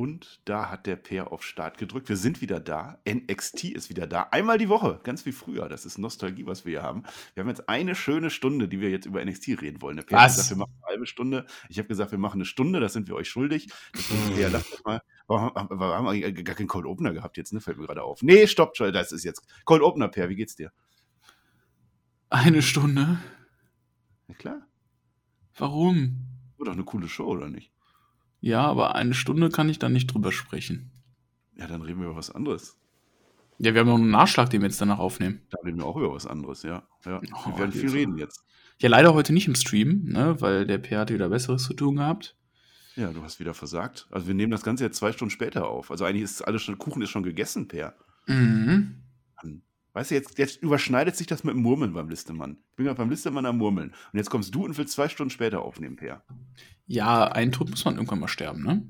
Und 0.00 0.40
da 0.46 0.70
hat 0.70 0.86
der 0.86 0.96
Peer 0.96 1.30
auf 1.30 1.44
Start 1.44 1.76
gedrückt. 1.76 2.08
Wir 2.08 2.16
sind 2.16 2.40
wieder 2.40 2.58
da. 2.58 3.02
NXT 3.06 3.64
ist 3.64 3.90
wieder 3.90 4.06
da. 4.06 4.28
Einmal 4.30 4.56
die 4.56 4.70
Woche, 4.70 4.98
ganz 5.02 5.26
wie 5.26 5.32
früher. 5.32 5.68
Das 5.68 5.84
ist 5.84 5.98
Nostalgie, 5.98 6.46
was 6.46 6.64
wir 6.64 6.70
hier 6.70 6.82
haben. 6.82 7.02
Wir 7.34 7.42
haben 7.42 7.50
jetzt 7.50 7.68
eine 7.68 7.94
schöne 7.94 8.30
Stunde, 8.30 8.66
die 8.66 8.80
wir 8.80 8.88
jetzt 8.88 9.04
über 9.04 9.22
NXT 9.22 9.60
reden 9.60 9.82
wollen. 9.82 9.96
Der 9.96 10.04
Peer 10.04 10.20
hat 10.20 10.30
Was? 10.30 10.36
gesagt, 10.36 10.50
wir 10.52 10.56
machen 10.56 10.72
eine 10.78 10.86
halbe 10.86 11.06
Stunde. 11.06 11.44
Ich 11.68 11.76
habe 11.76 11.86
gesagt, 11.86 12.12
wir 12.12 12.18
machen 12.18 12.38
eine 12.38 12.46
Stunde. 12.46 12.80
Das 12.80 12.94
sind 12.94 13.08
wir 13.08 13.14
euch 13.14 13.28
schuldig. 13.28 13.68
Peer, 14.34 14.48
lass 14.48 14.72
uns 14.72 14.82
mal. 14.84 15.02
Warum 15.26 15.54
haben, 15.54 15.68
warum 15.68 16.08
haben 16.08 16.14
wir 16.14 16.32
gar 16.44 16.56
keinen 16.56 16.68
Cold 16.68 16.86
Opener 16.86 17.12
gehabt 17.12 17.36
jetzt? 17.36 17.52
Ne? 17.52 17.60
Fällt 17.60 17.76
mir 17.76 17.84
gerade 17.84 18.02
auf. 18.02 18.22
Nee, 18.22 18.46
stopp, 18.46 18.72
das 18.72 19.12
ist 19.12 19.24
jetzt. 19.24 19.46
Cold 19.66 19.82
Opener, 19.82 20.08
Peer, 20.08 20.30
wie 20.30 20.36
geht's 20.36 20.56
dir? 20.56 20.72
Eine 22.30 22.62
Stunde? 22.62 23.18
Na 24.28 24.34
klar. 24.34 24.66
Warum? 25.58 26.26
War 26.56 26.64
doch 26.64 26.72
eine 26.72 26.84
coole 26.84 27.06
Show, 27.06 27.26
oder 27.26 27.50
nicht? 27.50 27.69
Ja, 28.40 28.66
aber 28.66 28.94
eine 28.94 29.14
Stunde 29.14 29.50
kann 29.50 29.68
ich 29.68 29.78
dann 29.78 29.92
nicht 29.92 30.06
drüber 30.06 30.32
sprechen. 30.32 30.90
Ja, 31.56 31.66
dann 31.66 31.82
reden 31.82 32.00
wir 32.00 32.06
über 32.06 32.16
was 32.16 32.30
anderes. 32.30 32.76
Ja, 33.58 33.74
wir 33.74 33.80
haben 33.80 33.88
noch 33.88 33.96
einen 33.96 34.10
Nachschlag, 34.10 34.48
den 34.48 34.62
wir 34.62 34.68
jetzt 34.68 34.80
danach 34.80 34.98
aufnehmen. 34.98 35.42
Da 35.50 35.58
reden 35.62 35.78
wir 35.78 35.84
auch 35.84 35.96
über 35.96 36.14
was 36.14 36.26
anderes, 36.26 36.62
ja. 36.62 36.82
ja. 37.04 37.20
Oh, 37.34 37.50
wir 37.50 37.58
werden 37.58 37.72
viel 37.72 37.82
jetzt. 37.82 37.94
reden 37.94 38.16
jetzt. 38.16 38.42
Ja, 38.78 38.88
leider 38.88 39.12
heute 39.12 39.34
nicht 39.34 39.46
im 39.46 39.54
Stream, 39.54 40.04
ne, 40.04 40.40
weil 40.40 40.66
der 40.66 40.78
PR 40.78 41.00
hatte 41.00 41.12
wieder 41.12 41.28
Besseres 41.28 41.64
zu 41.64 41.74
tun 41.74 41.96
gehabt. 41.96 42.34
Ja, 42.96 43.12
du 43.12 43.22
hast 43.22 43.38
wieder 43.38 43.52
versagt. 43.52 44.08
Also 44.10 44.26
wir 44.26 44.34
nehmen 44.34 44.50
das 44.50 44.62
Ganze 44.62 44.84
jetzt 44.84 44.96
zwei 44.96 45.12
Stunden 45.12 45.30
später 45.30 45.68
auf. 45.68 45.90
Also 45.90 46.06
eigentlich 46.06 46.22
ist 46.22 46.40
alles 46.42 46.62
schon, 46.62 46.78
Kuchen 46.78 47.02
ist 47.02 47.10
schon 47.10 47.22
gegessen, 47.22 47.68
Per. 47.68 47.94
Mhm. 48.26 49.02
Mann. 49.36 49.62
Weißt 49.92 50.10
du, 50.10 50.14
jetzt, 50.14 50.38
jetzt 50.38 50.62
überschneidet 50.62 51.16
sich 51.16 51.26
das 51.26 51.42
mit 51.42 51.54
dem 51.54 51.62
Murmeln 51.62 51.92
beim 51.92 52.08
Listemann. 52.08 52.58
Ich 52.70 52.76
bin 52.76 52.86
gerade 52.86 52.98
beim 52.98 53.10
Listemann 53.10 53.46
am 53.46 53.58
Murmeln. 53.58 53.90
Und 54.12 54.18
jetzt 54.18 54.30
kommst 54.30 54.54
du 54.54 54.64
und 54.64 54.78
willst 54.78 54.94
zwei 54.94 55.08
Stunden 55.08 55.30
später 55.30 55.62
aufnehmen, 55.62 55.96
Per. 55.96 56.22
Ja, 56.86 57.24
ein 57.26 57.52
Tod 57.52 57.70
muss 57.70 57.84
man 57.84 57.94
irgendwann 57.94 58.20
mal 58.20 58.28
sterben, 58.28 58.62
ne? 58.62 58.82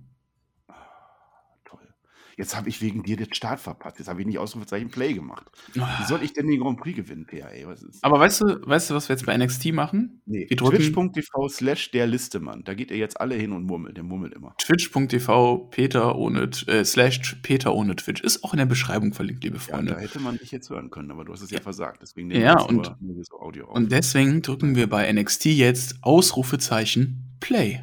Jetzt 2.40 2.56
habe 2.56 2.68
ich 2.70 2.80
wegen 2.80 3.02
dir 3.02 3.16
den 3.18 3.32
Start 3.34 3.60
verpasst. 3.60 3.98
Jetzt 3.98 4.08
habe 4.08 4.20
ich 4.22 4.26
nicht 4.26 4.38
Ausrufezeichen 4.38 4.88
Play 4.90 5.12
gemacht. 5.12 5.46
Wie 5.74 6.04
soll 6.08 6.22
ich 6.22 6.32
denn 6.32 6.46
den 6.46 6.58
Grand 6.58 6.80
Prix 6.80 6.96
gewinnen, 6.96 7.26
ist? 7.28 8.02
Aber 8.02 8.18
weißt 8.18 8.40
du, 8.40 8.66
weißt 8.66 8.88
du, 8.90 8.94
was 8.94 9.08
wir 9.10 9.14
jetzt 9.16 9.26
bei 9.26 9.36
NXT 9.36 9.72
machen? 9.74 10.22
Nee, 10.24 10.46
twitch.tv 10.46 11.48
slash 11.48 11.90
der 11.90 12.06
Listemann. 12.06 12.64
Da 12.64 12.72
geht 12.72 12.90
ihr 12.90 12.96
jetzt 12.96 13.20
alle 13.20 13.34
hin 13.34 13.52
und 13.52 13.64
murmelt. 13.66 13.96
Der 13.98 14.04
murmelt 14.04 14.32
immer. 14.32 14.54
Twitch.tv 14.56 15.68
Peter 15.70 16.16
ohne 16.16 16.50
äh, 16.66 16.84
slash 16.84 17.36
Peter 17.42 17.74
ohne 17.74 17.94
Twitch. 17.96 18.22
Ist 18.22 18.42
auch 18.42 18.54
in 18.54 18.58
der 18.58 18.66
Beschreibung 18.66 19.12
verlinkt, 19.12 19.44
liebe 19.44 19.56
Ja, 19.56 19.62
Freunde. 19.62 19.92
da 19.94 20.00
hätte 20.00 20.18
man 20.20 20.38
dich 20.38 20.50
jetzt 20.50 20.70
hören 20.70 20.88
können, 20.90 21.10
aber 21.10 21.26
du 21.26 21.32
hast 21.34 21.42
es 21.42 21.50
ja, 21.50 21.58
Ja. 21.58 21.62
versagt. 21.62 22.00
Deswegen 22.00 22.30
Ja, 22.30 22.58
und- 22.62 22.74
nur, 22.76 22.96
nur 23.14 23.24
so 23.24 23.38
Audio 23.38 23.66
auf. 23.68 23.76
Und 23.76 23.92
deswegen 23.92 24.40
drücken 24.40 24.74
wir 24.76 24.88
bei 24.88 25.12
NXT 25.12 25.46
jetzt 25.46 25.96
Ausrufezeichen 26.02 27.36
Play. 27.40 27.82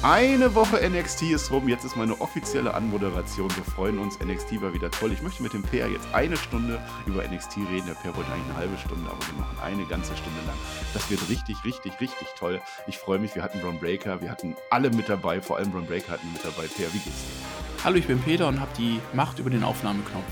Eine 0.00 0.54
Woche 0.54 0.78
NXT 0.88 1.22
ist 1.22 1.50
rum, 1.50 1.66
jetzt 1.68 1.84
ist 1.84 1.96
meine 1.96 2.20
offizielle 2.20 2.72
Anmoderation. 2.72 3.50
Wir 3.56 3.64
freuen 3.64 3.98
uns, 3.98 4.20
NXT 4.20 4.62
war 4.62 4.72
wieder 4.72 4.92
toll. 4.92 5.10
Ich 5.10 5.22
möchte 5.22 5.42
mit 5.42 5.54
dem 5.54 5.62
Per 5.62 5.88
jetzt 5.88 6.06
eine 6.12 6.36
Stunde 6.36 6.80
über 7.06 7.26
NXT 7.26 7.56
reden. 7.68 7.86
Der 7.88 7.94
Per 7.94 8.16
wollte 8.16 8.30
eigentlich 8.30 8.48
eine 8.50 8.58
halbe 8.58 8.78
Stunde, 8.78 9.10
aber 9.10 9.18
wir 9.26 9.40
machen 9.40 9.58
eine 9.60 9.84
ganze 9.86 10.16
Stunde 10.16 10.38
lang. 10.46 10.54
Das 10.94 11.10
wird 11.10 11.28
richtig, 11.28 11.56
richtig, 11.64 12.00
richtig 12.00 12.28
toll. 12.38 12.60
Ich 12.86 12.96
freue 12.96 13.18
mich, 13.18 13.34
wir 13.34 13.42
hatten 13.42 13.60
Braun 13.60 13.80
Breaker, 13.80 14.20
wir 14.20 14.30
hatten 14.30 14.54
alle 14.70 14.88
mit 14.90 15.08
dabei, 15.08 15.42
vor 15.42 15.56
allem 15.56 15.72
Braun 15.72 15.86
Breaker 15.86 16.12
hatten 16.12 16.32
mit 16.32 16.44
dabei. 16.44 16.68
Per, 16.68 16.86
wie 16.94 16.98
geht's 16.98 17.24
dir? 17.24 17.82
Hallo, 17.82 17.96
ich 17.96 18.06
bin 18.06 18.20
Peter 18.20 18.46
und 18.46 18.60
habe 18.60 18.70
die 18.78 19.00
Macht 19.14 19.40
über 19.40 19.50
den 19.50 19.64
Aufnahmeknopf. 19.64 20.22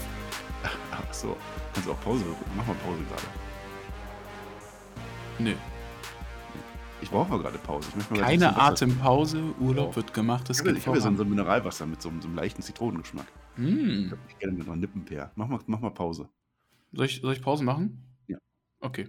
Ach 0.92 1.12
so, 1.12 1.36
kannst 1.74 1.88
du 1.88 1.92
auch 1.92 2.00
Pause 2.02 2.22
drücken? 2.22 2.44
Mach 2.56 2.68
mal 2.68 2.76
Pause 2.84 3.00
gerade. 3.08 3.22
Nö. 5.40 5.54
Ich 7.02 7.10
brauche 7.10 7.28
mal 7.30 7.38
gerade 7.38 7.58
Pause. 7.58 7.88
Ich 7.98 8.10
mal 8.10 8.20
Keine 8.20 8.56
Atempause, 8.56 9.54
Urlaub 9.60 9.94
wird 9.96 10.12
gemacht. 10.14 10.48
Das 10.48 10.60
Ich 10.60 10.66
habe 10.86 10.96
ja 10.96 11.00
so, 11.00 11.08
ein- 11.08 11.28
Mineralwasser 11.28 11.86
mit 11.86 12.02
so, 12.02 12.08
einem- 12.08 12.20
so 12.22 12.28
einem 12.28 12.36
leichten 12.36 12.62
Zitronengeschmack. 12.62 13.26
Hm. 13.56 14.12
Ich 14.28 14.38
kenne 14.38 14.52
mit 14.52 14.66
noch 14.66 14.76
Nippen, 14.76 15.04
Per. 15.04 15.30
Mach 15.36 15.48
mal, 15.48 15.60
mach 15.66 15.80
mal 15.80 15.90
Pause. 15.90 16.28
Soll, 16.92 17.06
ich, 17.06 17.20
soll 17.20 17.32
ich 17.34 17.42
Pause 17.42 17.64
machen? 17.64 18.02
Ja. 18.26 18.38
Okay. 18.80 19.08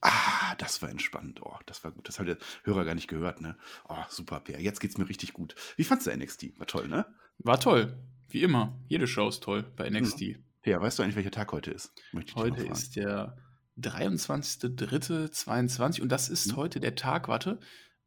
Ah, 0.00 0.54
das 0.58 0.82
war 0.82 0.90
entspannt. 0.90 1.40
Oh, 1.42 1.56
das 1.66 1.82
war 1.84 1.90
gut. 1.90 2.08
Das 2.08 2.18
hat 2.18 2.26
der 2.28 2.38
Hörer 2.64 2.84
gar 2.84 2.94
nicht 2.94 3.08
gehört, 3.08 3.40
ne? 3.40 3.56
Oh, 3.88 3.96
super, 4.08 4.40
Per. 4.40 4.60
Jetzt 4.60 4.80
geht's 4.80 4.98
mir 4.98 5.08
richtig 5.08 5.32
gut. 5.32 5.54
Wie 5.76 5.84
fandst 5.84 6.06
du 6.06 6.10
NXT? 6.16 6.58
War 6.58 6.66
toll, 6.66 6.88
ne? 6.88 7.06
War 7.38 7.58
toll. 7.58 7.98
Wie 8.28 8.42
immer. 8.42 8.78
Jede 8.88 9.06
Show 9.06 9.28
ist 9.28 9.42
toll 9.42 9.64
bei 9.76 9.88
NXT. 9.88 10.36
Per, 10.62 10.80
weißt 10.80 10.98
du 10.98 11.02
eigentlich, 11.02 11.16
welcher 11.16 11.30
Tag 11.30 11.52
heute 11.52 11.70
ist? 11.70 11.92
Ich 12.24 12.34
Heute 12.34 12.66
ist 12.66 12.96
der 12.96 13.36
23.03.22 13.78 16.00
und 16.02 16.08
das 16.10 16.28
ist 16.28 16.52
Mhm. 16.52 16.56
heute 16.56 16.80
der 16.80 16.94
Tag, 16.94 17.28
warte. 17.28 17.58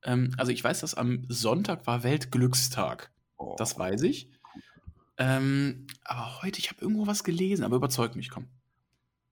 Ähm, 0.04 0.34
also 0.38 0.52
ich 0.52 0.64
weiß, 0.64 0.80
dass 0.82 0.94
am 0.96 1.26
Sonntag 1.28 1.86
war 1.88 2.04
Weltglückstag. 2.04 3.12
Oh, 3.38 3.56
Das 3.58 3.78
weiß 3.78 4.02
ich. 4.04 4.32
Ähm, 5.18 5.88
aber 6.04 6.42
heute, 6.44 6.60
ich 6.60 6.70
habe 6.70 6.82
irgendwo 6.82 7.08
was 7.08 7.24
gelesen, 7.24 7.64
aber 7.64 7.76
überzeugt 7.78 8.16
mich, 8.16 8.30
komm. 8.30 8.48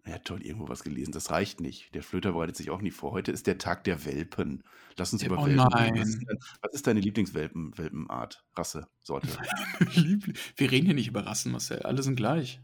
Ja, 0.07 0.19
toll, 0.19 0.41
irgendwo 0.43 0.69
was 0.69 0.83
gelesen. 0.83 1.11
Das 1.13 1.31
reicht 1.31 1.61
nicht. 1.61 1.93
Der 1.95 2.03
Flöter 2.03 2.33
bereitet 2.33 2.55
sich 2.55 2.69
auch 2.69 2.81
nie 2.81 2.91
vor. 2.91 3.11
Heute 3.11 3.31
ist 3.31 3.47
der 3.47 3.57
Tag 3.57 3.83
der 3.85 4.05
Welpen. 4.05 4.63
Lass 4.97 5.11
uns 5.13 5.21
Ja, 5.23 5.27
über 5.29 5.39
oh 5.41 5.45
Welpen 5.47 5.59
reden. 5.61 5.73
Was 5.73 5.79
nein. 5.79 5.95
ist, 5.95 6.19
dein, 6.27 6.37
was 6.61 6.73
ist 6.73 6.85
deine 6.87 6.99
Lieblingswelpen, 6.99 7.75
Welpenart, 7.77 8.43
Rasse, 8.55 8.87
Sorte? 9.01 9.27
Wir 10.57 10.71
reden 10.71 10.85
hier 10.85 10.93
nicht 10.95 11.07
über 11.07 11.25
Rassen, 11.25 11.51
Marcel. 11.51 11.81
Alle 11.83 12.03
sind 12.03 12.15
gleich. 12.17 12.61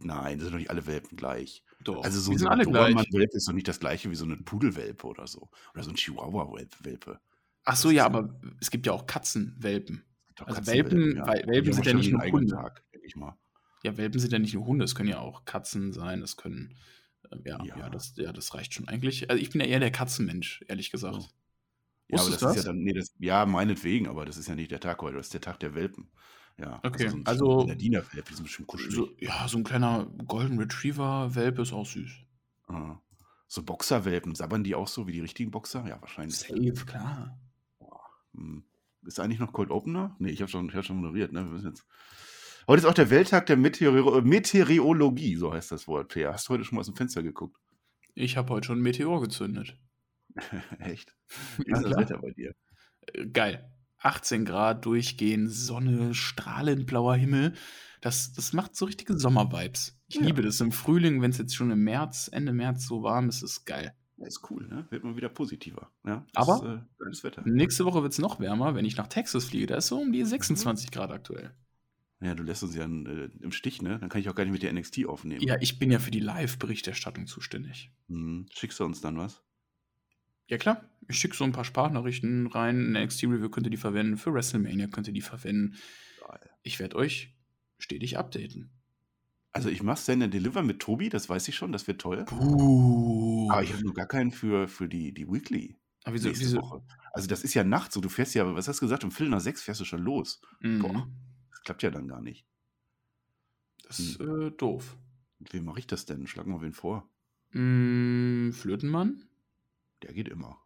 Nein, 0.00 0.38
das 0.38 0.44
sind 0.46 0.52
doch 0.54 0.58
nicht 0.58 0.70
alle 0.70 0.86
Welpen 0.86 1.16
gleich. 1.16 1.62
Doch, 1.84 2.02
Also 2.04 2.20
so 2.20 2.32
ein. 2.48 2.58
Dobermann-Welpe 2.60 3.36
ist 3.36 3.46
doch 3.48 3.52
nicht 3.52 3.68
das 3.68 3.78
gleiche 3.80 4.10
wie 4.10 4.14
so 4.14 4.24
eine 4.24 4.36
Pudelwelpe 4.36 5.06
oder 5.06 5.26
so. 5.26 5.48
Oder 5.74 5.82
so 5.84 5.90
ein 5.90 5.96
Chihuahua-Welpe. 5.96 7.20
Ach 7.64 7.76
so, 7.76 7.90
ja, 7.90 8.04
aber 8.06 8.40
es 8.60 8.70
gibt 8.70 8.86
ja 8.86 8.92
auch 8.92 9.06
Katzenwelpen. 9.06 10.04
Also 10.36 10.54
Katzenwelpen, 10.54 10.98
Welpen- 11.16 11.26
weil 11.26 11.46
Welpen 11.46 11.72
sind 11.72 11.86
ja 11.86 11.94
nicht 11.94 12.10
nur 12.12 12.22
Hunde. 12.22 12.54
Tag, 12.54 12.84
ich 13.04 13.16
mal. 13.16 13.36
Ja, 13.84 13.96
Welpen 13.96 14.18
sind 14.18 14.32
ja 14.32 14.38
nicht 14.38 14.54
nur 14.54 14.66
Hunde, 14.66 14.84
es 14.84 14.94
können 14.94 15.08
ja 15.10 15.18
auch 15.20 15.44
Katzen 15.44 15.92
sein, 15.92 16.22
es 16.22 16.36
können. 16.36 16.74
äh, 17.30 17.36
Ja, 17.48 17.62
ja. 17.64 17.78
Ja. 17.78 17.90
das, 17.90 18.14
ja, 18.16 18.32
das 18.32 18.54
reicht 18.54 18.74
schon 18.74 18.88
eigentlich. 18.88 19.30
Also 19.30 19.40
ich 19.40 19.50
bin 19.50 19.60
ja 19.60 19.66
eher 19.66 19.80
der 19.80 19.90
Katzenmensch, 19.92 20.64
ehrlich 20.68 20.90
gesagt. 20.90 21.14
So. 21.22 21.28
Ja, 22.08 22.18
aber 22.20 22.30
das, 22.30 22.30
du 22.30 22.34
ist 22.34 22.40
ja 22.42 22.48
das? 22.54 22.64
dann, 22.64 22.78
nee, 22.78 22.92
das, 22.92 23.14
ja, 23.18 23.46
meinetwegen, 23.46 24.08
aber 24.08 24.24
das 24.26 24.36
ist 24.36 24.48
ja 24.48 24.54
nicht 24.54 24.70
der 24.70 24.80
Tag 24.80 25.00
heute, 25.02 25.16
das 25.16 25.26
ist 25.26 25.34
der 25.34 25.40
Tag 25.40 25.60
der 25.60 25.74
Welpen. 25.74 26.10
Ja, 26.58 26.80
Okay, 26.84 27.08
so 27.08 27.16
ein 27.16 27.26
also- 27.26 27.58
Bernardiner-Welpe, 27.58 28.28
die 28.30 28.34
sind 28.34 28.44
bestimmt 28.44 28.68
kuschelig. 28.68 28.94
So, 28.94 29.10
ja, 29.18 29.46
so 29.48 29.58
ein 29.58 29.64
kleiner 29.64 30.06
Golden 30.26 30.58
Retriever-Welpe 30.58 31.62
ist 31.62 31.72
auch 31.72 31.86
süß. 31.86 32.12
Ah. 32.68 32.98
So 33.46 33.62
Boxerwelpen, 33.62 34.34
sabbern 34.34 34.64
die 34.64 34.74
auch 34.74 34.88
so 34.88 35.06
wie 35.06 35.12
die 35.12 35.20
richtigen 35.20 35.50
Boxer? 35.50 35.84
Ja, 35.86 36.00
wahrscheinlich. 36.00 36.36
Safe, 36.36 36.72
klar. 36.86 37.38
Hm. 38.34 38.64
Ist 39.06 39.20
eigentlich 39.20 39.38
noch 39.38 39.52
Cold 39.52 39.70
Opener? 39.70 40.16
Nee, 40.18 40.30
ich 40.30 40.40
habe 40.40 40.50
schon, 40.50 40.68
ich 40.68 40.74
hab 40.74 40.84
schon 40.84 40.96
moderiert. 40.96 41.32
Ne? 41.32 41.44
Wir 41.44 41.50
müssen 41.50 41.68
jetzt 41.68 41.84
heute 42.66 42.80
ist 42.80 42.86
auch 42.86 42.94
der 42.94 43.10
Welttag 43.10 43.46
der 43.46 43.56
Meteoro 43.56 44.22
Meteorologie, 44.22 45.36
so 45.36 45.52
heißt 45.52 45.70
das 45.72 45.86
Wort. 45.86 46.08
Peer. 46.12 46.32
Hast 46.32 46.48
du 46.48 46.54
heute 46.54 46.64
schon 46.64 46.76
mal 46.76 46.80
aus 46.80 46.86
dem 46.86 46.96
Fenster 46.96 47.22
geguckt? 47.22 47.60
Ich 48.14 48.36
habe 48.36 48.48
heute 48.50 48.66
schon 48.68 48.76
einen 48.76 48.82
Meteor 48.82 49.20
gezündet. 49.20 49.76
Echt? 50.78 51.14
Wie 51.58 51.70
ist 51.70 51.82
das. 51.82 51.96
Wetter 51.96 52.18
bei 52.18 52.30
dir? 52.30 52.54
Äh, 53.12 53.26
Geil. 53.26 53.70
18 54.04 54.44
Grad 54.44 54.84
durchgehend, 54.84 55.50
Sonne, 55.50 56.14
strahlend 56.14 56.86
blauer 56.86 57.16
Himmel. 57.16 57.54
Das, 58.00 58.32
das 58.32 58.52
macht 58.52 58.76
so 58.76 58.84
richtige 58.84 59.18
Sommer-Vibes. 59.18 59.98
Ich 60.08 60.16
Ja. 60.16 60.22
liebe 60.22 60.42
das 60.42 60.60
im 60.60 60.72
Frühling, 60.72 61.22
wenn 61.22 61.30
es 61.30 61.38
jetzt 61.38 61.54
schon 61.56 61.70
im 61.70 61.82
März, 61.84 62.28
Ende 62.32 62.52
März 62.52 62.86
so 62.86 63.02
warm 63.02 63.28
ist, 63.28 63.42
ist 63.42 63.64
geil. 63.64 63.94
Ja, 64.18 64.26
ist 64.26 64.48
cool, 64.50 64.66
ne? 64.68 64.86
Wird 64.90 65.02
mal 65.04 65.16
wieder 65.16 65.28
positiver. 65.30 65.90
Ja, 66.06 66.24
Aber- 66.34 66.84
ist, 67.10 67.24
äh. 67.24 67.40
Nächste 67.46 67.84
Woche 67.84 68.02
wird 68.02 68.12
es 68.12 68.18
noch 68.18 68.38
wärmer, 68.40 68.74
wenn 68.74 68.84
ich 68.84 68.96
nach 68.96 69.08
Texas 69.08 69.46
fliege. 69.46 69.66
Da 69.66 69.76
ist 69.76 69.88
so 69.88 69.98
um 70.00 70.12
die 70.12 70.24
26 70.24 70.90
Grad 70.90 71.10
aktuell. 71.10 71.54
Ja, 72.20 72.34
du 72.34 72.42
lässt 72.42 72.62
uns 72.62 72.74
ja 72.76 72.84
äh, 72.84 73.30
im 73.40 73.52
Stich, 73.52 73.82
ne? 73.82 73.98
Dann 73.98 74.08
kann 74.08 74.20
ich 74.20 74.28
auch 74.28 74.34
gar 74.34 74.44
nicht 74.44 74.52
mit 74.52 74.62
der 74.62 74.72
NXT 74.72 75.06
aufnehmen. 75.06 75.42
Ja, 75.42 75.56
ich 75.60 75.78
bin 75.78 75.90
ja 75.90 75.98
für 75.98 76.10
die 76.12 76.20
Live-Berichterstattung 76.20 77.26
zuständig. 77.26 77.90
Hm. 78.08 78.46
Schickst 78.52 78.78
du 78.80 78.84
uns 78.84 79.00
dann 79.00 79.18
was? 79.18 79.42
Ja, 80.46 80.58
klar. 80.58 80.84
Ich 81.08 81.18
schicke 81.18 81.36
so 81.36 81.44
ein 81.44 81.52
paar 81.52 81.64
Sprachnachrichten 81.64 82.46
rein. 82.46 82.96
Eine 82.96 83.06
XT-Review 83.06 83.48
könnt 83.50 83.66
ihr 83.66 83.70
die 83.70 83.76
verwenden. 83.76 84.16
Für 84.16 84.32
WrestleMania 84.32 84.86
könnt 84.86 85.06
ihr 85.06 85.12
die 85.12 85.20
verwenden. 85.20 85.76
Geil. 86.26 86.50
Ich 86.62 86.78
werde 86.78 86.96
euch 86.96 87.34
stetig 87.78 88.18
updaten. 88.18 88.70
Also 89.52 89.68
ich 89.68 89.82
mach 89.82 89.96
Send 89.96 90.22
and 90.22 90.34
Deliver 90.34 90.62
mit 90.62 90.80
Tobi, 90.80 91.08
das 91.08 91.28
weiß 91.28 91.46
ich 91.46 91.54
schon, 91.54 91.70
das 91.70 91.86
wird 91.86 92.00
toll. 92.00 92.24
Puh. 92.24 93.48
Aber 93.52 93.62
ich 93.62 93.72
habe 93.72 93.84
nur 93.84 93.94
gar 93.94 94.06
keinen 94.06 94.32
für, 94.32 94.66
für 94.66 94.88
die, 94.88 95.14
die 95.14 95.28
Weekly 95.28 95.76
Aber 96.02 96.14
wieso, 96.14 96.30
wieso, 96.30 96.60
Woche. 96.60 96.82
Also 97.12 97.28
das 97.28 97.44
ist 97.44 97.54
ja 97.54 97.62
nachts 97.62 97.94
so, 97.94 98.00
du 98.00 98.08
fährst 98.08 98.34
ja, 98.34 98.52
was 98.52 98.66
hast 98.66 98.80
du 98.80 98.86
gesagt, 98.86 99.04
um 99.04 99.12
Viertel 99.12 99.30
nach 99.30 99.40
sechs 99.40 99.62
fährst 99.62 99.80
du 99.80 99.84
schon 99.84 100.02
los. 100.02 100.40
Mhm. 100.60 100.80
Boah. 100.80 101.08
Das 101.50 101.62
klappt 101.62 101.84
ja 101.84 101.90
dann 101.90 102.08
gar 102.08 102.20
nicht. 102.20 102.44
Das 103.86 104.00
ist 104.00 104.18
äh, 104.20 104.50
doof. 104.50 104.96
Wie 105.38 105.60
mache 105.60 105.78
ich 105.78 105.86
das 105.86 106.04
denn? 106.04 106.26
Schlag 106.26 106.46
mal 106.46 106.60
wen 106.60 106.72
vor. 106.72 107.08
Mm, 107.52 108.50
Flötenmann? 108.50 109.24
Der 110.04 110.12
geht 110.12 110.28
immer. 110.28 110.58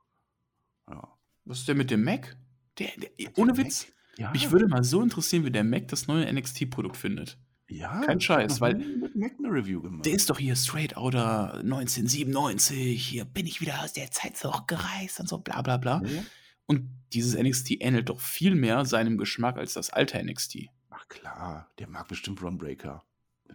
Ja. 0.88 1.16
Was 1.44 1.60
ist 1.60 1.68
denn 1.68 1.76
mit 1.78 1.90
dem 1.90 2.04
Mac? 2.04 2.36
Der, 2.78 2.88
der, 2.96 3.10
ohne 3.38 3.52
dem 3.52 3.64
Witz. 3.66 3.86
Ja, 4.16 4.30
Mich 4.32 4.50
würde 4.50 4.66
mal 4.68 4.82
so 4.84 5.00
interessieren, 5.02 5.44
wie 5.44 5.50
der 5.50 5.64
Mac 5.64 5.88
das 5.88 6.06
neue 6.08 6.30
NXT-Produkt 6.32 6.96
findet. 6.96 7.38
ja, 7.68 8.00
kein 8.04 8.20
Scheiß, 8.20 8.60
weil- 8.60 8.74
mit 8.74 9.14
Mac 9.14 9.32
eine 9.38 9.48
Review 9.52 9.80
gemacht. 9.80 10.04
Der 10.06 10.14
ist 10.14 10.28
doch 10.28 10.38
hier 10.38 10.56
straight 10.56 10.96
outer 10.96 11.62
1997. 11.62 13.04
Hier 13.06 13.24
bin 13.24 13.46
ich 13.46 13.60
wieder 13.60 13.82
aus 13.82 13.92
der 13.92 14.10
Zeit 14.10 14.36
zurückgereist 14.36 15.20
und 15.20 15.28
so 15.28 15.38
bla 15.38 15.62
bla 15.62 15.76
bla. 15.76 16.02
Ja. 16.04 16.22
Und 16.66 16.88
dieses 17.12 17.34
NXT 17.34 17.80
ähnelt 17.80 18.08
doch 18.08 18.20
viel 18.20 18.54
mehr 18.54 18.84
seinem 18.84 19.16
Geschmack 19.18 19.56
als 19.56 19.72
das 19.74 19.90
alte 19.90 20.18
NXT. 20.22 20.66
Ach 20.90 21.06
klar, 21.08 21.70
der 21.78 21.88
mag 21.88 22.08
bestimmt 22.08 22.42
Ron 22.42 22.58
Breaker. 22.58 23.04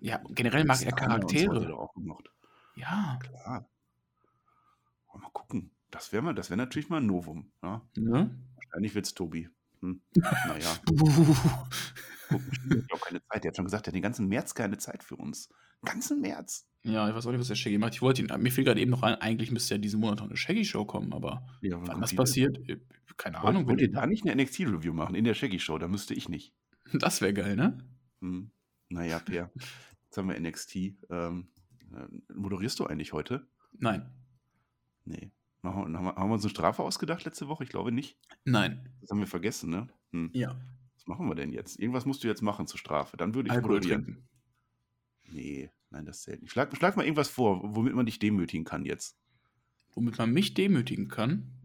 Ja, 0.01 0.21
generell 0.30 0.63
mag 0.65 0.77
er 0.77 0.80
so 0.81 0.85
er 0.88 0.95
Charaktere. 0.95 1.75
auch 1.77 1.94
gemacht. 1.94 2.30
Ja, 2.75 3.19
Klar. 3.21 3.69
Mal 5.19 5.30
gucken. 5.31 5.71
Das 5.92 6.12
wäre 6.12 6.24
mal, 6.24 6.33
das 6.33 6.50
wäre 6.50 6.57
natürlich 6.57 6.89
mal 6.89 6.98
ein 6.98 7.06
Novum. 7.06 7.51
Ja? 7.62 7.81
ne? 7.95 8.36
Wahrscheinlich 8.56 8.95
wird's 8.95 9.13
Tobi. 9.13 9.50
Hm. 9.81 10.01
Naja. 10.48 10.80
Ich 12.30 12.92
habe 12.92 13.01
keine 13.04 13.21
Zeit. 13.25 13.44
Der 13.44 13.50
hat 13.50 13.56
schon 13.56 13.65
gesagt, 13.65 13.86
der 13.86 13.92
hat 13.92 13.95
den 13.95 14.01
ganzen 14.01 14.27
März 14.27 14.56
keine 14.56 14.77
Zeit 14.77 15.04
für 15.04 15.15
uns. 15.15 15.50
Den 15.81 15.86
ganzen 15.86 16.21
März. 16.21 16.68
Ja, 16.83 17.07
ich 17.07 17.15
weiß 17.15 17.27
auch 17.27 17.31
nicht, 17.31 17.39
was 17.39 17.48
der 17.48 17.56
Shaggy 17.56 17.77
macht. 17.77 17.94
Ich 17.94 18.01
wollte 18.01 18.21
ihn, 18.21 18.42
mir 18.42 18.51
fiel 18.51 18.63
gerade 18.63 18.81
eben 18.81 18.92
noch 18.92 19.04
ein, 19.04 19.15
eigentlich 19.15 19.51
müsste 19.51 19.75
ja 19.75 19.77
diesen 19.77 20.00
Monat 20.00 20.19
noch 20.19 20.27
eine 20.27 20.36
Shaggy-Show 20.36 20.86
kommen, 20.86 21.13
aber 21.13 21.45
Ja, 21.62 21.77
wann 21.86 22.01
das 22.01 22.13
passiert, 22.16 22.57
äh, 22.68 22.80
keine 23.18 23.39
Ahnung. 23.39 23.68
Wollt, 23.68 23.80
wollt 23.80 23.81
ihr 23.81 23.92
da 23.92 24.06
nicht 24.06 24.27
eine 24.27 24.42
NXT-Review 24.42 24.94
machen 24.94 25.16
in 25.16 25.24
der 25.24 25.33
Shaggy 25.33 25.59
Show? 25.59 25.77
Da 25.77 25.88
müsste 25.88 26.13
ich 26.13 26.30
nicht. 26.30 26.54
Das 26.94 27.21
wäre 27.21 27.33
geil, 27.33 27.56
ne? 27.56 27.77
Hm. 28.21 28.51
Naja, 28.89 29.19
Per. 29.19 29.51
Jetzt 30.06 30.18
haben 30.18 30.30
wir 30.30 30.39
NXT. 30.39 30.75
Ähm, 31.09 31.48
äh, 31.94 32.33
moderierst 32.33 32.80
du 32.80 32.86
eigentlich 32.86 33.13
heute? 33.13 33.48
Nein. 33.80 34.12
Nee. 35.05 35.31
Haben, 35.63 35.91
wir, 35.94 36.15
haben 36.15 36.29
wir 36.29 36.33
uns 36.33 36.44
eine 36.44 36.50
Strafe 36.50 36.83
ausgedacht 36.83 37.23
letzte 37.25 37.47
Woche? 37.47 37.63
Ich 37.63 37.69
glaube 37.69 37.91
nicht. 37.91 38.17
Nein. 38.44 38.89
Das 39.01 39.09
haben 39.09 39.19
wir 39.19 39.27
vergessen, 39.27 39.69
ne? 39.69 39.88
Hm. 40.11 40.29
Ja. 40.33 40.59
Was 40.95 41.07
machen 41.07 41.27
wir 41.27 41.35
denn 41.35 41.51
jetzt? 41.53 41.79
Irgendwas 41.79 42.05
musst 42.05 42.23
du 42.23 42.27
jetzt 42.27 42.41
machen 42.41 42.67
zur 42.67 42.79
Strafe. 42.79 43.15
Dann 43.17 43.33
würde 43.33 43.47
ich 43.47 43.53
Alkohol 43.53 43.75
moderieren. 43.75 44.03
trinken. 44.03 44.27
Nee, 45.31 45.71
nein, 45.89 46.05
das 46.05 46.21
zählt 46.21 46.41
nicht. 46.41 46.51
Schlag, 46.51 46.75
schlag 46.75 46.95
mal 46.97 47.03
irgendwas 47.03 47.29
vor, 47.29 47.61
womit 47.75 47.95
man 47.95 48.05
dich 48.05 48.19
demütigen 48.19 48.65
kann 48.65 48.85
jetzt. 48.85 49.17
Womit 49.94 50.17
man 50.17 50.31
mich 50.31 50.53
demütigen 50.53 51.07
kann. 51.07 51.59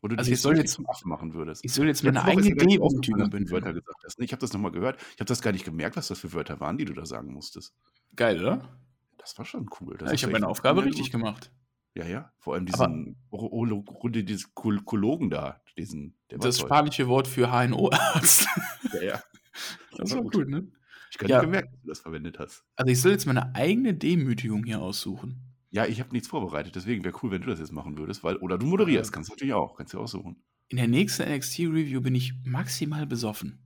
Wo 0.00 0.08
du 0.08 0.16
Also 0.16 0.30
ich 0.30 0.40
soll 0.40 0.56
jetzt- 0.56 0.72
zum 0.72 0.86
Affen 0.88 1.08
machen 1.08 1.34
würdest. 1.34 1.64
Ich 1.64 1.72
soll 1.72 1.86
jetzt 1.86 2.04
meine 2.04 2.22
eigene 2.22 2.54
Demütigung 2.54 3.00
die 3.00 3.50
Wörter 3.50 3.72
gesagt 3.72 4.02
hast. 4.04 4.20
Ich 4.20 4.32
habe 4.32 4.40
das 4.40 4.52
nochmal 4.52 4.70
gehört. 4.70 5.00
Ich 5.14 5.20
habe 5.20 5.24
das 5.24 5.40
gar 5.42 5.52
nicht 5.52 5.64
gemerkt, 5.64 5.96
was 5.96 6.08
das 6.08 6.18
für 6.20 6.32
Wörter 6.32 6.60
waren, 6.60 6.78
die 6.78 6.84
du 6.84 6.92
da 6.92 7.04
sagen 7.06 7.32
musstest. 7.32 7.74
Geil, 8.14 8.38
oder? 8.40 8.78
Das 9.18 9.36
war 9.38 9.44
schon 9.44 9.68
cool. 9.80 9.96
Ja, 10.00 10.12
ich 10.12 10.22
habe 10.22 10.32
meine 10.32 10.46
Aufgabe 10.46 10.84
richtig 10.84 11.10
gemacht. 11.10 11.50
Ja, 11.94 12.04
ja. 12.06 12.32
Vor 12.38 12.54
allem 12.54 12.66
diesen 12.66 13.16
Runde, 13.32 14.24
diesen 14.24 14.52
Kol- 14.54 14.82
Kologen 14.84 15.30
da. 15.30 15.60
Diesen, 15.78 16.16
Das 16.28 16.58
spanische 16.58 17.06
Wort 17.08 17.28
für 17.28 17.50
HNO-Arzt. 17.50 18.46
Ja, 18.94 19.02
ja. 19.02 19.22
Das 19.96 20.12
war 20.14 20.22
gut. 20.22 20.48
ne? 20.48 20.66
Ich 21.12 21.18
kann 21.18 21.28
Ja. 21.28 21.36
nicht 21.38 21.44
gemerkt, 21.46 21.72
dass 21.72 21.80
du 21.82 21.88
das 21.88 22.00
verwendet 22.00 22.38
hast. 22.40 22.64
Also 22.74 22.90
ich 22.90 23.00
soll 23.00 23.12
jetzt 23.12 23.26
meine 23.26 23.54
eigene 23.54 23.94
Demütigung 23.94 24.64
hier 24.64 24.82
aussuchen. 24.82 25.40
Ja, 25.70 25.86
ich 25.86 26.00
habe 26.00 26.10
nichts 26.10 26.26
vorbereitet, 26.28 26.74
deswegen 26.74 27.04
wäre 27.04 27.14
cool, 27.22 27.30
wenn 27.30 27.42
du 27.42 27.48
das 27.48 27.60
jetzt 27.60 27.70
machen 27.72 27.96
würdest, 27.96 28.24
weil, 28.24 28.36
oder 28.38 28.58
du 28.58 28.66
moderierst, 28.66 29.12
kannst 29.12 29.28
du 29.30 29.34
natürlich 29.34 29.54
auch, 29.54 29.76
kannst 29.76 29.94
du 29.94 30.00
aussuchen. 30.00 30.42
In 30.68 30.76
der 30.78 30.88
nächsten 30.88 31.22
NXT-Review 31.32 32.00
bin 32.00 32.14
ich 32.16 32.34
maximal 32.44 33.06
besoffen. 33.06 33.60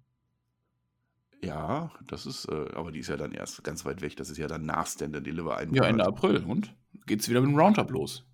Ja, 1.42 1.92
das 2.06 2.26
ist, 2.26 2.46
äh, 2.46 2.66
aber 2.74 2.90
die 2.92 2.98
ist 2.98 3.08
ja 3.08 3.16
dann 3.16 3.32
erst 3.32 3.62
ganz 3.62 3.84
weit 3.84 4.00
weg, 4.02 4.16
das 4.16 4.28
ist 4.28 4.38
ja 4.38 4.48
dann 4.48 4.66
nach 4.66 4.86
Stand 4.86 5.14
and 5.16 5.26
Deliver 5.26 5.56
ein 5.56 5.72
Ja. 5.74 5.84
Ende 5.84 6.04
April. 6.04 6.44
Und? 6.44 6.74
Geht's 7.06 7.28
wieder 7.28 7.40
mit 7.40 7.50
dem 7.50 7.58
Roundup 7.58 7.90
los? 7.90 8.24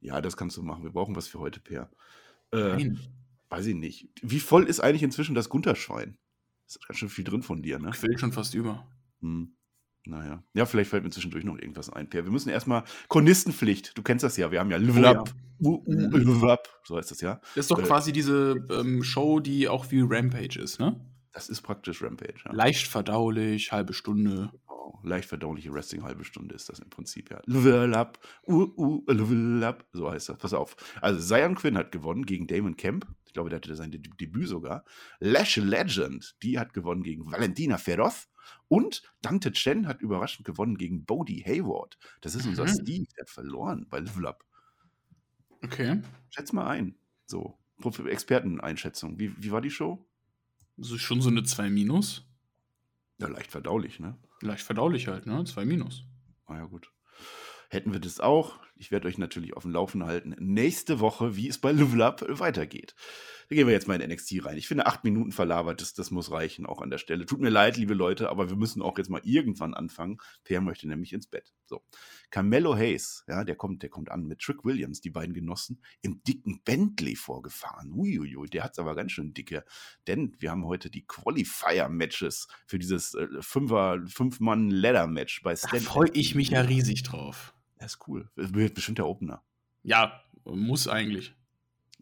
Ja, 0.00 0.20
das 0.20 0.36
kannst 0.36 0.56
du 0.56 0.62
machen, 0.62 0.84
wir 0.84 0.90
brauchen 0.92 1.16
was 1.16 1.26
für 1.28 1.38
heute, 1.38 1.60
Per. 1.60 1.90
Äh, 2.52 2.90
weiß 3.48 3.66
ich 3.66 3.74
nicht. 3.74 4.08
Wie 4.22 4.40
voll 4.40 4.64
ist 4.64 4.80
eigentlich 4.80 5.02
inzwischen 5.02 5.34
das 5.34 5.48
Gunterschwein? 5.48 6.16
Ist 6.66 6.86
ganz 6.86 6.98
schön 6.98 7.08
viel 7.08 7.24
drin 7.24 7.42
von 7.42 7.62
dir, 7.62 7.78
ne? 7.78 7.90
Quillt 7.90 8.20
schon 8.20 8.32
fast 8.32 8.54
über. 8.54 8.86
Hm. 9.20 9.56
Naja. 10.04 10.44
Ja, 10.54 10.66
vielleicht 10.66 10.90
fällt 10.90 11.02
mir 11.02 11.10
zwischendurch 11.10 11.44
noch 11.44 11.58
irgendwas 11.58 11.90
ein, 11.90 12.08
Per. 12.08 12.24
Wir 12.24 12.30
müssen 12.30 12.48
erstmal 12.48 12.84
Chronistenpflicht, 13.08 13.98
du 13.98 14.02
kennst 14.02 14.22
das 14.22 14.36
ja, 14.36 14.52
wir 14.52 14.60
haben 14.60 14.70
ja 14.70 14.76
Level 14.76 15.04
Oh 15.04 15.08
Up. 15.08 15.34
Uh, 15.60 15.68
uh, 15.68 15.82
Mhm. 15.86 16.10
Level 16.12 16.50
Up, 16.50 16.68
so 16.84 16.96
heißt 16.96 17.10
das 17.10 17.20
ja. 17.20 17.40
Das 17.54 17.64
ist 17.64 17.70
doch 17.70 17.80
Äh, 17.80 17.82
quasi 17.84 18.12
diese 18.12 18.64
ähm, 18.70 19.02
Show, 19.02 19.40
die 19.40 19.68
auch 19.68 19.90
wie 19.90 20.02
Rampage 20.02 20.60
ist, 20.60 20.78
ne? 20.78 21.00
Das 21.36 21.50
ist 21.50 21.60
praktisch 21.60 22.02
Rampage. 22.02 22.40
Ja. 22.46 22.52
Leicht 22.52 22.88
verdaulich, 22.88 23.70
halbe 23.70 23.92
Stunde. 23.92 24.50
Genau. 24.52 24.98
Leicht 25.02 25.28
verdauliche 25.28 25.70
Wrestling, 25.70 26.02
halbe 26.02 26.24
Stunde 26.24 26.54
ist 26.54 26.70
das 26.70 26.78
im 26.78 26.88
Prinzip, 26.88 27.30
ja. 27.30 27.42
Level 27.44 27.94
up, 27.94 28.18
uh, 28.46 28.72
uh, 28.78 29.04
level 29.06 29.62
up, 29.62 29.86
so 29.92 30.10
heißt 30.10 30.30
das. 30.30 30.38
Pass 30.38 30.54
auf. 30.54 30.76
Also, 31.02 31.20
Zion 31.20 31.54
Quinn 31.54 31.76
hat 31.76 31.92
gewonnen 31.92 32.24
gegen 32.24 32.46
Damon 32.46 32.78
Kemp. 32.78 33.06
Ich 33.26 33.34
glaube, 33.34 33.50
der 33.50 33.58
hatte 33.58 33.76
sein 33.76 33.90
De 33.90 34.00
Debüt 34.00 34.48
sogar. 34.48 34.86
Lash 35.20 35.56
Legend, 35.56 36.36
die 36.42 36.58
hat 36.58 36.72
gewonnen 36.72 37.02
gegen 37.02 37.30
Valentina 37.30 37.76
Feroz. 37.76 38.30
Und 38.68 39.02
Dante 39.20 39.52
Chen 39.52 39.86
hat 39.86 40.00
überraschend 40.00 40.46
gewonnen 40.46 40.78
gegen 40.78 41.04
Bodie 41.04 41.44
Hayward. 41.44 41.98
Das 42.22 42.34
ist 42.34 42.46
unser 42.46 42.64
Mhm. 42.64 42.68
Steve, 42.80 43.06
der 43.14 43.24
hat 43.24 43.30
verloren 43.30 43.86
bei 43.90 43.98
Level 43.98 44.26
Up. 44.26 44.42
Okay. 45.62 46.00
Schätz 46.30 46.54
mal 46.54 46.66
ein. 46.68 46.96
So, 47.26 47.58
Experteneinschätzung. 48.06 49.18
Wie, 49.18 49.34
wie 49.36 49.50
war 49.50 49.60
die 49.60 49.70
Show? 49.70 50.05
Das 50.76 50.90
ist 50.90 51.00
schon 51.02 51.20
so 51.20 51.30
eine 51.30 51.42
2 51.42 51.70
Minus. 51.70 52.26
Ja, 53.18 53.28
leicht 53.28 53.50
verdaulich, 53.50 53.98
ne? 53.98 54.18
Leicht 54.42 54.62
verdaulich 54.62 55.08
halt, 55.08 55.26
ne? 55.26 55.44
2 55.44 55.64
Minus. 55.64 56.04
Na 56.48 56.58
ja, 56.58 56.64
gut. 56.66 56.92
Hätten 57.70 57.92
wir 57.92 58.00
das 58.00 58.20
auch. 58.20 58.58
Ich 58.78 58.90
werde 58.90 59.08
euch 59.08 59.18
natürlich 59.18 59.56
auf 59.56 59.62
dem 59.62 59.72
Laufenden 59.72 60.08
halten. 60.08 60.36
Nächste 60.38 61.00
Woche, 61.00 61.36
wie 61.36 61.48
es 61.48 61.58
bei 61.58 61.72
Level 61.72 62.02
Up 62.02 62.24
weitergeht. 62.28 62.94
Da 63.48 63.54
gehen 63.54 63.66
wir 63.66 63.74
jetzt 63.74 63.86
mal 63.86 64.00
in 64.00 64.10
NXT 64.10 64.44
rein. 64.44 64.56
Ich 64.56 64.66
finde, 64.66 64.86
acht 64.86 65.04
Minuten 65.04 65.30
verlabert, 65.30 65.80
das, 65.80 65.94
das 65.94 66.10
muss 66.10 66.32
reichen, 66.32 66.66
auch 66.66 66.82
an 66.82 66.90
der 66.90 66.98
Stelle. 66.98 67.26
Tut 67.26 67.40
mir 67.40 67.48
leid, 67.48 67.76
liebe 67.76 67.94
Leute, 67.94 68.28
aber 68.28 68.50
wir 68.50 68.56
müssen 68.56 68.82
auch 68.82 68.98
jetzt 68.98 69.08
mal 69.08 69.20
irgendwann 69.24 69.72
anfangen. 69.72 70.18
Per 70.42 70.60
möchte 70.60 70.88
nämlich 70.88 71.12
ins 71.12 71.28
Bett. 71.28 71.54
So. 71.66 71.82
Carmelo 72.30 72.74
Hayes, 72.74 73.24
ja, 73.28 73.44
der 73.44 73.54
kommt, 73.54 73.82
der 73.82 73.90
kommt 73.90 74.10
an 74.10 74.24
mit 74.24 74.40
Trick 74.40 74.64
Williams, 74.64 75.00
die 75.00 75.10
beiden 75.10 75.32
Genossen, 75.32 75.80
im 76.02 76.22
dicken 76.24 76.60
Bentley 76.64 77.14
vorgefahren. 77.14 77.92
Uiuiui, 77.92 78.48
der 78.48 78.64
hat's 78.64 78.80
aber 78.80 78.96
ganz 78.96 79.12
schön 79.12 79.32
dicke. 79.32 79.64
Denn 80.08 80.34
wir 80.40 80.50
haben 80.50 80.64
heute 80.64 80.90
die 80.90 81.06
Qualifier-Matches 81.06 82.48
für 82.66 82.78
dieses 82.78 83.14
äh, 83.14 83.28
Fünfer, 83.40 84.02
Fünf-Mann-Ladder-Match 84.06 85.42
bei 85.42 85.54
Da 85.54 85.68
Stand. 85.68 85.84
freue 85.84 86.10
ich 86.14 86.34
mich 86.34 86.50
ja 86.50 86.62
riesig 86.62 87.04
drauf. 87.04 87.55
Ist 87.86 88.08
cool. 88.08 88.28
Wird 88.34 88.74
bestimmt 88.74 88.98
der 88.98 89.06
Opener. 89.06 89.42
Ja, 89.84 90.20
muss 90.44 90.88
eigentlich. 90.88 91.34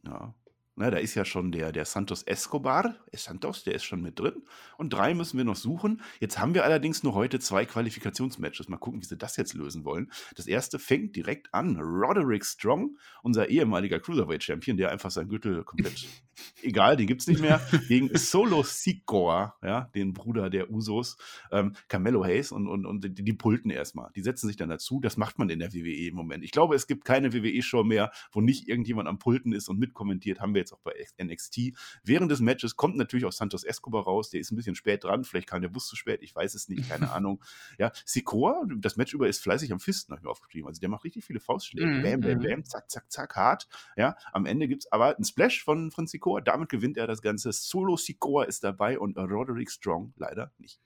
Ja. 0.05 0.35
Na, 0.77 0.91
da 0.91 0.97
ist 0.97 1.15
ja 1.15 1.25
schon 1.25 1.53
der, 1.53 1.71
der 1.71 1.85
Santos 1.85 2.25
Escobar, 2.25 2.97
äh, 3.13 3.17
Santos, 3.17 3.63
der 3.63 3.75
ist 3.75 3.85
schon 3.85 4.03
mit 4.03 4.19
drin. 4.19 4.43
Und 4.77 4.93
drei 4.93 5.15
müssen 5.15 5.39
wir 5.39 5.45
noch 5.45 5.55
suchen. 5.55 6.03
Jetzt 6.19 6.41
haben 6.41 6.53
wir 6.55 6.65
allerdings 6.65 7.05
nur 7.05 7.15
heute 7.15 7.39
zwei 7.39 7.65
Qualifikationsmatches. 7.65 8.69
Mal 8.69 8.79
gucken, 8.79 9.01
wie 9.01 9.07
sie 9.07 9.17
das 9.17 9.37
jetzt 9.37 9.55
lösen 9.55 9.85
wollen. 9.85 10.11
Das 10.35 10.49
erste 10.49 10.81
fängt 10.81 11.15
direkt 11.15 11.55
an. 11.55 11.79
Roderick 11.79 12.45
Strong, 12.45 12.99
unser 13.23 13.49
ehemaliger 13.51 14.01
Cruiserweight-Champion, 14.01 14.77
der 14.77 14.91
einfach 14.91 15.13
sein 15.13 15.29
Gürtel 15.29 15.63
komplett 15.63 16.07
egal, 16.63 16.97
den 16.97 17.07
gibt's 17.07 17.29
nicht 17.29 17.41
mehr, 17.41 17.61
gegen 17.87 18.11
Solo 18.17 18.65
Sikoa, 18.65 19.55
ja, 19.63 19.83
den 19.95 20.13
Bruder 20.13 20.51
der 20.51 20.71
Usos, 20.71 21.17
ähm, 21.53 21.75
Carmelo 21.87 22.25
Hayes 22.25 22.51
und, 22.51 22.67
und, 22.67 22.85
und 22.85 23.05
die, 23.05 23.23
die 23.23 23.33
pulten 23.33 23.71
erstmal. 23.71 24.11
Die 24.17 24.23
setzen 24.23 24.49
sich 24.49 24.57
dann 24.57 24.71
dazu. 24.71 25.01
Das 25.01 25.17
macht 25.17 25.39
man 25.39 25.49
in 25.51 25.61
der 25.61 25.73
WWE 25.73 26.09
im 26.09 26.17
Moment. 26.17 26.43
Ich 26.43 26.51
glaube, 26.51 26.75
es 26.75 26.89
gibt 26.89 27.05
keine 27.05 27.33
WWE-Show 27.33 27.85
mehr, 27.85 28.11
wo 28.33 28.41
nicht 28.41 28.69
irgendjemand 28.69 29.09
am 29.09 29.21
Pulten 29.21 29.53
ist 29.53 29.69
und 29.69 29.79
mitkommentiert. 29.79 30.41
Haben 30.41 30.55
wir 30.55 30.64
jetzt 30.65 30.73
auch 30.73 30.81
bei 30.81 30.93
NXT. 31.23 31.73
Während 32.03 32.31
des 32.31 32.41
Matches 32.41 32.77
kommt 32.77 32.97
natürlich 32.97 33.25
auch 33.25 33.33
Santos 33.33 33.65
Escobar 33.65 34.05
raus. 34.05 34.31
Der 34.31 34.41
ist 34.41 34.51
ein 34.51 34.57
bisschen 34.57 34.75
spät 34.75 35.05
dran. 35.05 35.25
Vielleicht 35.25 35.49
kam 35.49 35.63
der 35.63 35.69
Bus 35.69 35.87
zu 35.87 35.97
spät. 35.97 36.23
Ich 36.23 36.35
weiß 36.35 36.55
es 36.55 36.69
nicht. 36.69 36.89
Keine 36.89 37.11
Ahnung. 37.13 37.43
Ja, 37.79 37.93
Sikoa, 38.05 38.65
das 38.77 38.97
Match 38.97 39.15
über 39.15 39.29
ist 39.29 39.43
fleißig 39.43 39.73
am 39.73 39.81
Fisten, 39.81 40.13
habe 40.13 40.21
ich 40.21 40.25
mir 40.25 40.31
aufgeschrieben. 40.31 40.69
Also 40.69 40.81
der 40.81 40.89
macht 40.89 41.05
richtig 41.05 41.25
viele 41.25 41.41
Faustschläge. 41.41 41.87
Mhm, 41.87 42.03
Bam, 42.03 42.21
bam, 42.21 42.39
mhm. 42.39 42.43
bam, 42.43 42.65
zack, 42.65 42.91
zack, 42.91 43.11
zack, 43.11 43.37
hart. 43.37 43.69
Ja, 43.97 44.17
am 44.33 44.47
Ende 44.47 44.69
gibt 44.69 44.85
es 44.85 44.93
aber 44.93 45.17
einen 45.17 45.25
Splash 45.25 45.63
von, 45.63 45.91
von 45.91 46.07
Sikoa. 46.07 46.41
Damit 46.41 46.69
gewinnt 46.69 46.97
er 46.97 47.07
das 47.07 47.23
Ganze. 47.23 47.53
Solo 47.53 47.97
Sikoa 47.97 48.45
ist 48.45 48.65
dabei 48.65 48.99
und 48.99 49.17
Roderick 49.17 49.71
Strong 49.71 50.13
leider 50.17 50.53
nicht. 50.59 50.81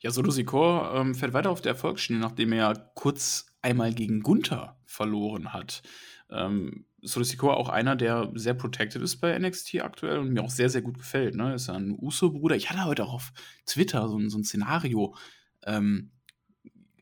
Ja, 0.00 0.10
Solo 0.10 0.30
Sikoa 0.30 1.00
ähm, 1.00 1.14
fährt 1.14 1.32
weiter 1.32 1.50
auf 1.50 1.62
der 1.62 1.72
Erfolgsschiene, 1.72 2.18
nachdem 2.18 2.52
er 2.52 2.74
kurz 2.94 3.46
einmal 3.62 3.94
gegen 3.94 4.20
Gunther 4.20 4.78
verloren 4.84 5.52
hat. 5.52 5.82
Ähm, 6.30 6.84
Solo 7.04 7.24
Sikoa 7.24 7.54
auch 7.54 7.68
einer, 7.68 7.96
der 7.96 8.30
sehr 8.34 8.54
protected 8.54 9.02
ist 9.02 9.16
bei 9.16 9.38
NXT 9.38 9.82
aktuell 9.82 10.18
und 10.18 10.32
mir 10.32 10.42
auch 10.42 10.50
sehr, 10.50 10.70
sehr 10.70 10.82
gut 10.82 10.98
gefällt. 10.98 11.34
Ne? 11.34 11.54
Ist 11.54 11.68
ja 11.68 11.74
ein 11.74 11.96
Uso-Bruder. 11.98 12.56
Ich 12.56 12.70
hatte 12.70 12.84
heute 12.84 13.04
auch 13.04 13.14
auf 13.14 13.32
Twitter 13.66 14.08
so 14.08 14.18
ein, 14.18 14.30
so 14.30 14.38
ein 14.38 14.44
Szenario 14.44 15.14
ähm, 15.64 16.10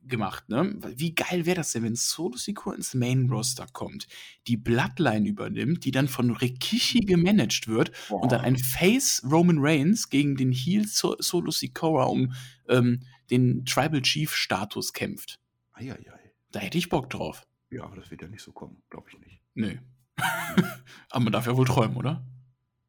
gemacht. 0.04 0.48
Ne? 0.48 0.76
Wie 0.96 1.14
geil 1.14 1.46
wäre 1.46 1.56
das 1.56 1.72
denn, 1.72 1.84
wenn 1.84 1.94
Solo 1.94 2.36
Sikoa 2.36 2.74
ins 2.74 2.94
Main-Roster 2.94 3.66
kommt, 3.72 4.06
die 4.46 4.56
Bloodline 4.56 5.28
übernimmt, 5.28 5.84
die 5.84 5.92
dann 5.92 6.08
von 6.08 6.30
Rikishi 6.30 7.00
gemanagt 7.00 7.68
wird 7.68 7.92
und 8.10 8.32
dann 8.32 8.40
ein 8.40 8.56
Face 8.56 9.22
Roman 9.24 9.58
Reigns 9.60 10.10
gegen 10.10 10.36
den 10.36 10.52
Heel 10.52 10.86
so 10.86 11.16
Solo 11.18 11.50
Sikoa 11.50 12.04
um 12.04 12.32
ähm, 12.68 13.00
den 13.30 13.64
Tribal 13.64 14.02
Chief 14.02 14.34
Status 14.34 14.92
kämpft. 14.92 15.38
Eieiei. 15.72 16.32
Da 16.50 16.60
hätte 16.60 16.78
ich 16.78 16.88
Bock 16.88 17.08
drauf. 17.08 17.46
Ja, 17.72 17.84
aber 17.84 17.96
das 17.96 18.10
wird 18.10 18.22
ja 18.22 18.28
nicht 18.28 18.42
so 18.42 18.52
kommen, 18.52 18.82
glaube 18.90 19.08
ich 19.10 19.18
nicht. 19.18 19.40
Nee. 19.54 19.80
aber 21.10 21.24
man 21.24 21.32
darf 21.32 21.46
ja 21.46 21.56
wohl 21.56 21.66
träumen, 21.66 21.96
oder? 21.96 22.24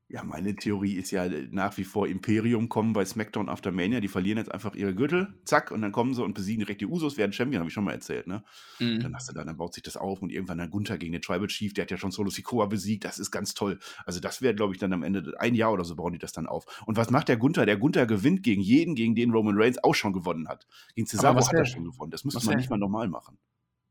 Ja, 0.10 0.24
meine 0.24 0.56
Theorie 0.56 0.94
ist 0.94 1.10
ja 1.10 1.26
äh, 1.26 1.48
nach 1.50 1.78
wie 1.78 1.86
vor 1.86 2.08
Imperium 2.08 2.70
kommen 2.70 2.94
bei 2.94 3.04
SmackDown 3.04 3.50
After 3.50 3.72
Mania. 3.72 4.02
Die 4.02 4.10
verlieren 4.10 4.38
jetzt 4.38 4.52
einfach 4.52 4.76
ihre 4.76 4.94
Gürtel, 4.94 5.34
zack, 5.46 5.72
und 5.72 5.82
dann 5.82 5.92
kommen 5.92 6.14
sie 6.14 6.24
und 6.24 6.36
besiegen 6.36 6.60
direkt 6.60 6.82
die 6.82 6.86
Usos, 6.86 7.18
werden 7.18 7.32
Champion, 7.32 7.62
habe 7.62 7.70
ich 7.70 7.74
schon 7.74 7.86
mal 7.86 7.94
erzählt, 7.94 8.28
ne? 8.28 8.44
Mhm. 8.80 9.00
Dann 9.00 9.16
hast 9.16 9.30
du 9.30 9.34
da, 9.34 9.44
dann 9.44 9.58
baut 9.58 9.74
sich 9.74 9.82
das 9.82 9.98
auf 9.98 10.22
und 10.22 10.32
irgendwann 10.32 10.60
dann 10.60 10.70
Gunther 10.70 10.98
gegen 10.98 11.14
den 11.14 11.22
Tribal 11.22 11.48
Chief, 11.48 11.74
der 11.74 11.86
hat 11.86 11.92
ja 11.92 11.98
schon 11.98 12.12
Solo 12.12 12.30
Sikoa 12.30 12.66
besiegt, 12.66 13.06
das 13.06 13.18
ist 13.18 13.32
ganz 13.32 13.54
toll. 13.56 13.80
Also 14.06 14.20
das 14.20 14.42
wäre, 14.42 14.54
glaube 14.54 14.74
ich, 14.74 14.80
dann 14.80 14.94
am 14.94 15.02
Ende, 15.02 15.34
ein 15.40 15.56
Jahr 15.56 15.72
oder 15.72 15.86
so 15.86 15.96
bauen 15.96 16.14
die 16.14 16.20
das 16.20 16.34
dann 16.34 16.46
auf. 16.46 16.84
Und 16.86 16.96
was 16.96 17.10
macht 17.10 17.30
der 17.30 17.38
Gunther? 17.38 17.66
Der 17.66 17.78
Gunther 17.78 18.06
gewinnt 18.06 18.44
gegen 18.44 18.62
jeden, 18.62 18.94
gegen 18.94 19.16
den 19.16 19.32
Roman 19.32 19.56
Reigns 19.58 19.84
auch 19.84 19.96
schon 19.96 20.14
gewonnen 20.14 20.48
hat. 20.48 20.68
Gegen 20.94 21.08
Cesaro 21.08 21.44
hat 21.44 21.54
er 21.54 21.66
schon 21.66 21.86
gewonnen. 21.86 22.12
Das 22.12 22.24
müsste 22.24 22.46
man 22.46 22.58
nicht 22.58 22.70
mal 22.70 22.78
normal 22.78 23.08
machen. 23.08 23.40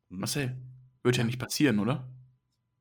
Marcel, 0.09 0.57
wird 1.03 1.17
ja 1.17 1.25
nicht 1.25 1.39
passieren, 1.39 1.79
oder? 1.79 2.09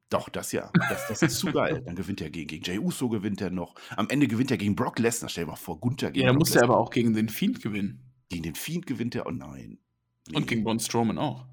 Doch, 0.10 0.28
das 0.30 0.51
ja. 0.51 0.70
Das, 0.90 1.08
das 1.08 1.22
ist 1.22 1.40
zu 1.40 1.51
geil. 1.54 1.82
Dann 1.86 1.96
gewinnt 1.96 2.20
er 2.20 2.30
gegen, 2.30 2.48
gegen 2.48 2.63
Jey 2.66 2.80
Uso, 2.80 3.08
gewinnt 3.08 3.40
er 3.40 3.50
noch. 3.50 3.75
Am 3.96 4.10
Ende 4.10 4.28
gewinnt 4.28 4.51
er 4.51 4.58
gegen 4.58 4.75
Brock 4.75 5.00
Lesnar. 5.00 5.30
Stell 5.30 5.46
dir 5.46 5.51
mal 5.51 5.56
vor, 5.56 5.80
Gunther 5.80 6.12
gegen 6.12 6.25
Ja, 6.25 6.32
dann 6.32 6.38
muss 6.38 6.54
er 6.54 6.63
aber 6.63 6.78
auch 6.78 6.90
gegen 6.90 7.13
den 7.13 7.30
Fiend 7.30 7.62
gewinnen. 7.62 8.04
Gegen 8.30 8.44
den 8.44 8.56
Fiend 8.56 8.86
gewinnt 8.88 9.16
er. 9.16 9.25
Oh 9.25 9.32
nein. 9.32 9.80
Und 10.34 10.48
gegen 10.48 10.63
Braun 10.66 10.80
Strowman 10.80 11.18
auch. 11.18 11.46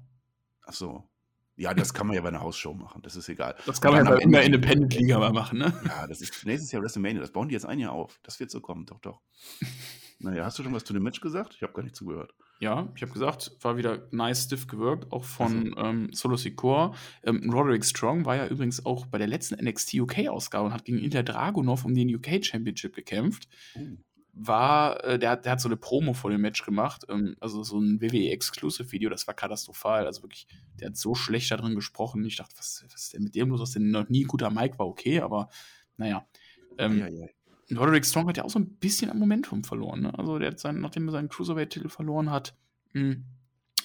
Ach 0.65 0.73
so. 0.73 1.09
Ja, 1.55 1.73
das 1.73 1.93
kann 1.93 2.07
man 2.07 2.15
ja 2.15 2.21
bei 2.21 2.29
einer 2.29 2.41
Hausshow 2.41 2.73
machen. 2.73 3.01
Das 3.01 3.15
ist 3.15 3.27
egal. 3.29 3.55
Das 3.65 3.81
kann 3.81 3.91
man 3.93 4.05
ja 4.05 4.11
bei 4.11 4.15
am 4.17 4.21
in 4.21 4.31
der 4.31 4.43
Ende- 4.43 4.57
Independent-Liga 4.57 5.19
mal 5.19 5.31
machen, 5.33 5.59
ne? 5.59 5.73
Ja, 5.85 6.07
das 6.07 6.21
ist 6.21 6.45
nächstes 6.45 6.71
Jahr 6.71 6.81
WrestleMania. 6.81 7.19
Das 7.21 7.31
bauen 7.31 7.49
die 7.49 7.53
jetzt 7.53 7.65
ein 7.65 7.79
Jahr 7.79 7.91
auf. 7.91 8.19
Das 8.23 8.39
wird 8.39 8.51
so 8.51 8.61
kommen. 8.61 8.85
Doch, 8.85 8.99
doch. 8.99 9.21
Naja, 10.21 10.43
hast 10.43 10.59
du 10.59 10.63
schon 10.63 10.73
was 10.73 10.83
zu 10.83 10.91
dem 10.91 11.03
Match 11.03 11.21
gesagt? 11.21 11.53
Ich 11.55 11.63
habe 11.63 11.71
gar 11.71 11.81
nicht 11.81 11.95
zugehört. 11.95 12.33
Ja, 12.61 12.91
ich 12.93 13.01
habe 13.01 13.13
gesagt, 13.13 13.51
war 13.61 13.77
wieder 13.77 14.07
nice 14.11 14.43
stiff 14.43 14.67
gewirkt, 14.67 15.11
auch 15.13 15.23
von 15.23 15.73
ähm, 15.77 16.09
Solo 16.11 16.35
Sikoa. 16.35 16.93
Ähm, 17.23 17.49
Roderick 17.49 17.85
Strong 17.85 18.25
war 18.25 18.35
ja 18.35 18.47
übrigens 18.47 18.85
auch 18.85 19.05
bei 19.05 19.17
der 19.17 19.27
letzten 19.27 19.55
NXT 19.63 19.93
UK-Ausgabe 19.93 20.65
und 20.67 20.73
hat 20.73 20.83
gegen 20.83 20.97
Inter 20.99 21.23
Dragunov 21.23 21.85
um 21.85 21.95
den 21.95 22.13
UK 22.13 22.43
Championship 22.43 22.93
gekämpft. 22.95 23.47
Uh, 23.77 23.97
War, 24.33 25.01
äh, 25.05 25.17
der, 25.17 25.31
hat- 25.31 25.45
der 25.45 25.53
hat 25.53 25.61
so 25.61 25.69
eine 25.69 25.77
Promo 25.77 26.13
vor 26.13 26.31
dem 26.31 26.41
Match 26.41 26.63
gemacht, 26.65 27.05
ähm, 27.09 27.35
also 27.39 27.63
so 27.63 27.79
ein 27.79 28.01
WWE-Exclusive-Video, 28.01 29.09
das 29.09 29.25
war 29.27 29.33
katastrophal. 29.33 30.05
Also 30.05 30.23
wirklich, 30.23 30.45
der 30.79 30.89
hat 30.89 30.97
so 30.97 31.15
schlecht 31.15 31.49
da 31.51 31.57
drin 31.57 31.75
gesprochen. 31.75 32.25
Ich 32.25 32.35
dachte, 32.37 32.55
was, 32.57 32.83
was 32.91 33.03
ist 33.03 33.13
denn 33.13 33.23
mit 33.23 33.35
dem 33.35 33.49
los? 33.49 33.61
Dass 33.61 33.71
der 33.71 33.81
noch 33.81 34.09
nie 34.09 34.25
ein 34.25 34.27
guter 34.27 34.49
Mike 34.49 34.77
war, 34.79 34.87
okay, 34.87 35.21
aber 35.21 35.49
naja. 35.97 36.25
Ähm, 36.77 36.99
ja, 36.99 37.07
ja. 37.07 37.27
Roderick 37.77 38.05
Strong 38.05 38.27
hat 38.27 38.37
ja 38.37 38.43
auch 38.43 38.49
so 38.49 38.59
ein 38.59 38.75
bisschen 38.77 39.11
an 39.11 39.19
Momentum 39.19 39.63
verloren. 39.63 40.01
Ne? 40.01 40.17
Also, 40.17 40.39
der 40.39 40.51
hat 40.51 40.59
sein, 40.59 40.79
nachdem 40.79 41.07
er 41.07 41.11
seinen 41.11 41.29
Cruiserweight-Titel 41.29 41.89
verloren 41.89 42.31
hat, 42.31 42.55
mh, 42.93 43.17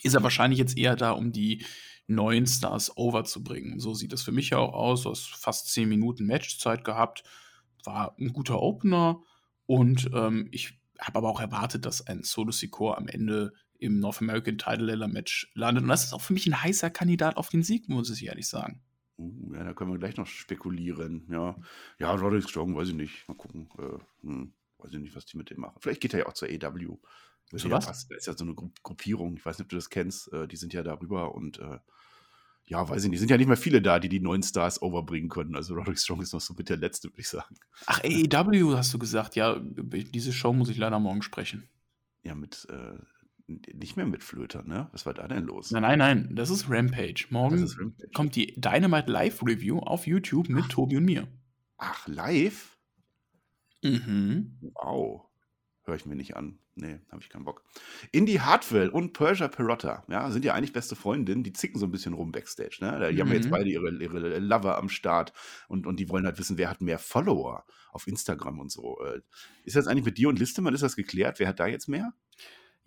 ist 0.03 0.15
er 0.15 0.23
wahrscheinlich 0.23 0.59
jetzt 0.59 0.77
eher 0.77 0.97
da, 0.97 1.13
um 1.13 1.33
die 1.33 1.65
neuen 2.07 2.47
Stars 2.47 2.97
overzubringen. 2.97 3.81
So 3.81 3.95
sieht 3.95 4.13
das 4.13 4.23
für 4.23 4.33
mich 4.33 4.51
ja 4.51 4.59
auch 4.59 4.75
aus. 4.75 5.03
Du 5.03 5.11
hast 5.11 5.35
fast 5.35 5.73
10 5.73 5.89
Minuten 5.89 6.27
Matchzeit 6.27 6.85
gehabt. 6.85 7.25
War 7.85 8.15
ein 8.19 8.33
guter 8.33 8.61
Opener. 8.61 9.23
Und 9.67 10.11
ähm, 10.13 10.49
ich 10.51 10.79
habe 11.01 11.19
aber 11.19 11.31
auch 11.31 11.41
erwartet, 11.41 11.87
dass 11.87 12.07
ein 12.07 12.23
Solo 12.23 12.53
Sikoa 12.53 12.97
am 12.97 13.09
Ende 13.09 13.53
im 13.79 13.99
North 13.99 14.21
American 14.21 14.59
Title 14.59 14.87
Ladder 14.87 15.09
Match 15.09 15.51
landet. 15.55 15.83
Und 15.83 15.89
das 15.89 16.05
ist 16.05 16.13
auch 16.13 16.21
für 16.21 16.35
mich 16.35 16.47
ein 16.47 16.63
heißer 16.63 16.91
Kandidat 16.91 17.37
auf 17.37 17.49
den 17.49 17.63
Sieg, 17.63 17.89
muss 17.89 18.11
ich 18.11 18.27
ehrlich 18.27 18.49
sagen. 18.49 18.81
Ja, 19.55 19.65
da 19.65 19.73
können 19.73 19.93
wir 19.93 19.99
gleich 19.99 20.17
noch 20.17 20.27
spekulieren. 20.27 21.27
Ja, 21.31 21.57
ja 21.99 22.13
Roderick 22.13 22.49
Strong, 22.49 22.75
weiß 22.75 22.89
ich 22.89 22.95
nicht. 22.95 23.29
Mal 23.29 23.35
gucken. 23.37 23.69
Äh, 23.79 24.27
hm, 24.27 24.53
weiß 24.79 24.93
ich 24.93 24.99
nicht, 24.99 25.17
was 25.17 25.27
die 25.27 25.37
mit 25.37 25.51
dem 25.51 25.61
machen. 25.61 25.77
Vielleicht 25.81 26.01
geht 26.01 26.13
er 26.13 26.21
ja 26.21 26.27
auch 26.27 26.33
zur 26.33 26.49
AW. 26.49 26.99
Würde 27.51 27.63
Zu 27.63 27.71
was? 27.71 27.87
passen. 27.87 28.09
Da 28.11 28.17
ist 28.17 28.27
ja 28.27 28.37
so 28.37 28.45
eine 28.45 28.55
Gru 28.55 28.71
Gruppierung. 28.83 29.37
Ich 29.37 29.47
weiß 29.47 29.59
nicht, 29.59 29.67
ob 29.67 29.71
du 29.71 29.77
das 29.77 29.91
kennst. 29.91 30.33
Äh, 30.33 30.49
die 30.49 30.57
sind 30.57 30.73
ja 30.73 30.83
darüber 30.83 31.35
und 31.35 31.59
äh, 31.59 31.79
ja, 32.67 32.89
weiß 32.89 33.05
ich 33.05 33.11
nicht. 33.11 33.21
Sind 33.21 33.31
ja 33.31 33.37
nicht 33.37 33.47
mehr 33.47 33.57
viele 33.57 33.83
da, 33.83 33.99
die 33.99 34.09
die 34.09 34.21
neuen 34.21 34.43
Stars 34.43 34.81
overbringen 34.81 35.29
können. 35.29 35.55
Also 35.55 35.75
Roderick 35.75 35.99
Strong 35.99 36.23
ist 36.23 36.33
noch 36.33 36.41
so 36.41 36.55
mit 36.55 36.69
der 36.69 36.79
Letzte, 36.79 37.09
würde 37.09 37.21
ich 37.21 37.29
sagen. 37.29 37.57
Ach, 37.87 38.01
AEW 38.03 38.77
hast 38.77 38.93
du 38.95 38.99
gesagt. 38.99 39.37
Ja, 39.37 39.61
diese 39.61 40.33
Show 40.33 40.53
muss 40.53 40.71
ich 40.71 40.79
leider 40.79 40.99
morgen 40.99 41.23
sprechen. 41.23 41.69
Ja, 42.23 42.35
mit, 42.35 42.67
äh, 42.71 42.99
nicht 43.47 43.97
mehr 43.97 44.07
mit 44.07 44.23
Flöter, 44.25 44.63
ne? 44.63 44.89
Was 44.93 45.05
war 45.07 45.15
da 45.15 45.29
denn 45.29 45.45
los? 45.45 45.71
Nein, 45.71 45.83
nein, 45.83 45.99
nein, 45.99 46.37
das 46.37 46.51
ist 46.51 46.69
Rampage. 46.71 47.27
Morgen 47.31 47.63
ist 47.63 47.79
Rampage. 47.79 48.11
kommt 48.15 48.37
die 48.37 48.55
Dynamite 48.59 49.11
Live 49.11 49.43
Review 49.43 49.79
auf 49.81 50.07
YouTube 50.07 50.49
mit 50.49 50.69
Tobi 50.71 50.97
und 50.97 51.05
mir. 51.05 51.29
Ach, 51.77 52.07
live? 52.09 52.79
Mhm. 53.83 54.57
Wow. 54.75 55.27
Höre 55.85 55.97
ich 55.97 56.07
mir 56.07 56.17
nicht 56.17 56.37
an. 56.37 56.59
Nee, 56.77 56.99
habe 57.13 57.23
ich 57.23 57.29
keinen 57.29 57.45
Bock. 57.45 57.63
Indy 58.11 58.35
Hartwell 58.37 58.89
und 58.89 59.13
Persia 59.13 59.47
Perotta, 59.47 60.05
ja, 60.09 60.29
sind 60.33 60.45
ja 60.45 60.55
eigentlich 60.55 60.73
beste 60.73 60.97
Freundinnen, 60.97 61.45
die 61.45 61.53
zicken 61.53 61.79
so 61.79 61.87
ein 61.87 61.93
bisschen 61.93 62.15
rum 62.15 62.33
Backstage, 62.33 62.79
ne? 62.81 63.13
Die 63.13 63.21
haben 63.21 63.29
Mhm. 63.29 63.35
jetzt 63.35 63.51
beide 63.51 63.69
ihre, 63.71 63.91
ihre 64.03 64.39
Lover 64.41 64.77
am 64.79 64.89
Start 64.89 65.33
und, 65.69 65.87
und 65.87 66.01
die 66.01 66.09
wollen 66.09 66.25
halt 66.27 66.39
wissen, 66.39 66.59
wer 66.59 66.71
hat 66.71 66.81
mehr 66.81 66.99
Follower 66.99 67.65
auf 67.93 68.09
Instagram 68.09 68.59
und 68.59 68.73
so. 68.73 68.99
Äh, 69.05 69.21
Ist 69.65 69.77
das 69.77 69.87
eigentlich 69.87 70.05
mit 70.07 70.19
dir 70.19 70.29
und 70.31 70.39
Listemann, 70.41 70.75
ist 70.75 70.83
das 70.83 70.97
geklärt? 70.97 71.39
Wer 71.39 71.47
hat 71.47 71.61
da 71.61 71.67
jetzt 71.69 71.89
mehr? 71.89 72.13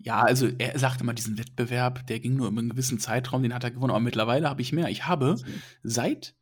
Ja, 0.00 0.22
also 0.22 0.46
er 0.46 0.78
sagt 0.78 1.00
immer, 1.00 1.12
diesen 1.12 1.38
Wettbewerb, 1.38 2.06
der 2.06 2.20
ging 2.20 2.36
nur 2.36 2.48
über 2.48 2.60
einen 2.60 2.70
gewissen 2.70 2.98
Zeitraum, 3.00 3.42
den 3.42 3.52
hat 3.52 3.64
er 3.64 3.72
gewonnen. 3.72 3.90
Aber 3.90 4.00
mittlerweile 4.00 4.48
habe 4.48 4.62
ich 4.62 4.72
mehr. 4.72 4.88
Ich 4.88 5.06
habe 5.06 5.36
seit 5.82 6.36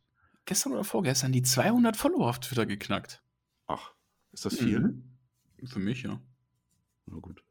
gestern 0.45 0.73
oder 0.73 0.83
vorgestern 0.83 1.31
die 1.31 1.41
200 1.41 1.97
Follower 1.97 2.29
auf 2.29 2.39
Twitter 2.39 2.65
geknackt. 2.65 3.23
Ach, 3.65 3.93
ist 4.31 4.45
das 4.45 4.55
viel? 4.57 4.79
Mhm. 4.79 5.03
Für 5.65 5.79
mich, 5.79 6.03
ja. 6.03 6.21
Na 7.07 7.17
gut. 7.19 7.43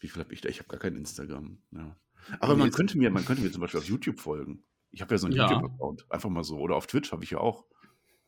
Wie 0.00 0.08
viel 0.08 0.22
habe 0.22 0.32
ich 0.32 0.40
da? 0.40 0.48
Ich 0.48 0.58
habe 0.58 0.68
gar 0.68 0.80
kein 0.80 0.96
Instagram. 0.96 1.58
Ja. 1.72 1.94
Aber 2.40 2.56
man 2.56 2.70
könnte, 2.70 2.96
mir, 2.96 3.10
man 3.10 3.24
könnte 3.24 3.42
mir 3.42 3.52
zum 3.52 3.60
Beispiel 3.60 3.80
auf 3.80 3.86
YouTube 3.86 4.18
folgen. 4.18 4.64
Ich 4.92 5.00
habe 5.02 5.14
ja 5.14 5.18
so 5.18 5.26
einen 5.26 5.36
Ja. 5.36 5.50
YouTube-Account. 5.50 6.10
Einfach 6.10 6.30
mal 6.30 6.42
so. 6.44 6.58
Oder 6.58 6.76
auf 6.76 6.86
Twitch 6.86 7.12
habe 7.12 7.22
ich 7.24 7.30
ja 7.30 7.38
auch. 7.38 7.64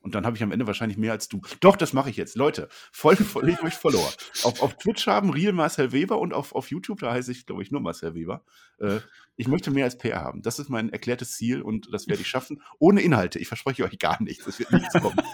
Und 0.04 0.14
dann 0.14 0.26
habe 0.26 0.36
ich 0.36 0.42
am 0.42 0.52
Ende 0.52 0.66
wahrscheinlich 0.66 0.98
mehr 0.98 1.12
als 1.12 1.28
du. 1.28 1.40
Doch, 1.60 1.76
das 1.76 1.94
mache 1.94 2.10
ich 2.10 2.18
jetzt. 2.18 2.36
Leute, 2.36 2.68
folgen 2.92 3.24
folge 3.24 3.56
euch 3.62 3.72
Follower. 3.72 4.12
Auf, 4.42 4.62
auf 4.62 4.76
Twitch 4.76 5.06
haben 5.06 5.30
Real 5.30 5.54
Marcel 5.54 5.92
Weber 5.92 6.18
und 6.18 6.34
auf, 6.34 6.54
auf 6.54 6.70
YouTube, 6.70 7.00
da 7.00 7.10
heiße 7.10 7.32
ich, 7.32 7.46
glaube 7.46 7.62
ich, 7.62 7.70
nur 7.70 7.80
Marcel 7.80 8.14
Weber. 8.14 8.44
Äh, 8.78 8.98
ich 9.36 9.48
möchte 9.48 9.70
mehr 9.70 9.86
als 9.86 9.96
PR 9.96 10.20
haben. 10.20 10.42
Das 10.42 10.58
ist 10.58 10.68
mein 10.68 10.90
erklärtes 10.90 11.32
Ziel 11.32 11.62
und 11.62 11.88
das 11.90 12.06
werde 12.06 12.20
ich 12.20 12.28
schaffen. 12.28 12.60
Ohne 12.78 13.00
Inhalte. 13.00 13.38
Ich 13.38 13.48
verspreche 13.48 13.82
euch 13.82 13.98
gar 13.98 14.22
nichts. 14.22 14.46
Es 14.46 14.58
wird 14.58 14.72
nichts 14.72 14.92
kommen. 14.92 15.16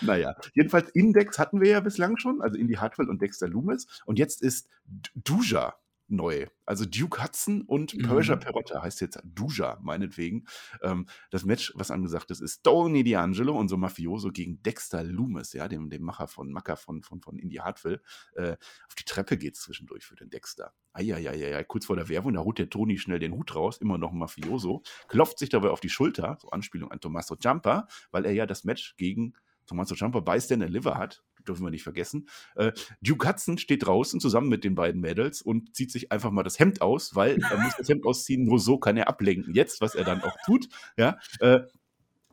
Naja, 0.00 0.34
jedenfalls 0.54 0.88
Index 0.90 1.38
hatten 1.38 1.60
wir 1.60 1.68
ja 1.68 1.80
bislang 1.80 2.16
schon, 2.16 2.40
also 2.40 2.56
Indy 2.56 2.74
Hartwell 2.74 3.08
und 3.08 3.20
Dexter 3.20 3.46
Loomis. 3.46 3.86
Und 4.06 4.18
jetzt 4.18 4.42
ist 4.42 4.68
Duja 5.14 5.74
neu. 6.08 6.46
Also 6.64 6.84
Duke 6.84 7.22
Hudson 7.22 7.62
und 7.62 7.94
Mhm. 7.94 8.02
Persia 8.02 8.36
Perotta 8.36 8.82
heißt 8.82 9.00
jetzt 9.00 9.20
Duja, 9.24 9.78
meinetwegen. 9.82 10.46
Ähm, 10.82 11.06
das 11.30 11.44
Match, 11.44 11.72
was 11.76 11.90
angesagt 11.90 12.30
ist, 12.30 12.40
ist 12.40 12.62
Tony 12.62 13.02
D'Angelo 13.02 13.52
und 13.52 13.68
so 13.68 13.76
Mafioso 13.76 14.30
gegen 14.30 14.62
Dexter 14.62 15.02
Loomis, 15.04 15.52
ja, 15.52 15.68
dem, 15.68 15.90
dem 15.90 16.02
Macher 16.02 16.28
von 16.28 16.50
Macker 16.52 16.76
von, 16.76 17.02
von, 17.02 17.20
von 17.20 17.38
Indy 17.38 17.56
Hartwell. 17.56 18.00
Äh, 18.34 18.56
auf 18.88 18.94
die 18.98 19.04
Treppe 19.04 19.36
geht 19.36 19.56
zwischendurch 19.56 20.04
für 20.04 20.16
den 20.16 20.30
Dexter. 20.30 20.72
Eieieiei, 20.92 21.62
kurz 21.64 21.86
vor 21.86 21.96
der 21.96 22.08
Werbung, 22.08 22.34
da 22.34 22.40
holt 22.40 22.58
der 22.58 22.70
Tony 22.70 22.98
schnell 22.98 23.18
den 23.18 23.32
Hut 23.34 23.54
raus, 23.54 23.78
immer 23.78 23.98
noch 23.98 24.12
ein 24.12 24.18
Mafioso, 24.18 24.82
klopft 25.08 25.38
sich 25.38 25.50
dabei 25.50 25.70
auf 25.70 25.80
die 25.80 25.90
Schulter, 25.90 26.38
so 26.40 26.48
Anspielung 26.50 26.90
an 26.90 27.00
Tommaso 27.00 27.36
Ciampa, 27.36 27.86
weil 28.10 28.24
er 28.24 28.32
ja 28.32 28.46
das 28.46 28.64
Match 28.64 28.96
gegen 28.96 29.34
Tommaso 29.66 29.94
Ciampa 29.94 30.20
bei 30.20 30.40
Stand 30.40 30.62
and 30.62 30.72
Liver 30.72 30.96
hat, 30.96 31.22
dürfen 31.48 31.64
wir 31.64 31.70
nicht 31.70 31.82
vergessen. 31.82 32.28
Äh, 32.54 32.72
Duke 33.00 33.28
Hudson 33.28 33.58
steht 33.58 33.86
draußen 33.86 34.20
zusammen 34.20 34.48
mit 34.48 34.64
den 34.64 34.74
beiden 34.74 35.00
Mädels 35.00 35.42
und 35.42 35.74
zieht 35.74 35.90
sich 35.90 36.12
einfach 36.12 36.30
mal 36.30 36.42
das 36.42 36.58
Hemd 36.58 36.82
aus, 36.82 37.14
weil 37.14 37.38
er 37.50 37.58
muss 37.58 37.74
das 37.78 37.88
Hemd 37.88 38.04
ausziehen, 38.04 38.44
nur 38.44 38.58
so 38.58 38.78
kann 38.78 38.96
er 38.96 39.08
ablenken. 39.08 39.54
Jetzt, 39.54 39.80
was 39.80 39.94
er 39.94 40.04
dann 40.04 40.22
auch 40.22 40.36
tut, 40.44 40.68
ja, 40.96 41.18
äh, 41.40 41.60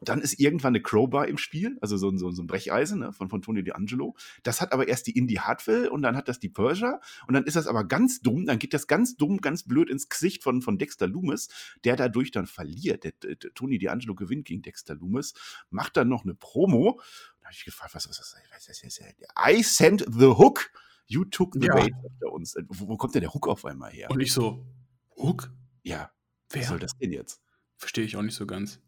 dann 0.09 0.21
ist 0.21 0.39
irgendwann 0.39 0.69
eine 0.71 0.81
Crowbar 0.81 1.27
im 1.27 1.37
Spiel, 1.37 1.77
also 1.81 1.97
so, 1.97 2.09
ein- 2.09 2.17
so, 2.17 2.31
so 2.31 2.41
ein 2.43 2.47
Brecheisen 2.47 2.99
ne, 2.99 3.13
von, 3.13 3.29
von 3.29 3.41
Tony 3.41 3.61
D'Angelo. 3.61 4.15
Das 4.43 4.61
hat 4.61 4.71
aber 4.73 4.87
erst 4.87 5.07
die 5.07 5.17
Indy 5.17 5.35
Hartwell 5.35 5.87
und 5.87 6.01
dann 6.01 6.15
hat 6.17 6.27
das 6.27 6.39
die 6.39 6.49
Persia 6.49 6.99
und 7.27 7.33
dann 7.33 7.43
ist 7.45 7.55
das 7.55 7.67
aber 7.67 7.83
ganz 7.83 8.21
dumm, 8.21 8.45
dann 8.45 8.59
geht 8.59 8.73
das 8.73 8.87
ganz 8.87 9.15
dumm, 9.17 9.37
ganz 9.41 9.63
blöd 9.63 9.89
ins 9.89 10.09
Gesicht 10.09 10.43
von, 10.43 10.61
von 10.61 10.77
Dexter 10.77 11.07
Loomis, 11.07 11.49
der 11.83 11.95
dadurch 11.95 12.31
dann 12.31 12.47
verliert. 12.47 13.03
Der, 13.03 13.11
der, 13.13 13.35
der 13.35 13.53
Tony 13.53 13.77
D'Angelo 13.77 14.15
gewinnt 14.15 14.45
gegen 14.45 14.61
Dexter 14.61 14.95
Loomis, 14.95 15.33
macht 15.69 15.97
dann 15.97 16.09
noch 16.09 16.23
eine 16.23 16.35
Promo. 16.35 16.99
Da 17.39 17.45
habe 17.47 17.55
ich 17.57 17.65
gefragt, 17.65 17.93
was, 17.95 18.07
was, 18.09 18.19
was, 18.19 18.35
was, 18.51 18.67
was, 18.69 18.83
was, 18.83 18.99
was 19.01 19.57
I 19.57 19.63
sent 19.63 20.05
the 20.09 20.27
hook, 20.27 20.71
you 21.07 21.25
took 21.25 21.53
the 21.55 21.67
Ja. 21.67 21.73
bait, 21.75 21.93
sagt 22.01 22.21
er 22.21 22.31
uns. 22.31 22.55
Wo, 22.69 22.87
wo 22.87 22.97
kommt 22.97 23.15
denn 23.15 23.21
der 23.21 23.33
Hook 23.33 23.47
auf 23.47 23.65
einmal 23.65 23.91
her? 23.91 24.09
Und 24.09 24.21
ich 24.21 24.31
so, 24.31 24.65
Hook? 25.17 25.51
ja, 25.83 26.11
Wer? 26.49 26.61
was 26.61 26.67
soll 26.69 26.79
das 26.79 26.91
denn 26.97 27.11
jetzt? 27.11 27.41
Verstehe 27.77 28.05
ich 28.05 28.15
auch 28.15 28.21
nicht 28.21 28.35
so 28.35 28.45
ganz. 28.45 28.79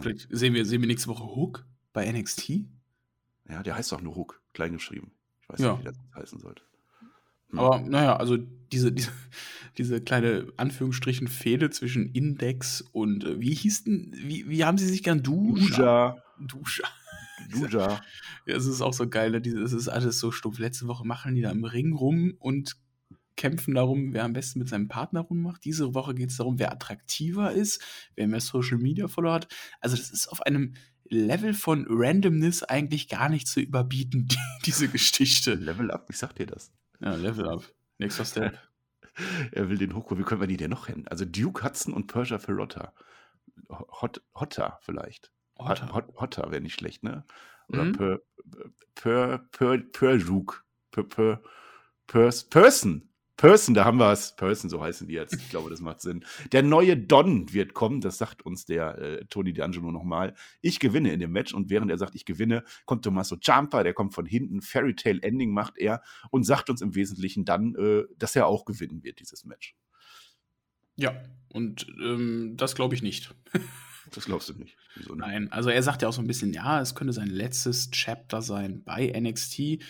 Vielleicht 0.00 0.28
sehen 0.30 0.54
wir, 0.54 0.64
sehen 0.64 0.80
wir 0.80 0.88
nächste 0.88 1.08
Woche 1.08 1.24
Hook 1.24 1.66
bei 1.92 2.10
NXT? 2.10 2.50
Ja, 3.48 3.62
der 3.62 3.76
heißt 3.76 3.92
doch 3.92 4.00
nur 4.00 4.16
Hook, 4.16 4.40
klein 4.54 4.72
geschrieben. 4.72 5.12
Ich 5.42 5.48
weiß 5.48 5.60
Ja. 5.60 5.72
nicht, 5.72 5.80
wie 5.80 5.84
das 5.84 5.98
heißen 6.14 6.40
sollte. 6.40 6.62
Hm. 7.50 7.58
Aber 7.58 7.80
naja, 7.80 8.16
also 8.16 8.38
diese, 8.38 8.90
diese, 8.92 9.10
diese 9.76 10.00
kleine 10.00 10.46
Anführungsstrichen 10.56 11.28
Fehde 11.28 11.68
zwischen 11.70 12.06
Index 12.12 12.80
und 12.80 13.24
äh, 13.24 13.40
wie 13.40 13.54
hieß 13.54 13.84
denn, 13.84 14.12
wie, 14.16 14.48
wie 14.48 14.64
haben 14.64 14.78
sie 14.78 14.86
sich 14.86 15.02
gern 15.02 15.22
Duscha? 15.22 15.76
Duja, 15.76 16.22
Duscha. 16.40 16.88
Duja. 17.52 18.00
Ja, 18.46 18.56
es 18.56 18.64
ist 18.66 18.80
auch 18.80 18.94
so 18.94 19.08
geil, 19.08 19.30
ne? 19.32 19.38
Es 19.38 19.72
ist 19.72 19.88
alles 19.88 20.18
so 20.18 20.30
stumpf. 20.30 20.58
Letzte 20.58 20.86
Woche 20.86 21.06
machen 21.06 21.34
die 21.34 21.42
da 21.42 21.50
im 21.50 21.64
Ring 21.64 21.92
rum 21.92 22.34
und 22.38 22.76
kämpfen 23.36 23.74
darum, 23.74 24.12
wer 24.12 24.24
am 24.24 24.32
besten 24.32 24.58
mit 24.58 24.68
seinem 24.68 24.88
Partner 24.88 25.20
rummacht. 25.20 25.64
Diese 25.64 25.94
Woche 25.94 26.14
geht 26.14 26.30
es 26.30 26.36
darum, 26.36 26.58
wer 26.58 26.72
attraktiver 26.72 27.52
ist, 27.52 27.82
wer 28.14 28.26
mehr 28.28 28.40
Social 28.40 28.78
Media 28.78 29.08
Follower 29.08 29.34
hat. 29.34 29.48
Also, 29.80 29.96
das 29.96 30.10
ist 30.10 30.28
auf 30.28 30.42
einem 30.42 30.74
Level 31.08 31.54
von 31.54 31.86
Randomness 31.88 32.62
eigentlich 32.62 33.08
gar 33.08 33.28
nicht 33.28 33.46
zu 33.46 33.60
überbieten, 33.60 34.26
die, 34.28 34.36
diese 34.64 34.88
Geschichte. 34.88 35.54
Level 35.54 35.90
up, 35.90 36.06
ich 36.10 36.18
sag 36.18 36.34
dir 36.34 36.46
das. 36.46 36.72
Ja, 37.00 37.14
Level 37.14 37.48
up. 37.48 37.64
Nächster 37.98 38.24
Step. 38.24 38.58
er 39.52 39.68
will 39.68 39.78
den 39.78 39.94
hochkommen. 39.94 40.24
Wie 40.24 40.26
können 40.26 40.40
wir 40.40 40.48
die 40.48 40.56
denn 40.56 40.70
noch 40.70 40.86
hin? 40.86 41.06
Also 41.08 41.24
Duke 41.24 41.62
Hudson 41.64 41.92
und 41.94 42.06
Persia 42.06 42.38
Ferrotta. 42.38 42.92
Hot, 43.70 44.22
Hotter 44.34 44.78
vielleicht. 44.82 45.30
Hotter. 45.58 45.92
Hot, 45.92 46.12
Hotter 46.16 46.50
wäre 46.50 46.60
nicht 46.60 46.74
schlecht, 46.74 47.02
ne? 47.02 47.24
Oder 47.68 47.84
Mhm. 47.84 47.92
Per, 47.92 48.20
Per, 48.94 49.38
Per, 49.52 49.78
Perjuk. 49.78 50.64
Per, 50.90 51.04
Per, 51.04 51.42
Pers, 52.06 52.44
Person. 52.44 53.08
Person, 53.36 53.74
da 53.74 53.84
haben 53.84 53.98
wir 53.98 54.12
es. 54.12 54.36
Person, 54.36 54.70
so 54.70 54.80
heißen 54.80 55.08
die 55.08 55.14
jetzt. 55.14 55.34
Ich 55.34 55.50
glaube, 55.50 55.68
das 55.68 55.80
macht 55.80 56.00
Sinn. 56.00 56.24
Der 56.52 56.62
neue 56.62 56.96
Don 56.96 57.52
wird 57.52 57.74
kommen, 57.74 58.00
das 58.00 58.18
sagt 58.18 58.42
uns 58.42 58.64
der 58.64 58.98
äh, 58.98 59.24
Tony 59.26 59.50
D'Angelo 59.50 59.90
nochmal. 59.90 60.34
Ich 60.60 60.78
gewinne 60.78 61.12
in 61.12 61.20
dem 61.20 61.32
Match 61.32 61.52
und 61.52 61.68
während 61.68 61.90
er 61.90 61.98
sagt, 61.98 62.14
ich 62.14 62.24
gewinne, 62.24 62.62
kommt 62.86 63.04
Tommaso 63.04 63.36
Ciampa, 63.36 63.82
der 63.82 63.92
kommt 63.92 64.14
von 64.14 64.26
hinten, 64.26 64.62
Fairy 64.62 64.94
Tale 64.94 65.20
Ending 65.22 65.52
macht 65.52 65.78
er 65.78 66.02
und 66.30 66.44
sagt 66.44 66.70
uns 66.70 66.80
im 66.80 66.94
Wesentlichen 66.94 67.44
dann, 67.44 67.74
äh, 67.74 68.04
dass 68.18 68.36
er 68.36 68.46
auch 68.46 68.64
gewinnen 68.64 69.02
wird, 69.02 69.18
dieses 69.18 69.44
Match. 69.44 69.74
Ja, 70.96 71.20
und 71.48 71.86
ähm, 72.02 72.54
das 72.56 72.74
glaube 72.74 72.94
ich 72.94 73.02
nicht. 73.02 73.34
Das 74.10 74.26
glaubst 74.26 74.50
du 74.50 74.52
nicht. 74.52 74.76
Wieso 74.96 75.14
nicht? 75.14 75.26
Nein, 75.26 75.50
also 75.50 75.70
er 75.70 75.82
sagt 75.82 76.02
ja 76.02 76.08
auch 76.08 76.12
so 76.12 76.20
ein 76.20 76.26
bisschen, 76.26 76.52
ja, 76.52 76.80
es 76.80 76.94
könnte 76.94 77.14
sein 77.14 77.28
letztes 77.28 77.90
Chapter 77.90 78.42
sein 78.42 78.84
bei 78.84 79.06
NXT. 79.06 79.82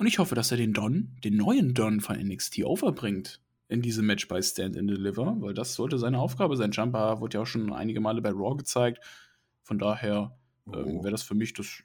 Und 0.00 0.06
ich 0.06 0.18
hoffe, 0.18 0.34
dass 0.34 0.50
er 0.50 0.56
den 0.56 0.72
Don, 0.72 1.14
den 1.22 1.36
neuen 1.36 1.74
Don 1.74 2.00
von 2.00 2.16
NXT 2.16 2.64
overbringt 2.64 3.42
in 3.68 3.82
diesem 3.82 4.06
Match 4.06 4.26
bei 4.28 4.40
Stand 4.40 4.74
and 4.78 4.88
Deliver, 4.88 5.36
weil 5.40 5.52
das 5.52 5.74
sollte 5.74 5.98
seine 5.98 6.18
Aufgabe 6.18 6.56
sein. 6.56 6.70
Jumper 6.70 7.20
wurde 7.20 7.34
ja 7.36 7.42
auch 7.42 7.46
schon 7.46 7.70
einige 7.70 8.00
Male 8.00 8.22
bei 8.22 8.30
Raw 8.30 8.56
gezeigt. 8.56 8.98
Von 9.62 9.78
daher 9.78 10.38
ähm, 10.66 10.72
Oh. 10.72 11.02
wäre 11.02 11.10
das 11.10 11.22
für 11.22 11.34
mich 11.34 11.52
das 11.52 11.82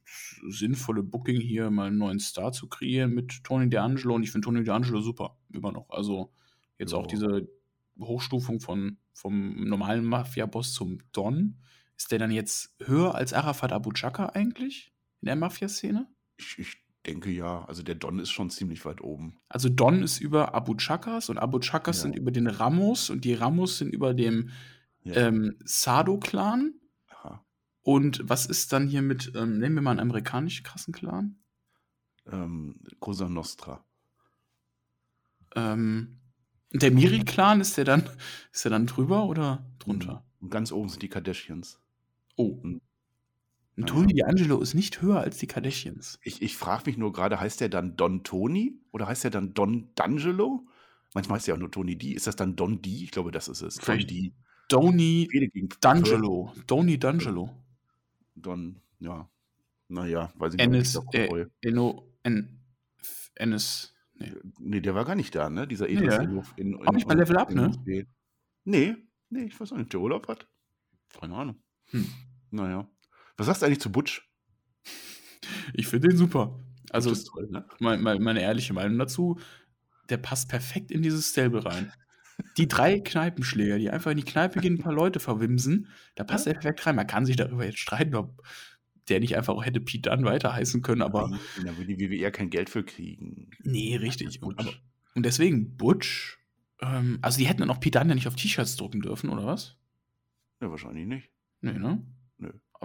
sinnvolle 0.48 1.04
Booking 1.04 1.42
hier, 1.42 1.70
mal 1.70 1.88
einen 1.88 1.98
neuen 1.98 2.20
Star 2.20 2.54
zu 2.54 2.70
kreieren 2.70 3.14
mit 3.14 3.44
Tony 3.44 3.66
D'Angelo. 3.66 4.14
Und 4.16 4.24
ich 4.24 4.32
finde 4.32 4.46
Tony 4.46 4.62
D'Angelo 4.62 5.02
super, 5.02 5.38
immer 5.52 5.74
noch. 5.74 5.90
Also 5.90 6.32
jetzt 6.80 6.94
Ja. 6.94 7.00
auch 7.00 7.08
diese 7.08 7.50
Hochstufung 8.00 8.62
von, 8.62 8.98
vom 9.14 9.68
normalen 9.68 10.06
Mafia-Boss 10.06 10.74
zum 10.74 11.00
Don. 11.12 11.58
Ist 11.98 12.14
der 12.14 12.20
dann 12.20 12.32
jetzt 12.32 12.76
höher 12.86 13.14
als 13.14 13.34
Arafat 13.34 13.74
Abu 13.74 13.92
Chaka 13.92 14.28
eigentlich 14.28 14.94
in 15.22 15.26
der 15.26 15.36
Mafia-Szene? 15.36 16.08
Ich, 16.38 16.58
ich 16.60 16.85
denke 17.08 17.30
ja. 17.32 17.66
Also 17.66 17.84
der 17.84 17.96
Don 17.96 18.20
ist 18.20 18.32
schon 18.32 18.50
ziemlich 18.50 18.86
weit 18.86 19.02
oben. 19.02 19.38
Also 19.50 19.70
Don 19.70 20.04
ist 20.04 20.20
über 20.20 20.54
Abu 20.56 20.76
Chakas 20.76 21.30
und 21.30 21.38
Abu 21.38 21.60
Chakas 21.60 21.98
Ja. 21.98 22.02
sind 22.04 22.16
über 22.16 22.32
den 22.32 22.48
Ramos 22.48 23.10
und 23.10 23.26
die 23.26 23.34
Ramos 23.34 23.78
sind 23.78 23.90
über 23.94 24.14
dem 24.14 24.50
Ja. 25.04 25.28
ähm, 25.28 25.58
Sado-Clan. 25.64 26.74
Und 27.88 28.22
was 28.28 28.48
ist 28.48 28.74
dann 28.74 28.88
hier 28.88 29.04
mit, 29.04 29.32
ähm, 29.36 29.60
nennen 29.60 29.76
wir 29.76 29.84
mal 29.84 29.92
einen 29.92 30.00
amerikanischen 30.00 30.64
krassen 30.64 30.92
Clan? 30.92 31.36
Ähm, 32.26 32.80
Cosa 33.00 33.30
Nostra. 33.30 33.86
Ähm, 35.56 36.18
der 36.74 36.90
Miri-Clan, 36.90 37.62
ist 37.62 37.78
der 37.78 37.86
dann, 37.86 38.10
ist 38.52 38.66
der 38.66 38.72
dann 38.72 38.88
drüber 38.88 39.26
oder 39.28 39.64
drunter? 39.78 40.26
Und 40.40 40.50
ganz 40.50 40.72
oben 40.72 40.90
sind 40.90 41.04
die 41.04 41.10
Kardashians. 41.10 41.80
Oh. 42.38 42.60
Mhm. 42.64 42.82
Und 43.78 43.88
Tony 43.88 44.14
D'Angelo 44.14 44.62
ist 44.62 44.74
nicht 44.74 45.02
höher 45.02 45.20
als 45.20 45.38
die 45.38 45.48
Kardashians. 45.48 46.18
Ich, 46.24 46.42
ich 46.42 46.56
frage 46.56 46.84
mich 46.86 46.98
nur 46.98 47.12
gerade, 47.12 47.40
heißt 47.40 47.60
der 47.60 47.70
dann 47.70 47.98
Don 47.98 48.24
Tony 48.24 48.80
oder 48.92 49.08
heißt 49.08 49.26
der 49.26 49.32
dann 49.32 49.54
Don 49.54 49.94
D'Angelo? 49.96 50.62
Manchmal 51.14 51.38
heißt 51.38 51.48
der 51.48 51.56
auch 51.56 51.60
nur 51.60 51.72
Tony 51.72 51.98
D. 51.98 52.12
Ist 52.12 52.28
das 52.28 52.38
dann 52.38 52.56
Don 52.56 52.82
D? 52.82 52.90
Ich 53.04 53.12
glaube, 53.12 53.32
das 53.32 53.48
ist 53.48 53.62
es. 53.62 53.76
Don 53.76 53.84
Vielleicht 53.84 54.10
D. 54.12 54.34
Tony 54.70 55.28
D'Angelo. 55.82 56.54
Tony 56.68 56.96
D'Angelo. 56.96 57.50
Don, 58.36 58.82
ja. 59.00 59.30
Naja, 59.88 60.32
weiß 60.36 60.54
ich 60.54 60.58
nicht. 60.58 60.66
Ennis, 60.66 60.94
da 60.94 61.04
äh. 61.12 61.46
Enno, 61.62 62.10
En, 62.24 62.60
Ennis, 63.36 63.94
nee. 64.16 64.32
Nee, 64.60 64.82
der 64.82 64.96
war 64.96 65.06
gar 65.06 65.16
nicht 65.16 65.36
da, 65.36 65.50
ne? 65.50 65.68
Dieser 65.68 65.86
Nee, 65.86 65.94
Ethos 65.94 66.16
ja. 66.16 66.22
in, 66.22 66.74
in, 66.74 66.88
Auch 66.88 66.94
nicht 66.94 67.08
bei 67.08 67.14
Level 67.14 67.38
Up, 67.38 67.54
ne? 67.54 67.72
Nee, 68.64 68.96
nee, 69.30 69.44
ich 69.44 69.60
weiß 69.60 69.74
auch 69.74 69.78
nicht, 69.78 69.94
der 69.94 70.00
Urlaub 70.00 70.28
hat. 70.28 70.48
Keine 71.20 71.36
Ahnung. 71.36 71.62
Hm. 71.92 72.10
Naja. 72.50 72.90
Was 73.38 73.48
sagst 73.48 73.62
du 73.62 73.66
eigentlich 73.66 73.82
zu 73.82 73.92
Butch? 73.92 74.30
Ich 75.74 75.88
finde 75.88 76.10
den 76.10 76.18
super. 76.18 76.60
Also, 76.92 77.12
ist 77.12 77.26
toll, 77.26 77.48
ne? 77.52 77.66
mein, 77.80 78.02
mein, 78.02 78.22
meine 78.22 78.42
ehrliche 78.42 78.74
Meinung 78.74 78.98
dazu, 78.98 79.40
der 80.10 80.18
passt 80.18 80.50
perfekt 80.50 80.92
in 80.92 81.02
dieses 81.02 81.30
Stable 81.30 81.66
rein. 81.66 81.92
Die 82.58 82.68
drei 82.68 83.00
Kneipenschläger, 83.00 83.78
die 83.78 83.90
einfach 83.90 84.12
in 84.12 84.18
die 84.18 84.24
Kneipe 84.24 84.60
gehen, 84.60 84.76
ein 84.76 84.84
paar 84.84 84.94
Leute 84.94 85.20
verwimsen, 85.20 85.88
da 86.16 86.24
passt 86.24 86.48
er 86.48 86.54
perfekt 86.54 86.86
rein. 86.86 86.96
Man 86.96 87.08
kann 87.08 87.26
sich 87.26 87.36
darüber 87.36 87.66
jetzt 87.66 87.80
streiten, 87.80 88.16
ob 88.16 88.42
der 89.10 89.20
nicht 89.20 89.38
einfach 89.38 89.54
auch 89.54 89.64
hätte 89.66 89.80
Pete 89.80 90.10
Dunne 90.10 90.26
weiter 90.26 90.54
heißen 90.54 90.82
können, 90.82 91.02
aber 91.02 91.30
Nein, 91.30 91.40
Da 91.66 91.78
will 91.78 91.86
die 91.88 92.00
WWE 92.00 92.32
kein 92.32 92.50
Geld 92.50 92.70
für 92.70 92.84
kriegen. 92.84 93.52
nee, 93.64 93.96
richtig. 93.96 94.42
Und, 94.42 94.60
aber, 94.60 94.74
und 95.16 95.26
deswegen 95.26 95.78
Butch, 95.78 96.40
ähm, 96.82 97.20
also 97.22 97.38
die 97.38 97.46
hätten 97.46 97.60
dann 97.62 97.70
auch 97.72 97.80
Pete 97.80 98.00
Dunne 98.00 98.10
ja 98.12 98.16
nicht 98.16 98.28
auf 98.28 98.36
T-Shirts 98.36 98.76
drucken 98.78 99.02
dürfen, 99.02 99.30
oder 99.30 99.46
was? 99.46 99.76
Ja, 100.62 100.70
wahrscheinlich 100.70 101.06
nicht. 101.06 101.30
Nee, 101.62 101.74
ne? 101.74 102.04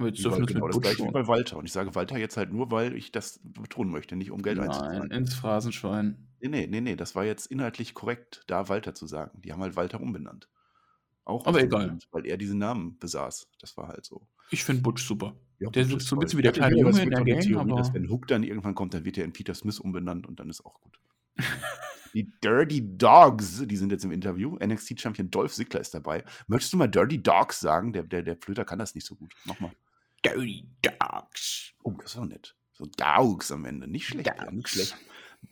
Aber 0.00 0.08
jetzt 0.08 0.24
dürfen 0.24 0.46
genau 0.46 0.66
das 0.68 0.80
gleiche 0.80 1.04
wie 1.04 1.10
bei 1.10 1.26
Walter. 1.26 1.56
Und 1.58 1.66
ich 1.66 1.72
sage 1.72 1.94
Walter 1.94 2.18
jetzt 2.18 2.36
halt 2.36 2.52
nur, 2.52 2.70
weil 2.70 2.94
ich 2.96 3.12
das 3.12 3.40
betonen 3.44 3.92
möchte, 3.92 4.16
nicht 4.16 4.30
um 4.30 4.42
Geld 4.42 4.58
Nein, 4.58 4.68
einzuzahlen. 4.70 5.10
ins 5.10 5.34
Phrasenschwein. 5.34 6.26
Nee, 6.40 6.48
nee, 6.48 6.66
nee, 6.66 6.80
nee, 6.80 6.96
das 6.96 7.14
war 7.14 7.24
jetzt 7.24 7.46
inhaltlich 7.46 7.92
korrekt, 7.94 8.42
da 8.46 8.68
Walter 8.68 8.94
zu 8.94 9.06
sagen. 9.06 9.40
Die 9.42 9.52
haben 9.52 9.60
halt 9.60 9.76
Walter 9.76 10.00
umbenannt. 10.00 10.48
Auch 11.24 11.46
Aber 11.46 11.60
egal. 11.62 11.88
Grund, 11.88 12.08
weil 12.12 12.26
er 12.26 12.38
diesen 12.38 12.58
Namen 12.58 12.98
besaß. 12.98 13.46
Das 13.60 13.76
war 13.76 13.88
halt 13.88 14.04
so. 14.06 14.26
Ich 14.50 14.64
finde 14.64 14.82
Butch 14.82 15.04
super. 15.06 15.36
Ja, 15.58 15.68
Der 15.70 15.82
ist 15.82 16.00
so 16.06 16.16
ein 16.16 16.20
bisschen 16.20 16.38
wie 16.38 16.42
der 16.42 16.52
kleine 16.52 16.76
Junge 16.78 17.02
in 17.02 17.10
der 17.10 17.22
Gang, 17.22 17.40
Theorie, 17.40 17.68
dass 17.76 17.88
aber- 17.88 17.94
wenn 17.94 18.08
Hook 18.10 18.26
dann 18.26 18.42
irgendwann 18.42 18.74
kommt, 18.74 18.94
dann 18.94 19.04
wird 19.04 19.18
er 19.18 19.24
in 19.26 19.32
Peter 19.32 19.54
Smith 19.54 19.78
umbenannt 19.78 20.26
und 20.26 20.40
dann 20.40 20.48
ist 20.48 20.64
auch 20.64 20.80
gut. 20.80 20.98
die 22.14 22.32
Dirty 22.42 22.96
Dogs, 22.96 23.62
die 23.66 23.76
sind 23.76 23.92
jetzt 23.92 24.04
im 24.04 24.10
Interview. 24.10 24.56
NXT-Champion 24.58 25.30
Dolph 25.30 25.52
Ziggler 25.52 25.80
ist 25.80 25.94
dabei. 25.94 26.24
Möchtest 26.48 26.72
du 26.72 26.78
mal 26.78 26.88
Dirty 26.88 27.22
Dogs 27.22 27.60
sagen? 27.60 27.92
Der, 27.92 28.02
der, 28.02 28.22
der 28.22 28.36
Flöter 28.36 28.64
kann 28.64 28.78
das 28.78 28.94
nicht 28.94 29.06
so 29.06 29.14
gut. 29.14 29.32
Mach 29.44 29.60
mal. 29.60 29.70
Dirty 30.24 30.68
Dogs. 30.82 31.72
Oh, 31.82 31.92
das 32.02 32.16
war 32.16 32.26
nett. 32.26 32.56
So 32.72 32.86
Dogs 32.86 33.50
am 33.52 33.64
Ende. 33.64 33.86
Nicht 33.88 34.06
schlecht. 34.06 34.26
Ja, 34.26 34.50
nicht 34.50 34.68
schlecht. 34.68 34.96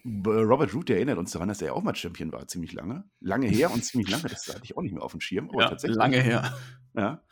Robert 0.04 0.74
Root 0.74 0.90
erinnert 0.90 1.16
uns 1.18 1.32
daran, 1.32 1.48
dass 1.48 1.62
er 1.62 1.68
ja 1.68 1.72
auch 1.72 1.82
mal 1.82 1.94
Champion 1.96 2.30
war, 2.32 2.46
ziemlich 2.46 2.72
lange. 2.72 3.04
Lange 3.20 3.48
her 3.48 3.70
und 3.72 3.82
ziemlich 3.84 4.10
lange, 4.10 4.24
das 4.24 4.46
hatte 4.48 4.60
ich 4.64 4.76
auch 4.76 4.82
nicht 4.82 4.92
mehr 4.92 5.02
auf 5.02 5.12
dem 5.12 5.20
Schirm. 5.20 5.48
Aber 5.50 5.62
Ja, 5.62 5.68
tatsächlich. 5.70 5.96
lange 5.96 6.20
her. 6.20 6.56
Ja. 6.94 7.22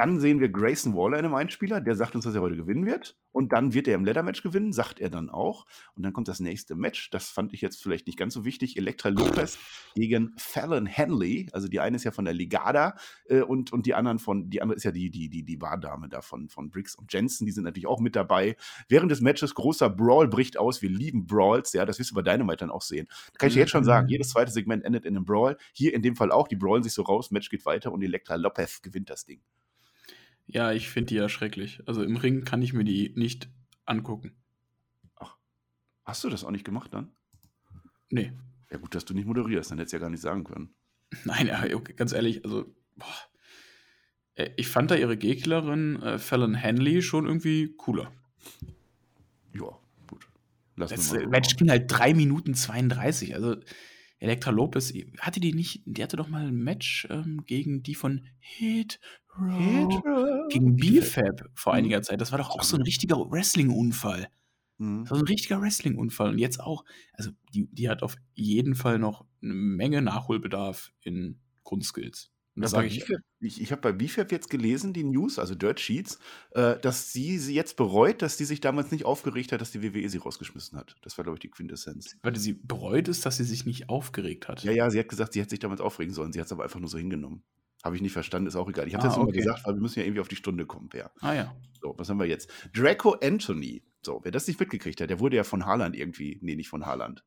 Dann 0.00 0.18
sehen 0.18 0.40
wir 0.40 0.48
Grayson 0.48 0.94
Waller 0.94 1.18
in 1.18 1.26
einem 1.26 1.34
Einspieler, 1.34 1.78
der 1.82 1.94
sagt 1.94 2.14
uns, 2.14 2.24
dass 2.24 2.34
er 2.34 2.40
heute 2.40 2.56
gewinnen 2.56 2.86
wird. 2.86 3.18
Und 3.32 3.52
dann 3.52 3.74
wird 3.74 3.86
er 3.86 3.96
im 3.96 4.06
Leather-Match 4.06 4.42
gewinnen, 4.42 4.72
sagt 4.72 4.98
er 4.98 5.10
dann 5.10 5.28
auch. 5.28 5.66
Und 5.94 6.04
dann 6.04 6.14
kommt 6.14 6.26
das 6.26 6.40
nächste 6.40 6.74
Match. 6.74 7.10
Das 7.10 7.28
fand 7.28 7.52
ich 7.52 7.60
jetzt 7.60 7.82
vielleicht 7.82 8.06
nicht 8.06 8.18
ganz 8.18 8.32
so 8.32 8.46
wichtig. 8.46 8.78
Elektra 8.78 9.10
Lopez 9.10 9.58
gegen 9.94 10.32
Fallon 10.38 10.86
Henley. 10.86 11.50
Also 11.52 11.68
die 11.68 11.80
eine 11.80 11.96
ist 11.96 12.04
ja 12.04 12.12
von 12.12 12.24
der 12.24 12.32
Ligada 12.32 12.96
äh, 13.26 13.42
und, 13.42 13.74
und 13.74 13.84
die 13.84 13.92
anderen 13.92 14.18
von, 14.18 14.48
die 14.48 14.62
andere 14.62 14.76
ist 14.76 14.84
ja 14.84 14.90
die, 14.90 15.10
die, 15.10 15.28
die, 15.28 15.44
die 15.44 15.60
Wahrdame 15.60 16.08
da 16.08 16.22
von, 16.22 16.48
von 16.48 16.70
Briggs 16.70 16.94
und 16.94 17.12
Jensen. 17.12 17.44
Die 17.44 17.52
sind 17.52 17.64
natürlich 17.64 17.86
auch 17.86 18.00
mit 18.00 18.16
dabei. 18.16 18.56
Während 18.88 19.12
des 19.12 19.20
Matches 19.20 19.54
großer 19.54 19.90
Brawl 19.90 20.28
bricht 20.28 20.56
aus. 20.56 20.80
Wir 20.80 20.88
lieben 20.88 21.26
Brawls. 21.26 21.74
Ja, 21.74 21.84
das 21.84 21.98
wirst 21.98 22.12
du 22.12 22.14
bei 22.14 22.22
Dynamite 22.22 22.60
dann 22.60 22.70
auch 22.70 22.80
sehen. 22.80 23.06
Kann 23.36 23.48
ich 23.48 23.52
dir 23.52 23.60
jetzt 23.60 23.70
schon 23.70 23.84
sagen. 23.84 24.08
Jedes 24.08 24.30
zweite 24.30 24.50
Segment 24.50 24.82
endet 24.82 25.04
in 25.04 25.14
einem 25.14 25.26
Brawl. 25.26 25.58
Hier 25.74 25.92
in 25.92 26.00
dem 26.00 26.16
Fall 26.16 26.32
auch. 26.32 26.48
Die 26.48 26.56
brawlen 26.56 26.82
sich 26.82 26.94
so 26.94 27.02
raus. 27.02 27.30
Match 27.30 27.50
geht 27.50 27.66
weiter 27.66 27.92
und 27.92 28.02
Elektra 28.02 28.36
Lopez 28.36 28.80
gewinnt 28.80 29.10
das 29.10 29.26
Ding. 29.26 29.42
Ja, 30.52 30.72
ich 30.72 30.88
finde 30.88 31.08
die 31.08 31.14
ja 31.14 31.28
schrecklich. 31.28 31.80
Also 31.86 32.02
im 32.02 32.16
Ring 32.16 32.44
kann 32.44 32.62
ich 32.62 32.72
mir 32.72 32.84
die 32.84 33.12
nicht 33.16 33.48
angucken. 33.84 34.32
Hast 36.10 36.24
du 36.24 36.28
das 36.28 36.42
auch 36.44 36.50
nicht 36.50 36.64
gemacht 36.64 36.92
dann? 36.92 37.12
Nee. 38.08 38.32
Ja, 38.68 38.78
gut, 38.78 38.96
dass 38.96 39.04
du 39.04 39.14
nicht 39.14 39.26
moderierst, 39.26 39.70
dann 39.70 39.78
hättest 39.78 39.92
du 39.92 39.98
ja 39.98 40.00
gar 40.00 40.10
nicht 40.10 40.22
sagen 40.22 40.42
können. 40.42 40.74
Nein, 41.24 41.46
ja, 41.46 41.62
okay, 41.74 41.92
ganz 41.92 42.12
ehrlich, 42.12 42.44
also, 42.44 42.74
boah. 42.96 43.14
Äh, 44.34 44.50
Ich 44.56 44.66
fand 44.66 44.90
da 44.90 44.96
ihre 44.96 45.16
Gegnerin 45.16 46.02
äh, 46.02 46.18
Fallon 46.18 46.54
Henley 46.54 47.02
schon 47.02 47.26
irgendwie 47.26 47.74
cooler. 47.76 48.12
Ja, 49.54 49.78
gut. 50.08 50.26
Lass 50.74 50.90
Das 50.90 51.12
Match 51.12 51.56
ging 51.56 51.70
halt 51.70 51.84
3 51.88 52.14
Minuten 52.14 52.54
32. 52.54 53.36
Also, 53.36 53.56
Elektra 54.18 54.50
Lopez, 54.50 54.92
hatte 55.20 55.38
die 55.38 55.54
nicht, 55.54 55.82
die 55.86 56.02
hatte 56.02 56.16
doch 56.16 56.28
mal 56.28 56.46
ein 56.46 56.56
Match 56.56 57.06
ähm, 57.08 57.44
gegen 57.46 57.84
die 57.84 57.94
von 57.94 58.26
Hit 58.40 58.98
Row. 59.38 60.48
Gegen 60.50 60.76
BFAB 60.76 61.48
vor 61.54 61.72
Mhm. 61.72 61.78
einiger 61.78 62.02
Zeit. 62.02 62.20
Das 62.20 62.32
war 62.32 62.38
doch 62.38 62.50
auch 62.50 62.62
so 62.62 62.76
ein 62.76 62.82
richtiger 62.82 63.16
Wrestling-Unfall. 63.16 64.28
Mhm. 64.78 65.02
Das 65.02 65.10
war 65.12 65.18
so 65.18 65.24
ein 65.24 65.28
richtiger 65.28 65.60
Wrestling-Unfall. 65.60 66.30
Und 66.30 66.38
jetzt 66.38 66.60
auch, 66.60 66.84
also 67.12 67.30
die, 67.54 67.68
die 67.72 67.88
hat 67.88 68.02
auf 68.02 68.16
jeden 68.34 68.74
Fall 68.74 68.98
noch 68.98 69.24
eine 69.42 69.54
Menge 69.54 70.02
Nachholbedarf 70.02 70.92
in 71.02 71.38
Grundskills. 71.64 72.30
Und 72.56 72.62
das 72.62 72.72
sage 72.72 72.88
ich, 72.88 73.04
BFAP 73.06 73.20
ich 73.38 73.60
ich 73.62 73.70
habe 73.72 73.80
bei 73.80 73.92
BFAP 73.92 74.32
jetzt 74.32 74.50
gelesen, 74.50 74.92
die 74.92 75.04
News, 75.04 75.38
also 75.38 75.54
Dirt 75.54 75.78
Sheets, 75.80 76.18
äh, 76.50 76.78
dass 76.80 77.12
sie 77.12 77.38
sie 77.38 77.54
jetzt 77.54 77.76
bereut, 77.76 78.22
dass 78.22 78.36
sie 78.36 78.44
sich 78.44 78.60
damals 78.60 78.90
nicht 78.90 79.04
aufgeregt 79.06 79.52
hat, 79.52 79.60
dass 79.60 79.70
die 79.70 79.82
WWE 79.82 80.08
sie 80.08 80.18
rausgeschmissen 80.18 80.76
hat. 80.76 80.96
Das 81.02 81.16
war, 81.16 81.22
glaube 81.22 81.36
ich, 81.36 81.40
die 81.40 81.48
Quintessenz. 81.50 82.16
weil 82.22 82.36
sie 82.36 82.54
bereut 82.54 83.06
ist, 83.08 83.24
dass 83.24 83.36
sie 83.36 83.44
sich 83.44 83.64
nicht 83.66 83.88
aufgeregt 83.88 84.48
hat. 84.48 84.64
Ja, 84.64 84.72
ja, 84.72 84.90
sie 84.90 84.98
hat 84.98 85.08
gesagt, 85.08 85.32
sie 85.32 85.40
hätte 85.40 85.50
sich 85.50 85.60
damals 85.60 85.80
aufregen 85.80 86.12
sollen. 86.12 86.32
Sie 86.32 86.40
hat 86.40 86.46
es 86.46 86.52
aber 86.52 86.64
einfach 86.64 86.80
nur 86.80 86.88
so 86.90 86.98
hingenommen. 86.98 87.44
Habe 87.82 87.96
ich 87.96 88.02
nicht 88.02 88.12
verstanden, 88.12 88.46
ist 88.46 88.56
auch 88.56 88.68
egal. 88.68 88.86
Ich 88.88 88.94
habe 88.94 89.04
Ah, 89.04 89.08
das 89.08 89.16
okay. 89.16 89.38
gesagt, 89.38 89.64
weil 89.64 89.74
wir 89.74 89.80
müssen 89.80 90.00
ja 90.00 90.04
irgendwie 90.04 90.20
auf 90.20 90.28
die 90.28 90.36
Stunde 90.36 90.66
kommen, 90.66 90.88
Per. 90.88 91.10
Ah 91.20 91.32
ja. 91.32 91.54
So, 91.80 91.94
was 91.96 92.08
haben 92.10 92.18
wir 92.18 92.26
jetzt? 92.26 92.50
Draco 92.74 93.12
Anthony. 93.22 93.82
So, 94.02 94.20
wer 94.22 94.32
das 94.32 94.46
nicht 94.46 94.60
mitgekriegt 94.60 95.00
hat, 95.00 95.10
der 95.10 95.20
wurde 95.20 95.36
ja 95.36 95.44
von 95.44 95.64
Haaland 95.66 95.96
irgendwie, 95.96 96.38
nee, 96.42 96.56
nicht 96.56 96.68
von 96.68 96.86
Haaland. 96.86 97.24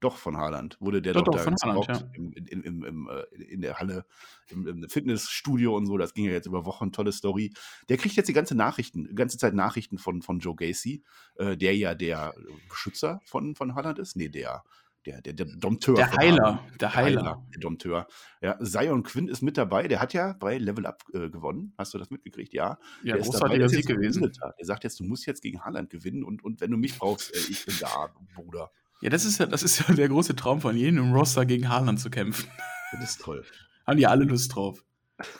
Doch, 0.00 0.16
von 0.16 0.36
Haaland. 0.36 0.76
Wurde 0.80 1.00
der 1.00 1.12
Doch, 1.12 1.22
doch, 1.22 1.36
doch, 1.36 1.44
da 1.44 1.68
Haaland, 1.68 1.86
gestalkt 1.86 2.16
im, 2.16 2.32
in, 2.32 2.62
im, 2.62 2.84
im, 2.84 3.08
äh, 3.08 3.42
in 3.44 3.60
der 3.60 3.78
Halle, 3.78 4.04
im, 4.48 4.66
im 4.66 4.88
Fitnessstudio 4.88 5.76
und 5.76 5.86
so. 5.86 5.96
Das 5.96 6.12
ging 6.12 6.24
ja 6.24 6.32
jetzt 6.32 6.46
über 6.46 6.64
Wochen, 6.64 6.90
tolle 6.90 7.12
Story. 7.12 7.52
Der 7.88 7.98
kriegt 7.98 8.16
jetzt 8.16 8.28
die 8.28 8.32
ganze 8.32 8.56
Nachrichten, 8.56 9.06
die 9.08 9.14
ganze 9.14 9.38
Zeit 9.38 9.54
Nachrichten 9.54 9.98
von, 9.98 10.20
von 10.20 10.40
Joe 10.40 10.56
Gacy, 10.56 11.04
äh, 11.36 11.56
der 11.56 11.76
ja 11.76 11.94
der 11.94 12.34
Beschützer 12.68 13.20
von, 13.24 13.54
von 13.54 13.76
Haaland 13.76 14.00
ist. 14.00 14.16
Nee, 14.16 14.28
der, 14.28 14.64
der, 15.06 15.20
der, 15.20 15.32
der 15.32 15.46
Dompteur. 15.46 15.96
Der 15.96 16.12
Heiler, 16.12 16.66
der 16.80 16.94
Heiler. 16.94 17.44
Der 17.54 17.60
Dompteur. 17.60 18.06
Ja, 18.40 18.58
Zion 18.62 19.02
Quinn 19.02 19.28
ist 19.28 19.42
mit 19.42 19.56
dabei. 19.56 19.88
Der 19.88 20.00
hat 20.00 20.12
ja 20.12 20.34
bei 20.34 20.58
Level 20.58 20.86
Up 20.86 21.02
äh, 21.12 21.28
gewonnen. 21.28 21.74
Hast 21.76 21.94
du 21.94 21.98
das 21.98 22.10
mitgekriegt? 22.10 22.52
Ja. 22.52 22.78
Ja, 23.02 23.16
Der 23.16 23.24
großartiger 23.24 23.68
Sieg 23.68 23.86
gewesen. 23.86 24.22
Der 24.22 24.64
sagt 24.64 24.84
jetzt, 24.84 25.00
du 25.00 25.04
musst 25.04 25.26
jetzt 25.26 25.42
gegen 25.42 25.60
Haaland 25.64 25.90
gewinnen 25.90 26.24
und, 26.24 26.44
und 26.44 26.60
wenn 26.60 26.70
du 26.70 26.76
mich 26.76 26.98
brauchst, 26.98 27.34
äh, 27.34 27.38
ich 27.50 27.64
bin 27.66 27.74
da, 27.80 28.08
Bruder. 28.34 28.70
Ja, 29.00 29.10
das 29.10 29.24
ist 29.24 29.38
ja, 29.40 29.46
das 29.46 29.62
ist 29.62 29.80
ja 29.80 29.94
der 29.94 30.08
große 30.08 30.36
Traum 30.36 30.60
von 30.60 30.76
jedem 30.76 30.98
im 30.98 31.12
Roster 31.12 31.44
gegen 31.44 31.68
Haaland 31.68 31.98
zu 32.00 32.08
kämpfen. 32.08 32.48
Das 32.92 33.02
ist 33.10 33.20
toll. 33.20 33.44
Haben 33.86 33.96
die 33.96 34.06
alle 34.06 34.24
Lust 34.24 34.54
drauf. 34.54 34.84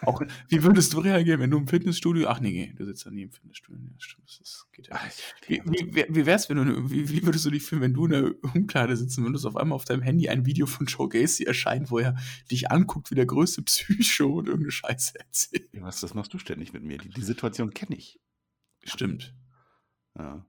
Auch, 0.02 0.22
wie 0.48 0.62
würdest 0.62 0.92
du 0.92 0.98
reagieren, 1.00 1.40
wenn 1.40 1.50
du 1.50 1.58
im 1.58 1.68
Fitnessstudio. 1.68 2.28
Ach 2.28 2.40
nee, 2.40 2.50
nee, 2.50 2.72
du 2.76 2.84
sitzt 2.84 3.04
ja 3.04 3.10
nie 3.10 3.22
im 3.22 3.30
Fitnessstudio. 3.30 3.80
Ja, 3.84 3.94
stimmt, 3.98 4.38
das 4.40 4.66
geht 4.72 4.88
ja. 4.88 5.00
nicht. 5.04 5.34
Wie, 5.46 5.62
wie, 5.94 6.06
wie- 6.14 6.26
wär's, 6.26 6.48
wenn 6.48 6.56
du, 6.56 6.90
wie, 6.90 7.08
wie 7.08 7.24
würdest 7.24 7.44
du 7.44 7.50
dich 7.50 7.62
fühlen, 7.62 7.82
wenn 7.82 7.94
du 7.94 8.04
in 8.06 8.10
der 8.10 8.34
Umkleide 8.54 8.96
sitzen 8.96 9.24
würdest, 9.24 9.46
auf 9.46 9.56
einmal 9.56 9.76
auf 9.76 9.84
deinem 9.84 10.02
Handy 10.02 10.28
ein 10.28 10.46
Video 10.46 10.66
von 10.66 10.86
Joe 10.86 11.08
Gacy 11.08 11.44
erscheint, 11.44 11.90
wo 11.90 11.98
er 11.98 12.16
dich 12.50 12.70
anguckt 12.70 13.10
wie 13.10 13.14
der 13.14 13.26
größte 13.26 13.62
Psycho 13.62 14.26
und 14.38 14.46
irgendeine 14.46 14.70
Scheiße 14.72 15.18
erzählt? 15.18 15.68
Was, 15.80 16.00
das 16.00 16.14
machst 16.14 16.32
du 16.34 16.38
ständig 16.38 16.72
mit 16.72 16.82
mir. 16.82 16.98
Die, 16.98 17.08
die 17.10 17.22
Situation 17.22 17.70
kenne 17.74 17.96
ich. 17.96 18.20
Stimmt. 18.84 19.34
Ja. 20.18 20.44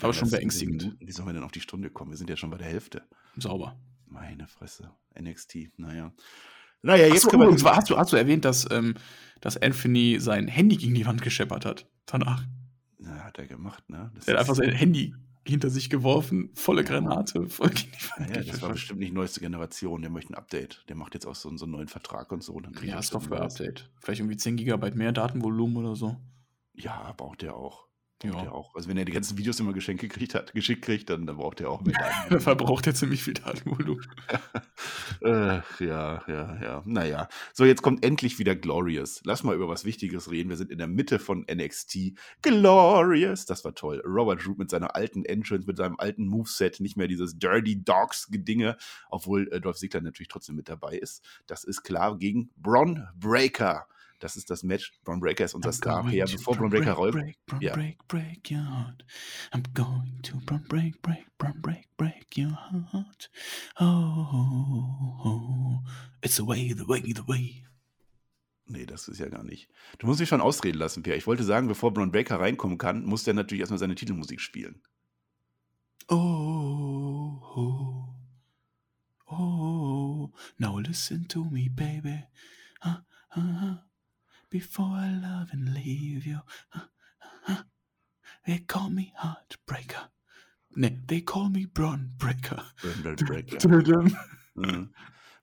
Aber 0.00 0.12
schon 0.12 0.28
Das- 0.28 0.38
beängstigend. 0.38 0.96
Wie 1.00 1.12
sollen 1.12 1.28
wir 1.28 1.32
denn 1.32 1.42
auf 1.44 1.52
die 1.52 1.60
Stunde 1.60 1.90
kommen? 1.90 2.10
Wir 2.10 2.18
sind 2.18 2.28
ja 2.30 2.36
schon 2.36 2.50
bei 2.50 2.58
der 2.58 2.66
Hälfte. 2.68 3.08
Sauber. 3.36 3.80
Meine 4.06 4.46
Fresse. 4.48 4.90
NXT, 5.20 5.70
naja. 5.78 6.14
Naja, 6.82 7.06
jetzt 7.06 7.16
Achso, 7.16 7.28
können 7.30 7.42
wir. 7.42 7.46
übrigens, 7.48 7.64
hast, 7.64 7.90
du, 7.90 7.96
hast 7.96 8.12
du 8.12 8.16
erwähnt, 8.16 8.44
dass, 8.44 8.70
ähm, 8.70 8.94
dass 9.40 9.56
Anthony 9.56 10.18
sein 10.20 10.48
Handy 10.48 10.76
gegen 10.76 10.94
die 10.94 11.06
Wand 11.06 11.22
gescheppert 11.22 11.64
hat? 11.64 11.86
Danach. 12.06 12.44
Na, 12.98 13.24
hat 13.24 13.38
er 13.38 13.46
gemacht, 13.46 13.88
ne? 13.88 14.10
Das 14.14 14.26
Er 14.26 14.34
hat 14.34 14.40
einfach 14.40 14.54
sein 14.54 14.72
Handy 14.72 15.14
hinter 15.46 15.70
sich 15.70 15.88
geworfen, 15.88 16.50
volle 16.54 16.84
Granate, 16.84 17.48
voll 17.48 17.70
gegen 17.70 17.90
die 17.90 18.20
Wand 18.20 18.36
Ja, 18.36 18.42
das 18.42 18.62
war 18.62 18.70
bestimmt 18.70 19.00
nicht 19.00 19.14
neueste 19.14 19.40
Generation. 19.40 20.02
Der 20.02 20.10
möchte 20.10 20.32
ein 20.32 20.36
Update. 20.36 20.84
Der 20.88 20.96
macht 20.96 21.14
jetzt 21.14 21.26
auch 21.26 21.34
so, 21.34 21.54
so 21.56 21.64
einen 21.64 21.72
neuen 21.72 21.88
Vertrag 21.88 22.30
und 22.32 22.42
so. 22.42 22.52
und 22.52 22.66
Dann 22.66 22.86
Ja, 22.86 23.02
Software-Update. 23.02 23.90
Vielleicht 24.00 24.20
irgendwie 24.20 24.36
10 24.36 24.56
GB 24.56 24.90
mehr 24.92 25.12
Datenvolumen 25.12 25.78
oder 25.78 25.96
so. 25.96 26.16
Ja, 26.74 27.12
braucht 27.16 27.42
der 27.42 27.56
auch. 27.56 27.87
Ja. 28.24 28.32
der 28.32 28.52
auch. 28.52 28.74
Also 28.74 28.88
wenn 28.88 28.96
er 28.96 29.04
die 29.04 29.12
ganzen 29.12 29.38
Videos 29.38 29.60
immer 29.60 29.72
Geschenke 29.72 30.08
gekriegt 30.08 30.34
hat, 30.34 30.52
geschickt 30.52 30.82
kriegt, 30.82 31.08
dann, 31.08 31.24
dann 31.26 31.36
braucht 31.36 31.60
er 31.60 31.70
auch 31.70 31.82
mehr. 31.82 31.96
Der 32.30 32.40
verbraucht 32.40 32.86
ja 32.86 32.94
ziemlich 32.94 33.22
viel 33.22 33.34
Datenvolumen. 33.34 34.04
äh, 35.22 35.60
ja, 35.78 36.22
ja, 36.26 36.58
ja. 36.60 36.82
Naja. 36.84 37.28
So, 37.52 37.64
jetzt 37.64 37.82
kommt 37.82 38.04
endlich 38.04 38.40
wieder 38.40 38.56
Glorious. 38.56 39.20
Lass 39.24 39.44
mal 39.44 39.54
über 39.54 39.68
was 39.68 39.84
Wichtiges 39.84 40.30
reden. 40.32 40.48
Wir 40.48 40.56
sind 40.56 40.72
in 40.72 40.78
der 40.78 40.88
Mitte 40.88 41.20
von 41.20 41.46
NXT. 41.48 42.14
Glorious. 42.42 43.46
Das 43.46 43.64
war 43.64 43.74
toll. 43.74 44.02
Robert 44.04 44.44
Root 44.46 44.58
mit 44.58 44.70
seiner 44.70 44.96
alten 44.96 45.24
Entrance, 45.24 45.66
mit 45.66 45.76
seinem 45.76 45.96
alten 45.98 46.26
Moveset, 46.26 46.80
nicht 46.80 46.96
mehr 46.96 47.06
dieses 47.06 47.38
Dirty 47.38 47.84
Dogs-Gedinge, 47.84 48.76
obwohl 49.10 49.48
äh, 49.52 49.60
Dolph 49.60 49.76
Ziggler 49.76 50.00
natürlich 50.00 50.28
trotzdem 50.28 50.56
mit 50.56 50.68
dabei 50.68 50.96
ist. 50.96 51.24
Das 51.46 51.62
ist 51.62 51.82
klar 51.82 52.18
gegen 52.18 52.50
Bron 52.56 53.06
Breaker. 53.14 53.86
Das 54.20 54.36
ist 54.36 54.50
das 54.50 54.62
Match. 54.64 54.92
Bron 55.04 55.20
Breaker 55.20 55.44
ist 55.44 55.54
unser 55.54 55.70
I'm 55.70 55.74
Star. 55.74 56.10
Ja, 56.10 56.24
bevor 56.26 56.56
Bron 56.56 56.70
Breaker 56.70 56.92
rollt. 56.94 57.14
break, 57.14 57.38
break, 57.46 57.62
Ja. 57.62 57.72
break, 57.74 58.08
break 58.08 58.50
your 58.50 58.64
heart. 58.64 59.04
I'm 59.52 59.62
going 59.74 60.20
to 60.22 60.38
break, 60.44 60.68
break, 61.02 61.26
break, 61.38 61.62
break, 61.62 61.96
break 61.96 62.36
your 62.36 62.50
heart. 62.92 63.30
Oh, 63.78 63.84
oh, 65.24 65.78
it's 66.22 66.36
the 66.36 66.46
way, 66.46 66.72
the 66.74 66.86
way, 66.88 67.00
the 67.12 67.26
way. 67.28 67.64
Nee, 68.66 68.84
das 68.86 69.08
ist 69.08 69.18
ja 69.20 69.28
gar 69.28 69.44
nicht. 69.44 69.68
Du 69.98 70.06
musst 70.06 70.20
mich 70.20 70.28
schon 70.28 70.40
ausreden 70.42 70.78
lassen, 70.78 71.02
Pierre. 71.02 71.16
Ich 71.16 71.26
wollte 71.26 71.44
sagen, 71.44 71.68
bevor 71.68 71.94
Bron 71.94 72.10
Breaker 72.10 72.38
reinkommen 72.40 72.76
kann, 72.76 73.04
muss 73.04 73.24
der 73.24 73.34
natürlich 73.34 73.60
erstmal 73.60 73.78
seine 73.78 73.94
Titelmusik 73.94 74.40
spielen. 74.40 74.82
Oh, 76.08 77.40
oh, 77.56 78.08
oh, 79.26 80.32
now 80.58 80.78
listen 80.78 81.28
to 81.28 81.44
me, 81.44 81.68
baby. 81.68 82.24
Uh, 82.84 82.96
uh, 83.36 83.76
before 84.50 84.96
I 84.96 85.12
love 85.20 85.52
and 85.52 85.68
leave 85.74 86.26
you. 86.26 86.38
They 88.44 88.60
call 88.66 88.90
me 88.90 89.12
Heartbreaker. 89.16 90.10
Ne, 90.76 91.02
they 91.06 91.20
call 91.22 91.50
me 91.50 91.66
Breaker. 91.66 92.62
Bron 93.02 93.16
Breaker. 93.16 93.58
Boah, 93.68 94.04
Mhm. 94.54 94.90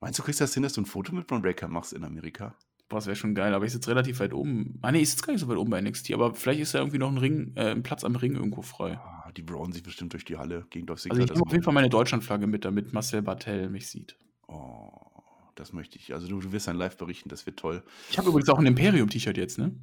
Meinst 0.01 0.19
du, 0.19 0.23
kriegst 0.23 0.41
das 0.41 0.53
hin, 0.53 0.63
dass 0.63 0.73
du 0.73 0.81
ein 0.81 0.85
Foto 0.85 1.13
mit 1.15 1.25
Bron 1.27 1.41
Breaker 1.41 1.67
machst 1.67 1.93
in 1.93 2.03
Amerika? 2.03 2.55
das 2.89 3.07
wäre 3.07 3.15
schon 3.15 3.33
geil, 3.33 3.53
aber 3.53 3.65
ich 3.65 3.71
sitze 3.71 3.89
relativ 3.89 4.19
weit 4.19 4.33
oben. 4.33 4.77
Ah, 4.81 4.91
nee, 4.91 4.99
ich 4.99 5.09
sitze 5.09 5.25
gar 5.25 5.33
nicht 5.33 5.41
so 5.41 5.47
weit 5.47 5.57
oben 5.57 5.71
bei 5.71 5.81
NXT, 5.81 6.11
aber 6.13 6.33
vielleicht 6.35 6.61
ist 6.61 6.73
ja 6.73 6.79
irgendwie 6.81 6.99
noch 6.99 7.11
ein 7.11 7.17
Ring, 7.17 7.51
äh, 7.55 7.71
ein 7.71 7.81
Platz 7.83 8.03
am 8.03 8.15
Ring 8.15 8.35
irgendwo 8.35 8.61
frei. 8.61 8.97
Ah, 8.97 9.31
die 9.35 9.41
brauen 9.41 9.71
sich 9.71 9.83
bestimmt 9.83 10.13
durch 10.13 10.23
die 10.23 10.37
Halle 10.37 10.65
gegen 10.69 10.85
Dolph 10.85 10.99
Also 11.09 11.19
ich 11.21 11.29
nehme 11.29 11.41
auf 11.41 11.51
jeden 11.51 11.63
Fall 11.63 11.73
meine 11.73 11.89
Deutschlandflagge 11.89 12.45
mit, 12.47 12.63
damit 12.63 12.93
Marcel 12.93 13.21
Bartel 13.21 13.69
mich 13.69 13.89
sieht. 13.89 14.17
Oh, 14.47 15.14
das 15.55 15.73
möchte 15.73 15.97
ich. 15.97 16.13
Also 16.13 16.27
du, 16.27 16.39
du 16.39 16.51
wirst 16.51 16.67
dann 16.67 16.77
live 16.77 16.97
berichten, 16.97 17.29
das 17.29 17.45
wird 17.45 17.57
toll. 17.57 17.83
Ich 18.09 18.17
habe 18.17 18.29
übrigens 18.29 18.49
auch 18.49 18.59
ein 18.59 18.65
Imperium-T-Shirt 18.65 19.37
jetzt, 19.37 19.57
ne? 19.57 19.75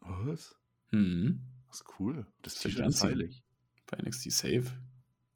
Was? 0.00 0.56
Mhm. 0.90 1.42
Das 1.68 1.82
ist 1.82 1.84
cool. 1.98 2.26
Das 2.42 2.54
T-Shirt 2.56 2.86
ist 2.86 3.04
heilig. 3.04 3.42
Bei 3.86 3.98
NXT 3.98 4.32
Save. 4.32 4.64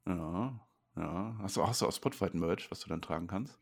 Ja, 0.07 0.59
ja. 0.95 1.37
Hast 1.41 1.57
du, 1.57 1.65
hast 1.65 1.81
du 1.81 1.87
auch 1.87 1.93
Spotify-Merch, 1.93 2.69
was 2.71 2.79
du 2.81 2.89
dann 2.89 3.01
tragen 3.01 3.27
kannst? 3.27 3.57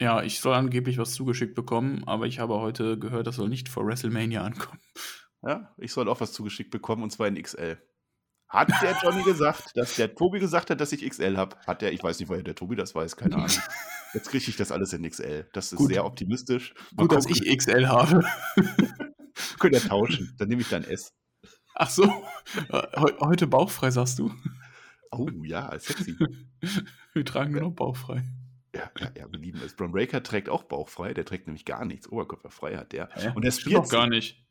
Ja, 0.00 0.22
ich 0.22 0.40
soll 0.40 0.54
angeblich 0.54 0.98
was 0.98 1.14
zugeschickt 1.14 1.54
bekommen, 1.54 2.04
aber 2.06 2.26
ich 2.26 2.38
habe 2.38 2.54
heute 2.60 2.98
gehört, 2.98 3.26
das 3.26 3.36
soll 3.36 3.48
nicht 3.48 3.68
vor 3.68 3.86
WrestleMania 3.86 4.44
ankommen. 4.44 4.80
Ja, 5.42 5.74
ich 5.78 5.92
soll 5.92 6.08
auch 6.08 6.20
was 6.20 6.32
zugeschickt 6.32 6.70
bekommen 6.70 7.02
und 7.02 7.10
zwar 7.10 7.28
in 7.28 7.40
XL. 7.40 7.78
Hat 8.48 8.68
der 8.82 8.96
Johnny 9.02 9.22
gesagt, 9.24 9.76
dass 9.76 9.96
der 9.96 10.14
Tobi 10.14 10.38
gesagt 10.38 10.70
hat, 10.70 10.80
dass 10.80 10.92
ich 10.92 11.08
XL 11.08 11.36
habe? 11.36 11.56
Hat 11.66 11.82
der, 11.82 11.92
ich 11.92 12.02
weiß 12.02 12.18
nicht, 12.20 12.28
woher 12.28 12.42
der 12.42 12.54
Tobi 12.54 12.76
das 12.76 12.94
weiß, 12.94 13.16
keine 13.16 13.36
Ahnung. 13.36 13.50
Jetzt 14.14 14.30
kriege 14.30 14.44
ich 14.48 14.56
das 14.56 14.72
alles 14.72 14.92
in 14.92 15.08
XL. 15.08 15.48
Das 15.52 15.72
ist 15.72 15.78
Gut. 15.78 15.88
sehr 15.92 16.04
optimistisch. 16.04 16.74
Mal 16.94 17.06
Gut, 17.06 17.16
dass 17.16 17.26
ich 17.26 17.56
XL 17.56 17.86
habe. 17.86 18.24
Könnt 19.58 19.74
ihr 19.74 19.80
tauschen. 19.80 20.34
Dann 20.38 20.48
nehme 20.48 20.62
ich 20.62 20.68
dann 20.68 20.84
S. 20.84 21.12
Ach 21.74 21.90
so, 21.90 22.04
heu- 22.72 23.18
heute 23.20 23.46
bauchfrei, 23.46 23.90
sagst 23.90 24.18
du? 24.18 24.32
Oh 25.10 25.28
ja, 25.44 25.78
sexy. 25.78 26.16
Wir 27.12 27.24
tragen 27.24 27.52
nur 27.52 27.60
noch 27.62 27.72
bauchfrei. 27.72 28.24
Ja, 28.74 28.90
ja, 28.98 29.10
ja, 29.16 29.32
wir 29.32 29.38
lieben 29.40 29.60
es. 29.64 29.74
Bron 29.74 29.90
Breaker 29.92 30.22
trägt 30.22 30.50
auch 30.50 30.64
bauchfrei. 30.64 31.14
Der 31.14 31.24
trägt 31.24 31.46
nämlich 31.46 31.64
gar 31.64 31.86
nichts. 31.86 32.10
Oberkörperfrei 32.10 32.76
hat 32.76 32.92
der. 32.92 33.08
Hä? 33.12 33.32
Und 33.34 33.42
der 33.42 33.50
spielt 33.52 33.88
gar 33.88 34.06
nicht. 34.06 34.44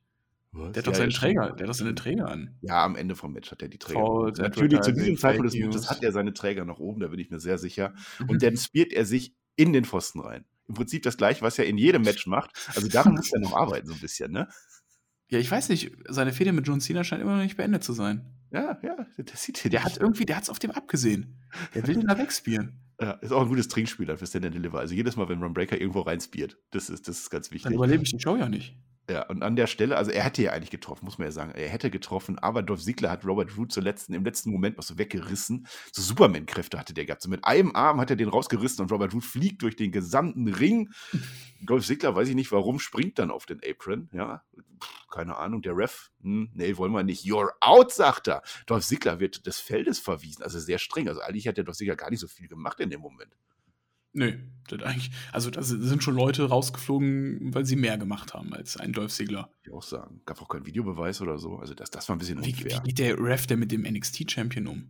Was? 0.52 0.72
Der 0.72 0.82
hat 0.82 0.88
doch 0.88 0.94
Ja, 0.94 0.98
seinen 0.98 1.12
ja, 1.12 1.18
Träger, 1.18 1.52
der 1.52 1.68
hat 1.68 1.70
doch 1.70 1.74
seine 1.74 1.96
Träger 1.96 2.28
an. 2.30 2.58
Ja, 2.62 2.84
am 2.84 2.96
Ende 2.96 3.16
vom 3.16 3.34
Match 3.34 3.52
hat 3.52 3.62
er 3.62 3.68
die 3.68 3.78
Träger. 3.78 4.00
False 4.00 4.42
Natürlich, 4.42 4.82
zu 4.82 4.94
diesem 4.94 5.18
Zeitpunkt 5.18 5.54
des 5.54 5.60
Matches 5.60 5.90
hat 5.90 6.02
er 6.02 6.12
seine 6.12 6.34
Träger 6.34 6.66
noch 6.66 6.80
oben, 6.80 7.02
da 7.02 7.08
bin 7.08 7.20
ich 7.20 7.30
mir 7.30 7.40
sehr 7.40 7.58
sicher. 7.58 7.94
Mhm. 8.20 8.30
Und 8.30 8.42
dann 8.42 8.58
spielt 8.58 8.94
er 8.94 9.06
sich 9.06 9.36
in 9.56 9.74
den 9.74 9.86
Pfosten 9.86 10.20
rein. 10.20 10.46
Im 10.68 10.76
Prinzip 10.76 11.04
das 11.04 11.18
gleiche, 11.18 11.42
was 11.42 11.60
er 11.60 11.66
in 11.68 11.78
jedem 11.78 12.02
Match 12.04 12.26
macht. 12.28 12.52
Also 12.76 12.88
daran 12.88 13.14
muss 13.14 13.32
er 13.34 13.40
noch 13.40 13.56
arbeiten, 13.56 13.88
so 13.88 13.94
ein 13.94 14.00
bisschen, 14.00 14.32
ne? 14.32 14.48
Ja, 15.30 15.40
ich 15.40 15.50
weiß 15.50 15.70
nicht, 15.70 15.92
seine 16.08 16.34
Fehde 16.34 16.52
mit 16.54 16.68
John 16.68 16.82
Cena 16.82 17.04
scheint 17.04 17.22
immer 17.22 17.36
noch 17.36 17.44
nicht 17.44 17.58
beendet 17.58 17.84
zu 17.84 17.94
sein. 17.94 18.32
Ja, 18.52 18.78
ja, 18.84 19.08
das 19.18 19.44
sieht 19.44 19.66
er 19.66 19.72
Der 19.72 19.80
nicht. 19.84 19.94
hat 19.96 20.02
irgendwie, 20.02 20.26
der 20.26 20.38
hat's 20.38 20.50
auf 20.52 20.60
dem 20.60 20.72
abgesehen. 20.72 21.42
Der 21.74 21.86
will 21.88 21.96
den 21.96 22.08
da 22.08 22.18
wegspielen. 22.18 22.80
Ja, 23.02 23.12
ist 23.12 23.34
auch 23.34 23.42
ein 23.42 23.50
gutes 23.50 23.68
Trinkspiel 23.68 24.06
dann 24.06 24.18
für 24.18 24.26
Stand 24.26 24.46
and 24.46 24.56
Deliver. 24.56 24.80
Also 24.80 24.96
jedes 24.96 25.18
Mal, 25.18 25.28
wenn 25.28 25.44
Ron 25.44 25.54
Breaker 25.54 25.78
irgendwo 25.78 26.00
reinspielt, 26.00 26.58
das 26.72 26.90
ist, 26.90 27.10
das 27.10 27.20
ist 27.20 27.30
ganz 27.30 27.50
Dann 27.50 27.56
wichtig. 27.56 27.74
überlebe 27.74 28.04
ich 28.04 28.12
die 28.12 28.22
Show 28.22 28.38
ja 28.38 28.48
nicht. 28.48 28.78
Ja, 29.10 29.28
und 29.28 29.44
an 29.44 29.56
der 29.56 29.68
Stelle, 29.68 29.98
also 29.98 30.10
er 30.10 30.24
hätte 30.24 30.42
ja 30.42 30.52
eigentlich 30.52 30.72
getroffen, 30.72 31.06
muss 31.06 31.20
man 31.20 31.28
ja 31.28 31.32
sagen. 31.32 31.52
Er 31.52 31.70
hätte 31.70 31.92
getroffen, 31.92 32.40
aber 32.40 32.64
Dolph 32.64 32.82
Ziggler 32.82 33.12
hat 33.12 33.24
Robert 33.24 33.56
Root 33.56 33.72
zuletzt 33.72 34.10
im 34.10 34.24
letzten 34.24 34.52
Moment 34.52 34.78
noch 34.78 34.84
so 34.84 34.98
weggerissen. 34.98 35.68
So 35.92 36.02
Superman-Kräfte 36.02 36.80
hatte 36.80 36.94
der 36.96 37.06
gehabt. 37.06 37.22
So 37.22 37.30
mit 37.30 37.46
einem 37.46 37.76
Arm 37.76 38.02
hat 38.02 38.10
er 38.10 38.16
den 38.16 38.30
rausgerissen 38.30 38.82
und 38.82 38.92
Robert 38.92 39.14
Root 39.14 39.24
fliegt 39.24 39.62
durch 39.62 39.76
den 39.76 39.92
gesamten 39.92 40.48
Ring. 40.48 40.90
Dolph 41.62 41.86
Ziggler, 41.86 42.16
weiß 42.16 42.30
ich 42.30 42.36
nicht 42.36 42.52
warum, 42.52 42.80
springt 42.80 43.20
dann 43.20 43.30
auf 43.30 43.46
den 43.46 43.62
Apron. 43.64 44.10
Ja, 44.12 44.44
Pff, 44.82 45.08
keine 45.12 45.38
Ahnung. 45.38 45.62
Der 45.62 45.78
Ref, 45.78 46.12
hm, 46.22 46.50
nee, 46.54 46.76
wollen 46.78 46.92
wir 46.92 47.04
nicht. 47.04 47.26
You're 47.26 47.52
out, 47.62 47.94
sagt 47.94 48.28
er. 48.28 48.42
Dolph 48.66 48.86
Ziggler 48.86 49.20
wird 49.20 49.46
des 49.46 49.60
Feldes 49.60 50.00
verwiesen. 50.00 50.44
Also 50.44 50.60
sehr 50.60 50.80
streng. 50.80 51.08
Also 51.08 51.22
eigentlich 51.22 51.48
hat 51.48 51.58
der 51.58 51.64
Dolph 51.64 51.78
Ziggler 51.78 51.96
gar 51.96 52.10
nicht 52.10 52.20
so 52.20 52.28
viel 52.28 52.48
gemacht 52.48 52.80
in 52.80 52.90
dem 52.90 53.02
Moment. 53.02 53.32
Nö, 54.16 54.34
das 54.70 54.82
eigentlich, 54.82 55.12
also 55.34 55.52
da 55.52 55.62
sind 55.62 56.02
schon 56.02 56.16
Leute 56.16 56.46
rausgeflogen, 56.48 57.54
weil 57.54 57.66
sie 57.66 57.76
mehr 57.76 57.98
gemacht 57.98 58.34
haben 58.34 58.54
als 58.54 58.78
ein 58.78 58.94
Dolph 58.94 59.12
Ziggler. 59.12 59.52
Ich 59.62 59.72
auch 59.72 59.84
sagen. 59.84 60.22
Gab 60.26 60.42
auch 60.42 60.48
keinen 60.48 60.66
Videobeweis 60.66 61.22
oder 61.22 61.38
so. 61.38 61.58
Also 61.58 61.74
das, 61.74 61.92
das 61.92 62.08
war 62.08 62.16
ein 62.16 62.20
bisschen 62.20 62.44
Wie, 62.44 62.54
unfair. 62.54 62.82
wie 62.84 62.88
geht 62.88 63.00
der 63.00 63.20
Ref 63.20 63.46
denn 63.46 63.60
mit 63.60 63.74
dem 63.74 63.82
NXT-Champion 63.84 64.68
um? 64.68 64.90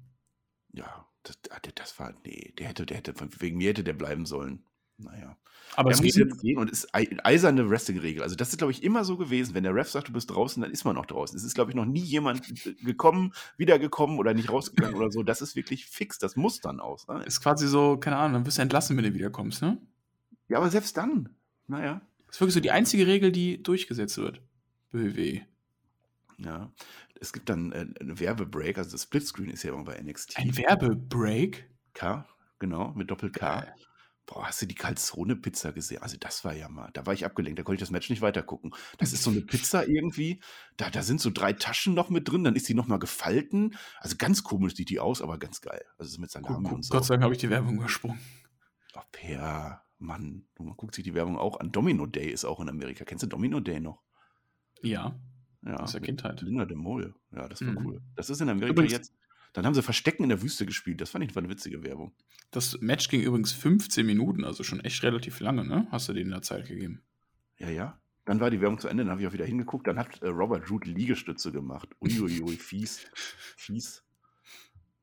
Ja, 0.74 1.08
das, 1.24 1.38
ah, 1.50 1.60
das 1.74 2.00
war, 2.00 2.14
nee, 2.24 2.54
der 2.60 2.68
hätte, 2.68 2.86
der 2.86 2.98
hätte, 2.98 3.16
wegen 3.40 3.58
mir 3.58 3.70
hätte 3.70 3.84
der 3.84 3.94
bleiben 3.94 4.26
sollen. 4.28 4.64
Naja. 4.98 5.38
Aber 5.76 5.90
er 5.90 5.96
es 5.96 6.02
muss 6.02 6.16
jetzt 6.16 6.42
gehen 6.42 6.58
und 6.58 6.70
ist 6.70 6.94
ei- 6.96 7.18
eiserne 7.24 7.70
Wrestling-Regel. 7.70 8.24
Also 8.24 8.36
das 8.36 8.50
ist, 8.50 8.58
glaube 8.60 8.72
ich, 8.72 8.82
immer 8.84 9.04
so 9.04 9.18
gewesen. 9.18 9.54
Wenn 9.54 9.64
der 9.64 9.76
Ref 9.76 9.90
sagt, 9.90 10.08
du 10.08 10.14
bist 10.14 10.30
draußen, 10.30 10.62
dann 10.62 10.72
ist 10.72 10.86
man 10.86 10.96
auch 10.96 11.06
draußen. 11.06 11.38
Es 11.38 11.44
ist, 11.44 11.54
glaube 11.56 11.72
ich, 11.72 11.76
noch 11.76 11.86
nie 11.86 12.00
jemand 12.02 12.44
gekommen, 12.86 13.34
wiedergekommen 13.58 14.18
oder 14.18 14.34
nicht 14.34 14.50
rausgegangen 14.50 14.96
oder 14.96 15.12
so. 15.12 15.24
Das 15.24 15.42
ist 15.42 15.56
wirklich 15.56 15.86
fix. 15.86 16.18
Das 16.18 16.36
muss 16.38 16.62
dann 16.62 16.80
auch 16.80 17.00
sein. 17.00 17.22
ist 17.22 17.42
quasi 17.42 17.68
so, 17.68 17.98
keine 17.98 18.18
Ahnung, 18.18 18.34
dann 18.34 18.46
wirst 18.46 18.58
du 18.58 18.62
entlassen, 18.62 18.96
wenn 18.96 19.04
du 19.04 19.14
wiederkommst, 19.14 19.62
ne? 19.62 19.78
Ja, 20.48 20.58
aber 20.60 20.70
selbst 20.70 20.96
dann. 20.96 21.30
Naja. 21.68 22.02
Das 22.28 22.38
ist 22.38 22.42
wirklich 22.42 22.54
so 22.54 22.60
die 22.62 22.72
einzige 22.72 23.08
Regel, 23.08 23.32
die 23.32 23.62
durchgesetzt 23.62 24.18
wird. 24.18 24.42
WWE. 24.92 25.42
Ja. 26.38 26.72
Es 27.20 27.34
gibt 27.34 27.50
dann 27.50 27.72
äh, 27.72 27.88
einen 28.00 28.20
Werbebreak. 28.20 28.78
Also 28.78 28.92
das 28.92 29.04
Splitscreen 29.04 29.50
ist 29.50 29.64
ja 29.64 29.74
immer 29.74 29.84
bei 29.84 30.02
NXT. 30.02 30.38
Ein 30.38 30.56
Werbebreak? 30.56 31.70
K, 31.94 32.26
genau, 32.60 32.94
mit 32.94 33.10
Doppel-K. 33.10 33.62
Äh. 33.62 33.66
Boah, 34.28 34.48
hast 34.48 34.60
du 34.62 34.66
die 34.66 34.74
Calzone-Pizza 34.76 35.72
gesehen? 35.72 36.02
Also 36.02 36.18
das 36.20 36.44
war 36.44 36.56
ja 36.56 36.68
mal, 36.68 36.90
da 36.94 37.06
war 37.06 37.14
ich 37.14 37.26
abgelenkt, 37.26 37.60
da 37.60 37.64
konnte 37.64 37.76
ich 37.76 37.80
das 37.82 37.92
Match 37.92 38.10
nicht 38.10 38.22
weitergucken. 38.24 38.74
Das 38.98 39.14
ist 39.14 39.22
so 39.22 39.30
eine 39.30 39.42
Pizza 39.42 39.88
irgendwie, 39.88 40.40
da, 40.78 40.90
da 40.90 41.04
sind 41.04 41.22
so 41.22 41.30
drei 41.30 41.54
Taschen 41.54 41.94
noch 41.94 42.10
mit 42.10 42.28
drin, 42.28 42.44
dann 42.44 42.56
ist 42.56 42.68
die 42.68 42.74
noch 42.74 42.88
mal 42.88 42.98
gefalten. 42.98 43.76
Also 44.00 44.16
ganz 44.18 44.44
komisch 44.44 44.76
sieht 44.76 44.90
die 44.90 45.00
aus, 45.00 45.22
aber 45.22 45.38
ganz 45.38 45.62
geil. 45.62 45.86
Also 46.00 46.12
so 46.16 46.22
mit 46.22 46.32
Salami 46.32 46.70
und 46.70 46.84
so. 46.84 46.92
Gott 46.92 47.06
sei 47.06 47.14
Dank 47.16 47.24
habe 47.24 47.36
ich 47.36 47.40
die 47.40 47.52
Werbung 47.52 47.76
übersprungen. 47.76 48.20
Oh, 48.96 49.02
Per, 49.12 49.84
Mann, 50.00 50.48
man 50.58 50.76
guckt 50.76 50.96
sich 50.96 51.04
die 51.04 51.14
Werbung 51.14 51.38
auch 51.38 51.60
an. 51.60 51.72
Domino 51.72 52.08
Day 52.08 52.30
ist 52.32 52.46
auch 52.46 52.60
in 52.60 52.68
Amerika. 52.70 53.06
Kennst 53.06 53.24
du 53.24 53.28
Domino 53.28 53.60
Day 53.60 53.80
noch? 53.80 54.02
Ja, 54.82 55.20
Ja, 55.62 55.78
aus 55.78 55.92
der 55.94 56.02
Kindheit. 56.02 56.42
Linda 56.42 56.66
de 56.66 56.78
Mol. 56.78 57.16
Ja, 57.32 57.48
das 57.48 57.62
war 57.62 57.70
Mhm. 57.80 57.86
cool. 57.86 58.02
Das 58.16 58.30
ist 58.30 58.40
in 58.42 58.50
Amerika 58.50 58.72
Übrigens- 58.74 58.92
jetzt. 58.94 59.14
Dann 59.56 59.65
haben 59.65 59.74
sie 59.74 59.82
Verstecken 59.82 60.24
in 60.24 60.30
der 60.30 60.41
Wüste 60.41 60.65
gespielt. 60.65 61.00
Das 61.00 61.12
fand 61.12 61.24
ich 61.24 61.36
eine 61.38 61.48
witzige 61.48 61.82
Werbung. 61.82 62.13
Das 62.52 62.78
Match 62.82 63.08
ging 63.08 63.22
übrigens 63.22 63.54
15 63.54 64.06
Minuten, 64.06 64.44
also 64.44 64.63
schon 64.63 64.82
echt 64.82 65.02
relativ 65.02 65.39
lange, 65.39 65.65
ne? 65.65 65.88
Hast 65.91 66.10
du 66.10 66.13
denen 66.13 66.32
da 66.32 66.41
Zeit 66.41 66.68
gegeben? 66.68 67.02
Ja, 67.58 67.70
ja. 67.70 67.98
Dann 68.26 68.41
war 68.41 68.52
die 68.52 68.60
Werbung 68.60 68.80
zu 68.80 68.89
Ende, 68.89 69.04
dann 69.06 69.12
habe 69.12 69.22
ich 69.22 69.28
auch 69.28 69.34
wieder 69.34 69.46
hingeguckt. 69.46 69.88
Dann 69.88 69.98
hat 69.98 70.22
äh, 70.22 70.28
Robert 70.28 70.70
Root 70.70 70.86
Liegestütze 70.86 71.54
gemacht. 71.54 71.88
Uiuiui, 72.02 72.58
fies. 72.58 73.06
Fies. 73.56 74.04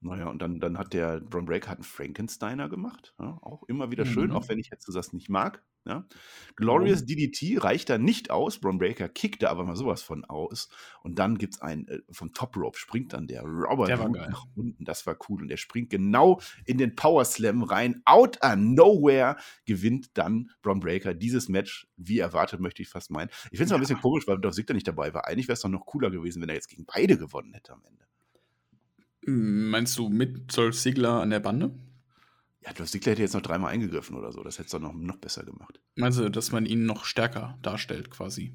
Naja, 0.03 0.27
und 0.29 0.41
dann, 0.43 0.59
dann 0.59 0.79
hat 0.79 0.93
der 0.93 1.21
Bron 1.21 1.45
Breaker 1.47 1.71
hat 1.71 1.79
einen 1.79 1.85
Frankensteiner 1.85 2.69
gemacht. 2.69 3.15
Ja, 3.21 3.39
auch 3.43 3.63
immer 3.69 3.91
wieder 3.91 4.05
schön, 4.05 4.31
Mhm. 4.31 4.37
auch 4.37 4.49
wenn 4.49 4.59
ich 4.59 4.69
jetzt 4.71 4.89
das 4.93 5.13
nicht 5.13 5.29
mag. 5.29 5.63
Ja. 5.85 6.07
Glorious 6.55 7.07
DDT 7.07 7.59
reicht 7.59 7.91
da 7.91 7.99
nicht 7.99 8.31
aus. 8.31 8.59
Bron 8.61 8.79
Breaker 8.79 9.09
kickt 9.09 9.43
da 9.43 9.51
aber 9.51 9.65
mal 9.65 9.75
sowas 9.75 10.01
von 10.03 10.25
aus. 10.25 10.69
Und 11.03 11.19
dann 11.19 11.39
gibt 11.39 11.55
es 11.55 11.61
einen, 11.61 11.89
äh, 11.89 12.01
vom 12.11 12.33
Top 12.33 12.57
Rope 12.57 12.79
springt 12.79 13.13
dann 13.13 13.27
der 13.27 13.43
Robert 13.43 13.89
Der 13.89 14.09
nach 14.09 14.45
unten. 14.55 14.85
Das 14.85 15.07
war 15.07 15.17
cool. 15.29 15.43
Und 15.43 15.51
er 15.51 15.57
springt 15.57 15.91
genau 15.91 16.41
in 16.67 16.79
den 16.79 16.95
Power 16.95 17.25
Slam 17.25 17.63
rein. 17.65 18.01
Out 18.05 18.39
of 18.45 18.55
nowhere 18.57 19.37
gewinnt 19.65 20.11
dann 20.17 20.51
Bron 20.63 20.79
Breaker 20.79 21.15
dieses 21.15 21.49
Match, 21.49 21.89
wie 21.97 22.19
erwartet, 22.21 22.61
möchte 22.61 22.83
ich 22.83 22.89
fast 22.89 23.11
meinen. 23.11 23.31
Ich 23.51 23.59
finde 23.59 23.65
es 23.65 23.71
mal 23.71 23.77
ein 23.77 23.81
bisschen 23.81 24.01
komisch, 24.01 24.27
weil 24.29 24.39
Dolph 24.39 24.55
Ziggler 24.55 24.75
nicht 24.75 24.87
dabei 24.87 25.13
war. 25.15 25.27
Eigentlich 25.27 25.49
wäre 25.49 25.55
es 25.55 25.61
doch 25.61 25.69
noch 25.69 25.87
cooler 25.87 26.11
gewesen, 26.11 26.41
wenn 26.43 26.49
er 26.49 26.55
jetzt 26.55 26.69
gegen 26.69 26.87
beide 26.87 27.19
gewonnen 27.19 27.55
hätte 27.55 27.73
am 27.73 27.83
Ende. 27.85 28.05
Hm, 29.25 29.71
Meinst 29.71 29.97
du 29.99 30.09
mit 30.09 30.57
Dolph 30.57 30.77
Ziggler 30.77 31.21
an 31.21 31.31
der 31.31 31.41
Bande? 31.41 31.71
Ja, 32.65 32.73
Dolph 32.73 32.91
Ziggler 32.91 33.13
hätte 33.13 33.23
jetzt 33.23 33.35
noch 33.35 33.43
dreimal 33.43 33.73
eingegriffen 33.73 34.17
oder 34.17 34.33
so. 34.33 34.43
Das 34.43 34.59
hätte 34.59 34.67
es 34.67 34.73
doch 34.73 34.81
noch, 34.81 34.93
noch 34.95 35.17
besser 35.17 35.45
gemacht. 35.45 35.81
Meinst 35.97 36.19
du, 36.19 36.29
dass 36.29 36.53
man 36.53 36.67
ihn 36.67 36.87
noch 36.87 37.05
stärker 37.05 37.59
darstellt, 37.63 38.11
quasi? 38.11 38.55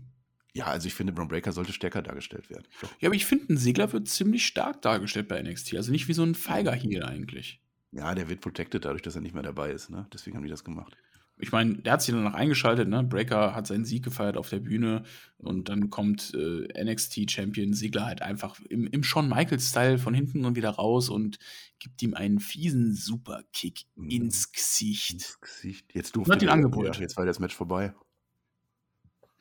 Ja, 0.54 0.66
also 0.66 0.88
ich 0.88 0.96
finde, 0.96 1.14
Bron 1.14 1.28
Breaker 1.28 1.52
sollte 1.52 1.74
stärker 1.74 2.02
dargestellt 2.02 2.50
werden. 2.50 2.66
Doch. 2.82 2.90
Ja, 3.00 3.10
aber 3.10 3.16
ich 3.16 3.26
finde, 3.26 3.54
ein 3.54 3.58
Segler 3.58 3.92
wird 3.94 4.08
ziemlich 4.08 4.46
stark 4.46 4.82
dargestellt 4.82 5.28
bei 5.28 5.42
NXT. 5.42 5.76
Also 5.76 5.92
nicht 5.92 6.08
wie 6.08 6.14
so 6.14 6.24
ein 6.24 6.36
feiger 6.36 6.72
Heel 6.74 7.04
eigentlich. 7.04 7.62
Ja, 7.92 8.16
der 8.16 8.28
wird 8.28 8.42
protected 8.42 8.84
dadurch, 8.86 9.02
dass 9.02 9.16
er 9.16 9.22
nicht 9.22 9.34
mehr 9.36 9.44
dabei 9.44 9.72
ist. 9.72 9.90
Ne? 9.90 10.08
Deswegen 10.12 10.36
haben 10.36 10.44
die 10.44 10.50
das 10.50 10.64
gemacht. 10.64 10.98
Ich 11.40 11.52
meine, 11.52 11.76
der 11.76 11.94
hat 11.94 12.02
sich 12.02 12.16
danach 12.16 12.34
eingeschaltet, 12.34 12.88
ne? 12.90 13.04
Breaker 13.04 13.54
hat 13.54 13.68
seinen 13.68 13.86
Sieg 13.86 14.04
gefeiert 14.04 14.38
auf 14.38 14.50
der 14.50 14.60
Bühne 14.60 15.04
und 15.38 15.70
dann 15.70 15.92
kommt 15.92 16.34
äh, 16.34 16.84
NXT-Champion 16.84 17.74
Sigler 17.74 18.06
halt 18.08 18.24
einfach 18.24 18.60
im, 18.62 18.88
im 18.88 19.04
Shawn 19.04 19.30
Michaels-Style 19.30 20.00
von 20.00 20.16
hinten 20.16 20.46
und 20.46 20.56
wieder 20.56 20.72
raus 20.72 21.10
und 21.10 21.38
gibt 21.78 22.02
ihm 22.02 22.16
einen 22.16 22.40
fiesen 22.40 22.96
Superkick 22.96 23.86
Mhm. 23.96 24.10
ins 24.10 24.52
Gesicht. 24.52 25.14
Ins 25.14 25.40
Gesicht. 25.40 25.94
Jetzt 25.94 26.08
hat 26.10 26.16
durfte 26.16 26.34
ihn 26.34 26.40
der- 26.40 26.54
angeboten. 26.54 26.92
Ja, 26.94 27.00
jetzt 27.00 27.18
war 27.18 27.26
das 27.28 27.38
Match 27.40 27.56
vorbei. 27.56 27.94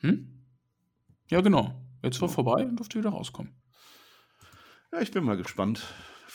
Hm? 0.01 0.27
Ja, 1.31 1.41
genau. 1.41 1.83
Jetzt 2.03 2.21
war 2.21 2.29
Ja. 2.29 2.33
vorbei 2.35 2.63
und 2.67 2.75
durfte 2.75 2.99
wieder 2.99 3.09
rauskommen. 3.09 3.53
Ja, 4.91 5.01
ich 5.01 5.09
bin 5.11 5.23
mal 5.23 5.35
gespannt. 5.37 5.83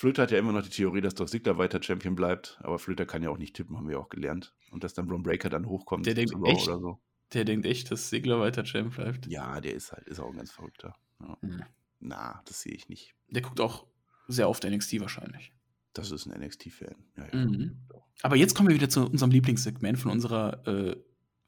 Flöter 0.02 0.22
hat 0.22 0.32
ja 0.32 0.38
immer 0.38 0.50
noch 0.50 0.64
die 0.64 0.68
Theorie, 0.68 1.00
dass 1.00 1.14
Dolph 1.14 1.30
Ziggler 1.30 1.58
weiter 1.58 1.80
Champion 1.80 2.16
bleibt. 2.16 2.58
Aber 2.64 2.80
Flöter 2.80 3.06
kann 3.06 3.22
ja 3.22 3.30
auch 3.30 3.38
nicht 3.38 3.54
tippen, 3.54 3.76
haben 3.76 3.88
wir 3.88 4.00
auch 4.00 4.08
gelernt. 4.08 4.52
Und 4.72 4.82
dass 4.82 4.94
dann 4.94 5.06
Bron 5.06 5.22
Breaker 5.22 5.48
dann 5.48 5.64
hochkommt 5.64 6.06
Der 6.06 6.14
denkt 6.14 6.34
echt? 6.44 6.66
oder 6.66 6.80
so. 6.80 6.98
Der 7.32 7.44
denkt 7.44 7.66
echt, 7.66 7.88
dass 7.92 8.10
Sigler 8.10 8.40
weiter 8.40 8.64
Champ 8.64 8.96
bleibt. 8.96 9.28
Ja, 9.28 9.60
der 9.60 9.74
ist 9.74 9.92
halt, 9.92 10.08
ist 10.08 10.18
auch 10.18 10.28
ein 10.28 10.36
ganz 10.36 10.50
verrückter. 10.50 10.96
Ja. 11.20 11.38
Hm. 11.42 11.62
Na, 12.00 12.42
das 12.46 12.62
sehe 12.62 12.72
ich 12.72 12.88
nicht. 12.88 13.14
Der 13.28 13.42
guckt 13.42 13.60
auch 13.60 13.86
sehr 14.26 14.48
oft 14.48 14.64
NXT 14.64 14.98
wahrscheinlich. 14.98 15.52
Das 15.92 16.10
ist 16.10 16.26
ein 16.26 16.36
NXT-Fan. 16.40 16.96
Ja, 17.18 17.26
ja. 17.32 17.46
Mhm. 17.46 17.78
Aber 18.22 18.34
jetzt 18.34 18.56
kommen 18.56 18.70
wir 18.70 18.74
wieder 18.74 18.88
zu 18.88 19.06
unserem 19.06 19.30
Lieblingssegment 19.30 20.00
von 20.00 20.10
unserer, 20.10 20.66
äh, 20.66 20.96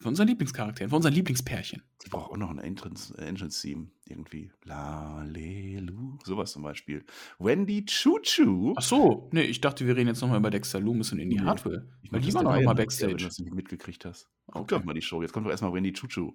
von 0.00 0.10
unseren 0.10 0.28
Lieblingscharakteren, 0.28 0.90
von 0.90 0.96
unseren 0.98 1.14
Lieblingspärchen. 1.14 1.82
Die 2.04 2.10
braucht 2.10 2.30
auch 2.32 2.36
noch 2.36 2.50
ein 2.50 2.58
Entrance- 2.58 3.14
äh, 3.16 3.26
Entrance-Theme. 3.26 3.88
Irgendwie. 4.06 4.50
La, 4.64 5.22
le, 5.22 5.78
lu. 5.80 6.18
Sowas 6.24 6.52
zum 6.52 6.62
Beispiel. 6.62 7.04
Wendy 7.38 7.84
Choo 7.86 8.18
Choo. 8.22 8.74
Ach 8.76 8.82
so, 8.82 9.30
nee, 9.32 9.42
ich 9.42 9.60
dachte, 9.62 9.86
wir 9.86 9.96
reden 9.96 10.08
jetzt 10.08 10.20
nochmal 10.20 10.38
über 10.38 10.50
Dexter 10.50 10.78
Loomis 10.80 11.12
und 11.12 11.20
Indie 11.20 11.38
Nee, 11.38 11.44
Hardware. 11.44 11.86
Ich 12.02 12.12
Weil 12.12 12.20
mach 12.20 12.26
die 12.26 12.32
Reihe 12.34 12.44
noch 12.60 12.66
mal 12.66 12.74
Backstage. 12.74 13.12
Wenn 13.12 13.18
du 13.18 13.24
das 13.24 13.38
nicht 13.38 13.54
mitgekriegt 13.54 14.04
hast. 14.04 14.28
Guck 14.46 14.56
Okay. 14.62 14.74
doch 14.76 14.84
mal 14.84 14.92
die 14.94 15.00
Show. 15.02 15.22
Jetzt 15.22 15.32
kommt 15.32 15.46
doch 15.46 15.50
erstmal 15.50 15.72
Wendy 15.72 15.92
Choo 15.92 16.06
Choo. 16.08 16.32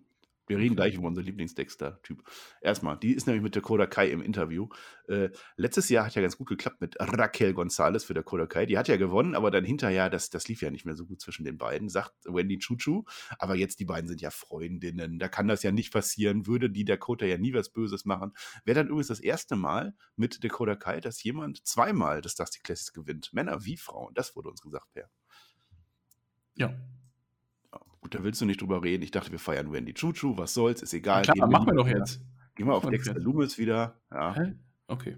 Wir 0.49 0.57
reden 0.57 0.75
gleich 0.75 0.95
über 0.95 1.07
unser 1.07 1.21
Lieblings-Dexter-Typ. 1.21 2.23
Erstmal, 2.59 2.97
die 2.97 3.13
ist 3.13 3.27
nämlich 3.27 3.43
mit 3.43 3.55
Dakota 3.55 3.85
Kai 3.85 4.09
im 4.09 4.19
Interview. 4.19 4.67
Äh, 5.07 5.29
letztes 5.57 5.89
Jahr 5.89 6.07
hat 6.07 6.15
ja 6.15 6.23
ganz 6.23 6.37
gut 6.37 6.47
geklappt 6.47 6.81
mit 6.81 6.95
Raquel 6.99 7.53
Gonzalez 7.53 8.03
für 8.03 8.15
Dakota 8.15 8.47
Kai. 8.47 8.65
Die 8.65 8.75
hat 8.75 8.87
ja 8.87 8.97
gewonnen, 8.97 9.35
aber 9.35 9.51
dann 9.51 9.63
hinterher, 9.63 10.09
das, 10.09 10.31
das 10.31 10.47
lief 10.47 10.63
ja 10.63 10.71
nicht 10.71 10.85
mehr 10.85 10.95
so 10.95 11.05
gut 11.05 11.21
zwischen 11.21 11.45
den 11.45 11.59
beiden, 11.59 11.87
sagt 11.87 12.15
Wendy 12.25 12.57
Chuchu. 12.57 13.03
Aber 13.37 13.55
jetzt, 13.55 13.79
die 13.79 13.85
beiden 13.85 14.07
sind 14.07 14.21
ja 14.21 14.31
Freundinnen. 14.31 15.19
Da 15.19 15.27
kann 15.27 15.47
das 15.47 15.61
ja 15.61 15.71
nicht 15.71 15.93
passieren. 15.93 16.47
Würde 16.47 16.71
die 16.71 16.83
Dakota 16.83 17.27
ja 17.27 17.37
nie 17.37 17.53
was 17.53 17.69
Böses 17.69 18.05
machen. 18.05 18.33
Wäre 18.65 18.79
dann 18.79 18.87
übrigens 18.87 19.09
das 19.09 19.19
erste 19.19 19.55
Mal 19.55 19.93
mit 20.15 20.43
Dakota 20.43 20.75
Kai, 20.75 20.99
dass 20.99 21.21
jemand 21.21 21.63
zweimal 21.67 22.21
das 22.21 22.33
Dusty 22.33 22.59
Classics 22.63 22.91
gewinnt. 22.91 23.31
Männer 23.33 23.65
wie 23.65 23.77
Frauen. 23.77 24.15
Das 24.15 24.35
wurde 24.35 24.49
uns 24.49 24.61
gesagt, 24.61 24.87
Per. 24.93 25.11
Ja. 26.55 26.73
Gut, 28.09 28.19
da 28.19 28.23
willst 28.23 28.41
du 28.41 28.45
nicht 28.45 28.59
drüber 28.59 28.83
reden. 28.83 29.03
Ich 29.03 29.11
dachte, 29.11 29.31
wir 29.31 29.37
feiern 29.37 29.71
Wendy 29.71 29.93
Chuchu. 29.93 30.35
Was 30.35 30.55
soll's? 30.55 30.81
Ist 30.81 30.95
egal. 30.95 31.21
Klar, 31.21 31.47
machen 31.47 31.67
wir 31.67 31.75
doch 31.75 31.87
jetzt. 31.87 32.21
Gehen 32.55 32.65
wir 32.65 32.73
auf 32.73 32.83
wir 32.83 32.89
Dexter. 32.89 33.13
Loomis 33.13 33.59
wieder. 33.59 34.01
Ja, 34.11 34.35
Hä? 34.35 34.55
Okay. 34.87 35.17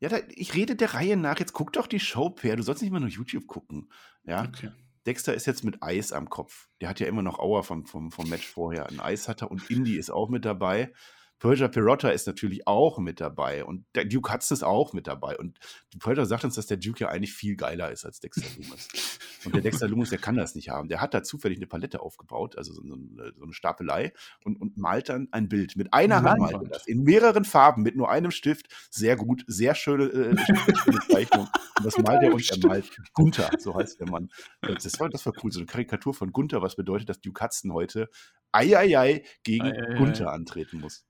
ja 0.00 0.10
da, 0.10 0.18
ich 0.28 0.54
rede 0.54 0.76
der 0.76 0.92
Reihe 0.92 1.16
nach. 1.16 1.38
Jetzt 1.38 1.54
guck 1.54 1.72
doch 1.72 1.86
die 1.86 2.00
Show, 2.00 2.28
Per. 2.28 2.56
Du 2.56 2.62
sollst 2.62 2.82
nicht 2.82 2.90
mal 2.90 3.00
nur 3.00 3.08
YouTube 3.08 3.46
gucken. 3.46 3.90
Ja, 4.24 4.44
okay. 4.44 4.70
Dexter 5.06 5.32
ist 5.32 5.46
jetzt 5.46 5.64
mit 5.64 5.82
Eis 5.82 6.12
am 6.12 6.28
Kopf. 6.28 6.68
Der 6.82 6.90
hat 6.90 7.00
ja 7.00 7.06
immer 7.06 7.22
noch 7.22 7.38
Auer 7.38 7.64
vom, 7.64 7.86
vom, 7.86 8.10
vom 8.10 8.28
Match 8.28 8.46
vorher. 8.46 8.90
Ein 8.90 9.00
Eis 9.00 9.26
hat 9.26 9.40
er 9.40 9.50
und 9.50 9.70
Indy 9.70 9.96
ist 9.96 10.10
auch 10.10 10.28
mit 10.28 10.44
dabei. 10.44 10.92
Persia 11.38 11.68
Perotta 11.68 12.10
ist 12.10 12.26
natürlich 12.26 12.66
auch 12.66 12.98
mit 12.98 13.20
dabei 13.20 13.64
und 13.64 13.84
der 13.94 14.04
Duke 14.04 14.32
Hudson 14.32 14.56
ist 14.56 14.62
auch 14.62 14.92
mit 14.92 15.06
dabei. 15.06 15.38
Und 15.38 15.58
Persia 16.00 16.24
sagt 16.24 16.44
uns, 16.44 16.56
dass 16.56 16.66
der 16.66 16.78
Duke 16.78 17.00
ja 17.00 17.08
eigentlich 17.08 17.32
viel 17.32 17.56
geiler 17.56 17.92
ist 17.92 18.04
als 18.04 18.20
Dexter 18.20 18.46
Loomis. 18.56 18.88
Und 19.44 19.54
der 19.54 19.62
Dexter 19.62 19.86
Loomis, 19.86 20.10
der 20.10 20.18
kann 20.18 20.36
das 20.36 20.54
nicht 20.54 20.70
haben. 20.70 20.88
Der 20.88 21.00
hat 21.00 21.14
da 21.14 21.22
zufällig 21.22 21.58
eine 21.58 21.66
Palette 21.66 22.00
aufgebaut, 22.00 22.58
also 22.58 22.72
so, 22.72 22.82
eine, 22.82 23.32
so 23.36 23.44
eine 23.44 23.52
Stapelei, 23.52 24.12
und, 24.44 24.60
und 24.60 24.76
malt 24.76 25.08
dann 25.08 25.28
ein 25.30 25.48
Bild. 25.48 25.76
Mit 25.76 25.92
einer 25.92 26.16
Eine 26.16 26.30
Hand 26.30 26.40
malt 26.40 26.54
er 26.54 26.68
das. 26.68 26.86
In 26.86 27.04
mehreren 27.04 27.44
Farben, 27.44 27.82
mit 27.82 27.94
nur 27.94 28.10
einem 28.10 28.32
Stift. 28.32 28.66
Sehr 28.90 29.16
gut, 29.16 29.44
sehr 29.46 29.74
schöne, 29.74 30.04
äh, 30.04 30.36
schöne 30.36 30.98
Zeichnung. 31.08 31.48
Und 31.78 31.84
das 31.84 31.98
malt 31.98 32.22
er 32.22 32.34
und 32.34 32.50
er 32.50 32.68
malt 32.68 32.90
Gunther, 33.12 33.50
so 33.58 33.74
heißt 33.74 34.00
der 34.00 34.10
Mann. 34.10 34.28
Das 34.60 34.98
war, 34.98 35.08
das 35.08 35.24
war 35.24 35.32
cool, 35.42 35.52
so 35.52 35.60
eine 35.60 35.66
Karikatur 35.66 36.14
von 36.14 36.32
Gunther, 36.32 36.62
was 36.62 36.74
bedeutet, 36.74 37.08
dass 37.08 37.20
Duke 37.20 37.44
Hudson 37.44 37.72
heute 37.72 38.08
Eieiei 38.50 39.24
gegen 39.44 39.66
Ei, 39.66 39.72
ei, 39.72 39.94
ei. 39.94 39.98
Gunther 39.98 40.32
antreten 40.32 40.80
muss. 40.80 41.07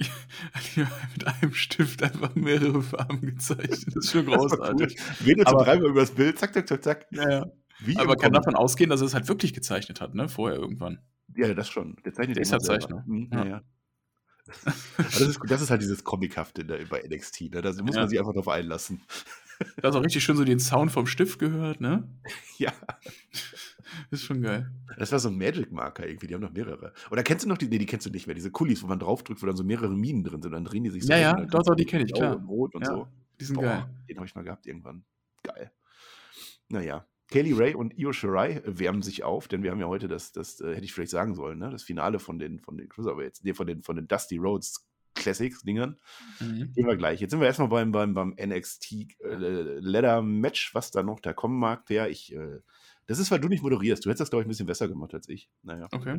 mit 0.76 1.26
einem 1.26 1.52
Stift 1.54 2.02
einfach 2.02 2.34
mehrere 2.34 2.82
Farben 2.82 3.20
gezeichnet. 3.20 3.86
Das 3.94 4.04
ist 4.06 4.12
schon 4.12 4.26
großartig. 4.26 4.96
cool. 4.98 5.26
Redet 5.26 5.46
Aber- 5.46 5.64
dreimal 5.64 5.90
über 5.90 6.00
das 6.00 6.10
Bild, 6.12 6.38
zack, 6.38 6.54
zack, 6.54 6.66
zack, 6.68 6.82
zack. 6.84 7.06
Ja, 7.10 7.28
ja. 7.30 7.46
Wie 7.80 7.96
Aber 7.96 8.16
kann 8.16 8.32
davon 8.32 8.54
ausgehen, 8.54 8.90
dass 8.90 9.00
er 9.00 9.06
es 9.06 9.14
halt 9.14 9.28
wirklich 9.28 9.54
gezeichnet 9.54 10.00
hat, 10.00 10.14
ne? 10.14 10.28
Vorher 10.28 10.58
irgendwann. 10.58 10.98
Ja, 11.34 11.52
das 11.54 11.68
schon. 11.70 11.96
Der 12.04 12.12
zeichnet 12.12 12.36
Der 12.36 12.42
ist 12.42 12.52
ja 12.52 12.60
selber. 12.60 12.80
Zeichner. 12.80 13.04
Mhm, 13.06 13.30
Ja. 13.32 13.38
ja. 13.44 13.50
ja. 13.50 13.62
Aber 14.98 15.06
das, 15.08 15.20
ist, 15.20 15.40
das 15.46 15.62
ist 15.62 15.70
halt 15.70 15.80
dieses 15.80 16.02
Comichafte 16.02 16.64
da 16.64 16.74
bei 16.88 17.02
NXT. 17.08 17.42
Ne? 17.52 17.62
Da 17.62 17.70
muss 17.82 17.94
Ja. 17.94 18.00
man 18.02 18.08
sich 18.08 18.18
einfach 18.18 18.34
drauf 18.34 18.48
einlassen. 18.48 19.00
Da 19.76 19.88
hast 19.88 19.94
auch 19.96 20.02
richtig 20.02 20.24
schön 20.24 20.36
so 20.36 20.44
den 20.44 20.58
Sound 20.58 20.90
vom 20.90 21.06
Stift 21.06 21.38
gehört, 21.38 21.80
ne? 21.80 22.08
Ja. 22.58 22.72
Ist 24.10 24.22
schon 24.24 24.42
geil. 24.42 24.70
Das 24.98 25.12
war 25.12 25.18
so 25.18 25.28
ein 25.28 25.36
Magic-Marker 25.38 26.06
irgendwie, 26.06 26.26
die 26.26 26.34
haben 26.34 26.40
noch 26.42 26.52
mehrere. 26.52 26.92
Oder 27.10 27.22
kennst 27.22 27.44
du 27.44 27.48
noch 27.48 27.58
die, 27.58 27.68
nee, 27.68 27.78
die 27.78 27.86
kennst 27.86 28.06
du 28.06 28.10
nicht 28.10 28.26
mehr, 28.26 28.34
diese 28.34 28.50
Kulis, 28.50 28.82
wo 28.82 28.86
man 28.86 28.98
draufdrückt, 28.98 29.42
wo 29.42 29.46
dann 29.46 29.56
so 29.56 29.64
mehrere 29.64 29.94
Minen 29.94 30.24
drin 30.24 30.42
sind, 30.42 30.52
dann 30.52 30.64
drehen 30.64 30.84
die 30.84 30.90
sich 30.90 31.04
so. 31.04 31.12
Ja, 31.12 31.18
ja, 31.18 31.46
doch, 31.46 31.62
doch, 31.62 31.74
die 31.74 31.84
kenn 31.86 32.02
ich, 32.04 32.12
klar. 32.12 32.36
Und 32.36 32.46
rot 32.48 32.74
und 32.74 32.82
Ja. 32.82 32.92
so. 32.92 33.08
Die 33.40 33.44
sind 33.44 33.56
Boah, 33.56 33.62
geil. 33.62 33.90
den 34.08 34.16
habe 34.16 34.26
ich 34.26 34.34
mal 34.34 34.42
gehabt 34.44 34.66
irgendwann. 34.66 35.04
Geil. 35.42 35.70
Naja. 36.68 37.06
Kaylee 37.30 37.54
Ray 37.54 37.74
und 37.74 37.96
Io 37.96 38.12
Shirai 38.12 38.60
wärmen 38.64 39.02
sich 39.02 39.22
auf, 39.22 39.46
denn 39.46 39.62
wir 39.62 39.70
haben 39.70 39.78
ja 39.80 39.86
heute 39.86 40.08
das, 40.08 40.32
das 40.32 40.60
äh, 40.60 40.74
hätte 40.74 40.84
ich 40.84 40.92
vielleicht 40.92 41.12
sagen 41.12 41.34
sollen, 41.36 41.60
ne? 41.60 41.70
das 41.70 41.84
Finale 41.84 42.18
von 42.18 42.40
den, 42.40 42.58
von 42.58 42.76
den 42.76 42.88
Cruiserweights, 42.88 43.44
nee, 43.44 43.54
von 43.54 43.68
den, 43.68 43.82
von 43.82 43.94
den 43.94 44.08
Dusty 44.08 44.36
Rhodes 44.36 44.84
Classics-Dingern. 45.14 45.96
Mhm. 46.40 46.72
Gehen 46.72 46.86
wir 46.86 46.96
gleich. 46.96 47.20
Jetzt 47.20 47.30
sind 47.30 47.40
wir 47.40 47.46
erstmal 47.46 47.68
beim, 47.68 47.92
beim, 47.92 48.14
beim 48.14 48.34
NXT 48.40 48.92
äh, 49.20 49.78
Ladder 49.80 50.22
Match, 50.22 50.74
was 50.74 50.90
da 50.90 51.02
noch 51.02 51.20
da 51.20 51.32
kommen 51.32 51.58
mag. 51.58 51.86
Der 51.86 52.10
ich, 52.10 52.34
äh, 52.34 52.58
das 53.10 53.18
ist, 53.18 53.32
weil 53.32 53.40
du 53.40 53.48
nicht 53.48 53.64
moderierst. 53.64 54.04
Du 54.04 54.08
hättest 54.08 54.20
das, 54.20 54.30
glaube 54.30 54.42
ich, 54.42 54.46
ein 54.46 54.50
bisschen 54.50 54.66
besser 54.66 54.86
gemacht 54.86 55.12
als 55.14 55.28
ich. 55.28 55.50
Naja, 55.64 55.88
Okay. 55.90 56.16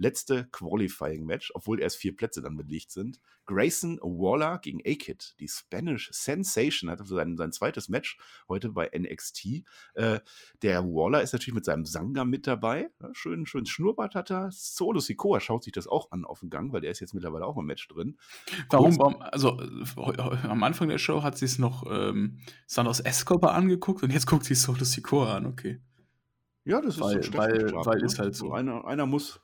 Letzte 0.00 0.44
Qualifying 0.52 1.24
Match, 1.26 1.50
obwohl 1.56 1.80
erst 1.80 1.96
vier 1.96 2.14
Plätze 2.14 2.40
dann 2.40 2.56
belegt 2.56 2.92
sind. 2.92 3.20
Grayson 3.46 3.98
Waller 4.00 4.58
gegen 4.58 4.78
A-Kid. 4.86 5.34
Die 5.40 5.48
Spanish 5.48 6.08
Sensation 6.12 6.88
hat 6.88 7.00
also 7.00 7.16
sein, 7.16 7.36
sein 7.36 7.50
zweites 7.50 7.88
Match 7.88 8.16
heute 8.48 8.68
bei 8.68 8.88
NXT. 8.96 9.64
Äh, 9.94 10.20
der 10.62 10.84
Waller 10.84 11.20
ist 11.20 11.32
natürlich 11.32 11.56
mit 11.56 11.64
seinem 11.64 11.84
Sanga 11.84 12.24
mit 12.24 12.46
dabei. 12.46 12.90
Ja, 13.02 13.08
schön, 13.12 13.44
schön 13.46 13.66
Schnurrbart 13.66 14.14
hat 14.14 14.30
er. 14.30 14.50
Solo 14.52 15.00
Sikoa 15.00 15.40
schaut 15.40 15.64
sich 15.64 15.72
das 15.72 15.88
auch 15.88 16.12
an 16.12 16.24
auf 16.24 16.38
dem 16.40 16.50
Gang, 16.50 16.72
weil 16.72 16.82
der 16.82 16.92
ist 16.92 17.00
jetzt 17.00 17.14
mittlerweile 17.14 17.44
auch 17.44 17.56
im 17.56 17.66
Match 17.66 17.88
drin. 17.88 18.18
Warum, 18.70 18.96
warum, 19.00 19.20
also 19.20 19.60
äh, 19.60 20.46
am 20.46 20.62
Anfang 20.62 20.90
der 20.90 20.98
Show 20.98 21.24
hat 21.24 21.36
sie 21.36 21.46
es 21.46 21.58
noch 21.58 21.84
ähm, 21.90 22.38
Santos 22.68 23.00
Escobar 23.00 23.54
angeguckt 23.54 24.04
und 24.04 24.12
jetzt 24.12 24.26
guckt 24.26 24.44
sie 24.44 24.54
Solo 24.54 24.84
Sikoa 24.84 25.34
an, 25.34 25.46
okay. 25.46 25.80
Ja, 26.68 26.80
das 26.80 26.96
ist 26.96 27.00
Weil- 27.00 27.22
so 27.22 27.32
weil- 27.34 27.50
Staffelstart, 27.50 27.86
weil 27.86 27.98
ne? 27.98 28.04
ist 28.04 28.18
halt 28.18 28.34
so. 28.34 28.52
Einer, 28.52 28.84
einer 28.84 29.06
muss. 29.06 29.40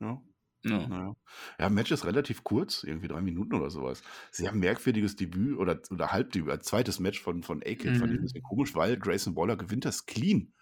Ja, 0.00 0.22
Ja. 0.64 0.88
naja. 0.88 1.16
Ja, 1.58 1.68
Match 1.68 1.90
ist 1.92 2.04
relativ 2.06 2.42
kurz, 2.42 2.84
irgendwie 2.84 3.08
drei 3.08 3.20
Minuten 3.20 3.54
oder 3.54 3.70
sowas. 3.70 4.02
Sehr 4.30 4.52
merkwürdiges 4.52 5.14
Debüt 5.16 5.58
oder, 5.58 5.80
oder 5.90 6.10
Halbdebüt, 6.12 6.50
als 6.50 6.64
zweites 6.66 7.00
Match 7.00 7.20
von, 7.20 7.42
von 7.42 7.58
A-Kid. 7.62 7.96
Fand 7.96 7.96
ich 7.96 8.02
ein 8.02 8.10
Mhm. 8.16 8.22
bisschen 8.22 8.42
komisch, 8.42 8.74
weil 8.74 8.96
Grayson 8.96 9.36
Waller 9.36 9.56
gewinnt 9.56 9.84
das 9.84 10.06
clean. 10.06 10.52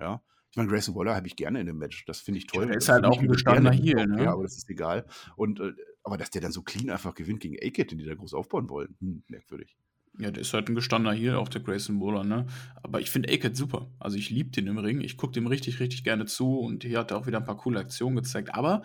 Ja. 0.00 0.22
Ich 0.50 0.56
meine, 0.56 0.68
Grayson 0.70 0.94
Waller 0.94 1.14
habe 1.16 1.26
ich 1.26 1.34
gerne 1.36 1.60
in 1.60 1.66
dem 1.66 1.78
Match. 1.78 2.04
Das 2.06 2.20
finde 2.20 2.38
ich 2.38 2.46
toll. 2.46 2.66
der 2.66 2.76
ist 2.76 2.88
halt 2.88 3.04
auch 3.04 3.18
ein 3.20 3.28
gestandener. 3.28 3.72
Heel, 3.72 4.06
ne? 4.06 4.22
Ja, 4.24 4.32
aber 4.32 4.44
das 4.44 4.56
ist 4.56 4.70
egal. 4.70 5.04
Und, 5.36 5.60
äh, 5.60 5.72
aber 6.04 6.16
dass 6.16 6.30
der 6.30 6.40
dann 6.42 6.52
so 6.52 6.62
clean 6.62 6.90
einfach 6.90 7.14
gewinnt 7.14 7.40
gegen 7.40 7.56
A-Kid, 7.56 7.90
den 7.90 7.98
die 7.98 8.04
da 8.06 8.14
groß 8.14 8.34
aufbauen 8.34 8.68
wollen, 8.70 8.96
hm, 9.00 9.24
merkwürdig. 9.28 9.76
Ja, 10.18 10.30
der 10.30 10.42
ist 10.42 10.54
halt 10.54 10.68
ein 10.68 10.76
gestandener 10.76 11.14
Heel, 11.14 11.34
auch 11.34 11.48
der 11.48 11.60
Grayson 11.60 12.00
Waller, 12.00 12.22
ne? 12.22 12.46
Aber 12.82 13.00
ich 13.00 13.10
finde 13.10 13.32
A-Kid 13.32 13.56
super. 13.56 13.90
Also 13.98 14.16
ich 14.16 14.30
liebe 14.30 14.50
den 14.50 14.68
im 14.68 14.78
Ring. 14.78 15.00
Ich 15.00 15.16
gucke 15.16 15.32
dem 15.32 15.48
richtig, 15.48 15.80
richtig 15.80 16.04
gerne 16.04 16.26
zu 16.26 16.60
und 16.60 16.84
hier 16.84 17.00
hat 17.00 17.10
er 17.10 17.18
auch 17.18 17.26
wieder 17.26 17.38
ein 17.38 17.44
paar 17.44 17.56
coole 17.56 17.80
Aktionen 17.80 18.14
gezeigt. 18.14 18.54
Aber 18.54 18.82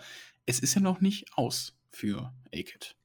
es 0.47 0.59
ist 0.59 0.73
ja 0.73 0.81
noch 0.81 1.01
nicht 1.01 1.27
aus 1.35 1.77
für 1.91 2.33
A-Kid. 2.47 2.95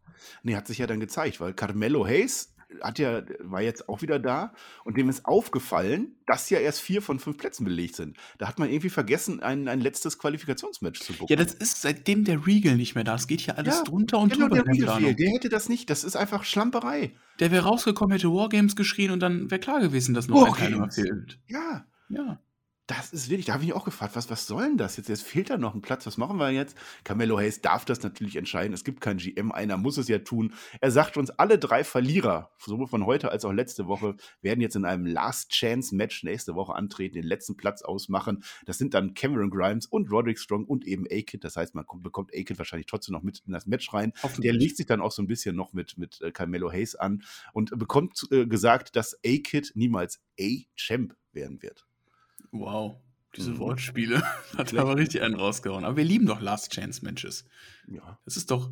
Nee, 0.42 0.56
hat 0.56 0.66
sich 0.66 0.78
ja 0.78 0.87
dann 0.87 1.00
gezeigt, 1.00 1.40
weil 1.40 1.52
Carmelo 1.52 2.06
Hayes 2.06 2.53
hat 2.83 2.98
ja, 2.98 3.22
war 3.40 3.62
jetzt 3.62 3.88
auch 3.88 4.03
wieder 4.03 4.18
da 4.18 4.53
und 4.85 4.96
dem 4.96 5.09
ist 5.09 5.24
aufgefallen, 5.27 6.16
dass 6.27 6.50
ja 6.50 6.59
erst 6.59 6.81
vier 6.81 7.03
von 7.03 7.18
fünf 7.18 7.38
Plätzen 7.38 7.64
belegt 7.64 7.96
sind. 7.96 8.16
Da 8.38 8.48
hat 8.48 8.59
man 8.59 8.68
irgendwie 8.68 8.90
vergessen, 8.90 9.42
ein, 9.42 9.68
ein 9.68 9.81
letztes 9.81 10.18
Qualifikationsmatch 10.18 11.00
zu 11.00 11.12
buchen. 11.12 11.27
Ja, 11.31 11.37
das 11.37 11.55
ist 11.55 11.83
seitdem 11.83 12.24
der 12.24 12.46
Regal 12.46 12.77
nicht 12.77 12.94
mehr 12.94 13.05
da. 13.05 13.14
ist, 13.14 13.27
geht 13.29 13.40
hier 13.40 13.59
alles 13.59 13.77
Ja, 13.79 13.83
drunter 13.85 14.18
und 14.18 14.33
genau, 14.33 14.48
drüber. 14.48 14.62
der 14.64 14.98
der. 15.00 15.14
Der 15.14 15.31
hätte 15.31 15.48
das 15.48 15.68
nicht. 15.68 15.88
Das 15.90 16.05
ist 16.05 16.16
einfach 16.16 16.44
Schlamperei. 16.44 17.12
Der 17.40 17.50
wäre 17.50 17.64
rausgekommen, 17.66 18.12
hätte 18.12 18.29
Wargames 18.31 18.77
geschrien 18.77 19.11
und 19.11 19.20
dann 19.20 19.50
wäre 19.50 19.61
klar 19.61 19.81
gewesen, 19.81 20.14
dass 20.14 20.29
noch 20.29 20.44
ein 20.46 20.53
Teilnehmer 20.55 20.81
Wargames. 20.88 20.94
fehlt. 20.94 21.38
Ja, 21.48 21.85
Ja. 22.09 22.38
Das 22.86 23.14
ist 23.14 23.30
wirklich, 23.30 23.46
da 23.46 23.54
habe 23.54 23.62
ich 23.62 23.70
mich 23.70 23.76
auch 23.76 23.86
gefragt, 23.86 24.14
was, 24.14 24.28
was 24.28 24.46
soll 24.46 24.64
denn 24.64 24.76
das 24.76 24.98
jetzt? 24.98 25.08
Jetzt 25.08 25.22
fehlt 25.22 25.48
da 25.48 25.56
noch 25.56 25.74
ein 25.74 25.80
Platz, 25.80 26.06
was 26.06 26.18
machen 26.18 26.36
wir 26.36 26.50
jetzt? 26.50 26.76
Carmelo 27.02 27.38
Hayes 27.38 27.62
darf 27.62 27.86
das 27.86 28.02
natürlich 28.02 28.36
entscheiden. 28.36 28.74
Es 28.74 28.84
gibt 28.84 29.00
keinen 29.00 29.16
GM, 29.16 29.52
einer 29.52 29.78
muss 29.78 29.96
es 29.96 30.08
ja 30.08 30.18
tun. 30.18 30.52
Er 30.82 30.90
sagt 30.90 31.16
uns, 31.16 31.30
alle 31.30 31.58
drei 31.58 31.82
Verlierer, 31.82 32.50
sowohl 32.58 32.86
von 32.86 33.06
heute 33.06 33.30
als 33.30 33.46
auch 33.46 33.52
letzte 33.52 33.86
Woche, 33.86 34.16
werden 34.42 34.60
jetzt 34.60 34.76
in 34.76 34.84
einem 34.84 35.06
Last-Chance-Match 35.06 36.24
nächste 36.24 36.54
Woche 36.56 36.74
antreten, 36.74 37.14
den 37.14 37.24
letzten 37.24 37.56
Platz 37.56 37.80
ausmachen. 37.80 38.44
Das 38.66 38.76
sind 38.76 38.92
dann 38.92 39.14
Cameron 39.14 39.48
Grimes 39.48 39.86
und 39.86 40.10
Roderick 40.12 40.38
Strong 40.38 40.66
und 40.66 40.86
eben 40.86 41.06
A-Kid. 41.06 41.42
Das 41.42 41.56
heißt, 41.56 41.74
man 41.74 41.86
kommt, 41.86 42.02
bekommt 42.02 42.32
A-Kid 42.34 42.58
wahrscheinlich 42.58 42.86
trotzdem 42.86 43.14
noch 43.14 43.22
mit 43.22 43.42
in 43.46 43.52
das 43.52 43.66
Match 43.66 43.94
rein. 43.94 44.12
Der 44.36 44.52
legt 44.52 44.76
sich 44.76 44.86
dann 44.86 45.00
auch 45.00 45.12
so 45.12 45.22
ein 45.22 45.26
bisschen 45.26 45.56
noch 45.56 45.72
mit, 45.72 45.96
mit 45.96 46.20
äh, 46.20 46.32
Carmelo 46.32 46.70
Hayes 46.70 46.96
an 46.96 47.22
und 47.54 47.70
bekommt 47.78 48.26
äh, 48.30 48.46
gesagt, 48.46 48.94
dass 48.94 49.14
A-Kid 49.24 49.72
niemals 49.74 50.20
A-Champ 50.38 51.16
werden 51.32 51.62
wird. 51.62 51.86
Wow. 52.54 52.96
Diese 53.36 53.50
Mhm. 53.52 53.58
Wortspiele. 53.58 54.22
Hat 54.56 54.68
Schlecht, 54.70 54.78
aber 54.82 54.96
richtig 54.96 55.22
einen 55.22 55.34
rausgehauen. 55.34 55.84
Aber 55.84 55.96
wir 55.96 56.04
lieben 56.04 56.24
doch 56.26 56.40
Last 56.40 56.72
Chance 56.72 57.04
Matches. 57.04 57.44
Ja. 57.88 58.18
Das 58.24 58.36
ist 58.36 58.50
doch. 58.50 58.70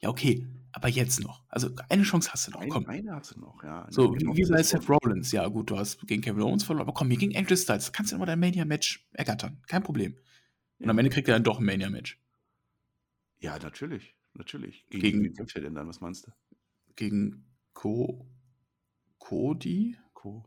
Ja, 0.00 0.10
okay. 0.10 0.46
Aber 0.72 0.88
jetzt 0.88 1.20
noch. 1.20 1.42
Also 1.48 1.70
eine 1.88 2.02
Chance 2.02 2.30
hast 2.32 2.46
du 2.46 2.50
noch. 2.52 2.66
Komm. 2.68 2.86
eine 2.86 3.14
hast 3.14 3.34
du 3.34 3.40
noch, 3.40 3.62
ja. 3.64 3.86
So, 3.90 4.10
Genau, 4.12 4.36
wie, 4.36 4.44
bei 4.48 4.62
Seth 4.62 4.88
Rollins. 4.88 5.32
Ja, 5.32 5.46
gut, 5.48 5.70
du 5.70 5.78
hast 5.78 6.06
gegen 6.06 6.22
Kevin 6.22 6.42
Owens 6.42 6.64
verloren, 6.64 6.82
aber 6.86 6.94
komm, 6.94 7.08
hier 7.08 7.18
gegen 7.18 7.36
AJ 7.36 7.56
Styles. 7.56 7.92
Kannst 7.92 8.12
du 8.12 8.16
immer 8.16 8.26
dein 8.26 8.40
Mania-Match 8.40 9.06
ergattern. 9.12 9.62
Kein 9.66 9.82
Problem. 9.82 10.16
Und 10.78 10.90
am 10.90 10.98
Ende 10.98 11.10
kriegt 11.10 11.28
er 11.28 11.34
dann 11.34 11.44
doch 11.44 11.58
ein 11.58 11.64
Mania-Match. 11.64 12.18
Ja, 13.38 13.58
natürlich. 13.58 14.14
Natürlich. 14.34 14.86
Gegen, 14.90 15.22
Gegen- 15.22 15.34
kämpft 15.34 15.56
er 15.56 15.62
denn 15.62 15.74
dann? 15.74 15.88
Was 15.88 16.00
meinst 16.00 16.26
du? 16.26 16.32
Gegen 16.96 17.44
Co. 17.74 18.26
Cody? 19.18 19.96
Co 20.14 20.44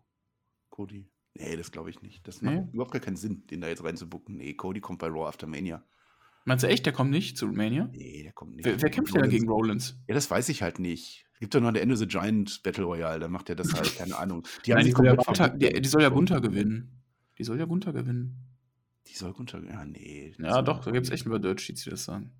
Cody? 0.69 1.08
Nee, 1.38 1.58
das 1.58 1.71
glaube 1.71 1.89
ich 1.89 2.02
nicht. 2.02 2.26
Das 2.28 2.41
Nee? 2.41 2.62
macht 2.62 2.74
überhaupt 2.74 2.91
gar 2.91 3.02
keinen 3.02 3.17
Sinn, 3.17 3.45
den 3.48 3.62
da 3.62 3.67
jetzt 3.67 3.84
reinzubucken. 3.84 4.38
Nee, 4.38 4.54
Cody 4.54 4.80
kommt 4.80 5.00
bei 5.00 5.08
Raw 5.08 5.28
After 5.28 5.48
Mania. 5.48 5.84
Meinst 6.45 6.63
du 6.63 6.67
echt, 6.67 6.86
der 6.86 6.93
kommt 6.93 7.12
nicht 7.12 7.38
zu 7.38 7.48
Mania? 7.48 7.89
Nee, 7.91 8.24
der 8.24 8.32
kommt 8.32 8.56
nicht. 8.56 8.65
Wer, 8.65 8.82
wer 8.82 8.89
kämpft 8.89 9.13
denn 9.15 9.21
da 9.24 9.28
gegen 9.28 9.50
Rollins? 9.50 9.98
Ja, 10.08 10.13
das 10.13 10.30
weiß 10.30 10.48
ich 10.50 10.62
halt 10.62 10.80
nicht. 10.80 11.26
Es 11.34 11.39
gibt 11.39 11.56
doch 11.56 11.60
noch 11.60 11.74
der 11.74 11.82
Ende 11.82 11.98
the 11.98 12.08
Giant 12.08 12.62
Battle 12.63 12.86
Royale, 12.86 13.19
dann 13.19 13.32
macht 13.32 13.50
er 13.50 13.56
das 13.56 13.74
halt, 13.74 13.98
keine 13.98 14.17
Ahnung. 14.17 14.43
Die 14.65 14.71
Nein, 14.71 14.86
die, 14.86 14.91
soll 14.91 15.06
ja 15.08 15.15
Gunther, 15.15 15.50
die, 15.50 15.82
die 15.82 15.89
soll 15.89 16.02
ja 16.04 16.10
Gunther 16.10 16.39
gewinnen. 16.39 17.02
Die 17.38 17.43
soll 17.43 17.60
ja 17.60 17.65
Gunther 17.65 17.91
gewinnen. 17.91 18.38
Die 19.08 19.15
soll 19.15 19.34
Gunther. 19.34 19.62
Ja, 19.65 19.84
nee. 19.84 20.34
Ja, 20.38 20.62
doch, 20.62 20.86
da 20.86 20.91
gibt 20.91 21.08
es 21.08 21.12
echt 21.12 21.26
ein 21.26 21.32
paar 21.32 21.39
Dirt 21.39 21.60
Sheets, 21.60 21.84
die 21.84 21.89
das 21.89 22.06
sagen. 22.06 22.32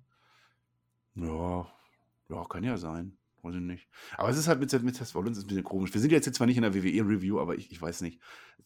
Ja, 1.16 1.66
ja, 2.30 2.44
kann 2.44 2.64
ja 2.64 2.76
sein. 2.78 3.18
Weiß 3.46 3.54
ich 3.54 3.60
nicht. 3.60 3.88
Aber 4.16 4.28
es 4.28 4.36
ist 4.36 4.48
halt 4.48 4.58
mit, 4.58 4.82
mit 4.82 4.96
Seth 4.96 5.14
Rollins 5.14 5.38
ist 5.38 5.44
ein 5.44 5.46
bisschen 5.48 5.62
komisch. 5.64 5.94
Wir 5.94 6.00
sind 6.00 6.10
jetzt, 6.10 6.26
jetzt 6.26 6.36
zwar 6.36 6.46
nicht 6.48 6.56
in 6.56 6.62
der 6.62 6.74
WWE-Review, 6.74 7.38
aber 7.38 7.54
ich, 7.56 7.70
ich 7.70 7.80
weiß 7.80 8.00
nicht. 8.00 8.20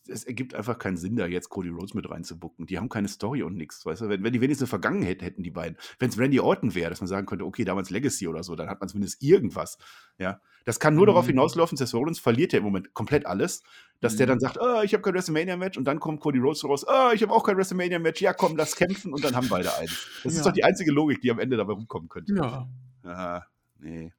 Es 0.09 0.25
ergibt 0.25 0.55
einfach 0.55 0.79
keinen 0.79 0.97
Sinn, 0.97 1.17
da 1.17 1.27
jetzt 1.27 1.51
Cody 1.51 1.69
Rhodes 1.69 1.93
mit 1.93 2.09
reinzubucken. 2.09 2.65
Die 2.67 2.79
haben 2.79 2.89
keine 2.89 3.09
Story 3.09 3.43
und 3.43 3.55
nichts, 3.57 3.85
weißt 3.85 4.01
du? 4.01 4.09
Wenn, 4.09 4.23
wenn 4.25 4.33
die 4.33 4.41
wenigstens 4.41 4.65
eine 4.73 4.81
Vergangenheit 4.81 5.21
hätten, 5.21 5.43
die 5.43 5.51
beiden. 5.51 5.77
Wenn 5.99 6.09
es 6.09 6.19
Randy 6.19 6.41
Orton 6.41 6.75
wäre, 6.75 6.89
dass 6.89 7.01
man 7.03 7.09
sagen 7.09 7.27
könnte, 7.27 7.45
okay, 7.45 7.65
damals 7.65 7.91
Legacy 7.91 8.27
oder 8.27 8.43
so, 8.43 8.57
dann 8.57 8.71
hat 8.71 8.81
man 8.81 8.89
zumindest 8.89 9.23
irgendwas. 9.23 9.77
Ja. 10.17 10.41
Das 10.65 10.81
kann 10.81 10.95
nur 10.95 11.07
darauf 11.07 11.25
Mhm. 11.27 11.31
hinauslaufen, 11.31 11.77
Seth 11.77 11.93
Rollins 11.93 12.19
verliert 12.19 12.53
ja 12.55 12.59
im 12.61 12.65
Moment 12.65 12.95
komplett 12.95 13.27
alles, 13.27 13.63
dass 14.01 14.17
der 14.17 14.27
Mhm. 14.27 14.31
dann 14.31 14.41
sagt, 14.41 14.59
oh, 14.61 14.81
ich 14.83 14.95
habe 14.95 15.03
kein 15.03 15.13
WrestleMania-Match 15.15 15.77
und 15.77 15.85
dann 15.85 16.01
kommt 16.01 16.21
Cody 16.21 16.39
Rhodes 16.39 16.65
raus, 16.65 16.87
oh, 16.89 17.11
ich 17.15 17.23
habe 17.23 17.33
auch 17.33 17.45
kein 17.45 17.57
WrestleMania-Match, 17.59 18.23
ja 18.23 18.33
komm, 18.33 18.57
lass 18.57 18.77
kämpfen 18.77 19.13
und 19.13 19.23
dann 19.25 19.37
haben 19.37 19.49
beide 19.51 19.75
eins. 19.77 20.07
Das 20.25 20.33
Ja. 20.35 20.41
ist 20.41 20.47
doch 20.47 20.53
die 20.53 20.65
einzige 20.65 20.93
Logik, 20.93 21.21
die 21.21 21.31
am 21.31 21.39
Ende 21.39 21.57
dabei 21.59 21.75
rumkommen 21.75 22.09
könnte. 22.09 22.35
Ja, 22.35 22.67
Ah, 23.03 23.43
nee. 23.79 24.13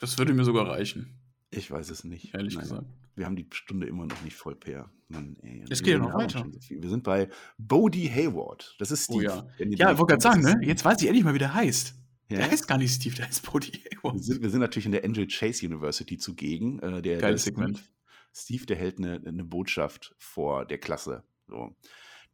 Das 0.00 0.18
würde 0.18 0.34
mir 0.34 0.44
sogar 0.44 0.68
reichen, 0.68 1.18
Ich 1.50 1.70
weiß 1.70 1.90
es 1.90 2.04
nicht. 2.04 2.34
ehrlich 2.34 2.54
Naja, 2.54 2.68
gesagt. 2.68 2.86
Wir 3.14 3.24
haben 3.26 3.36
die 3.36 3.46
Stunde 3.52 3.86
immer 3.86 4.06
noch 4.06 4.22
nicht 4.22 4.36
voll, 4.36 4.54
Per. 4.56 4.90
Mann, 5.08 5.36
ey. 5.42 5.62
Es 5.70 5.80
Wir 5.80 5.84
geht 5.84 5.92
ja 5.94 5.98
noch 5.98 6.14
weiter. 6.14 6.44
Wir 6.68 6.88
sind 6.90 7.02
bei 7.04 7.28
Bodie 7.56 8.10
Hayward. 8.10 8.74
Das 8.78 8.90
ist 8.90 9.04
Steve. 9.04 9.18
Oh 9.18 9.20
ja. 9.22 9.46
Ja, 9.58 9.92
ich 9.92 9.98
wollte 9.98 10.16
gerade 10.18 10.22
sagen, 10.22 10.42
ne? 10.42 10.58
Jetzt 10.62 10.84
weiß 10.84 11.00
ich 11.00 11.06
endlich 11.06 11.24
mal, 11.24 11.32
wie 11.34 11.38
der 11.38 11.54
heißt. 11.54 11.94
Ja? 12.28 12.38
Der 12.38 12.50
heißt 12.50 12.66
gar 12.66 12.76
nicht 12.76 12.92
Steve, 12.92 13.14
der 13.14 13.26
heißt 13.28 13.46
Wir 13.46 13.60
Hayward. 13.60 14.22
sind, 14.22 14.42
wir 14.42 14.50
sind 14.50 14.60
natürlich 14.60 14.86
in 14.86 14.92
der 14.92 15.04
Angel 15.04 15.26
Chase 15.28 15.64
University 15.64 16.18
zugegen. 16.18 16.80
Äh, 16.80 17.00
der, 17.00 17.18
Geiles 17.18 17.44
der 17.44 17.52
Segment. 17.52 17.78
Steve, 17.78 17.88
Steve, 18.34 18.66
der 18.66 18.76
hält 18.76 18.98
eine, 18.98 19.22
eine 19.24 19.44
Botschaft 19.44 20.14
vor 20.18 20.66
der 20.66 20.78
Klasse. 20.78 21.22
So. 21.46 21.74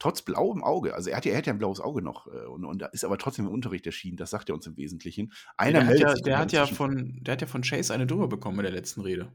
Trotz 0.02 0.22
blauem 0.22 0.64
Auge, 0.64 0.94
also 0.96 1.10
er 1.10 1.16
hat 1.18 1.24
ja, 1.26 1.30
er 1.30 1.38
hat 1.38 1.46
ja 1.46 1.52
ein 1.52 1.58
blaues 1.60 1.78
Auge 1.78 2.02
noch 2.02 2.26
äh, 2.26 2.46
und, 2.46 2.64
und 2.64 2.82
ist 2.90 3.04
aber 3.04 3.18
trotzdem 3.18 3.46
im 3.46 3.52
Unterricht 3.52 3.86
erschienen, 3.86 4.16
das 4.16 4.30
sagt 4.30 4.48
er 4.48 4.56
uns 4.56 4.66
im 4.66 4.76
Wesentlichen. 4.76 5.32
Einer 5.56 5.84
Der 5.84 5.86
hat, 5.88 5.98
ja, 6.00 6.14
der, 6.14 6.38
hat 6.38 6.50
ja 6.50 6.66
von, 6.66 7.18
der 7.22 7.34
hat 7.34 7.40
ja 7.40 7.46
von 7.46 7.62
Chase 7.62 7.94
eine 7.94 8.04
drüber 8.08 8.26
bekommen 8.26 8.58
in 8.58 8.64
der 8.64 8.72
letzten 8.72 9.02
Rede. 9.02 9.32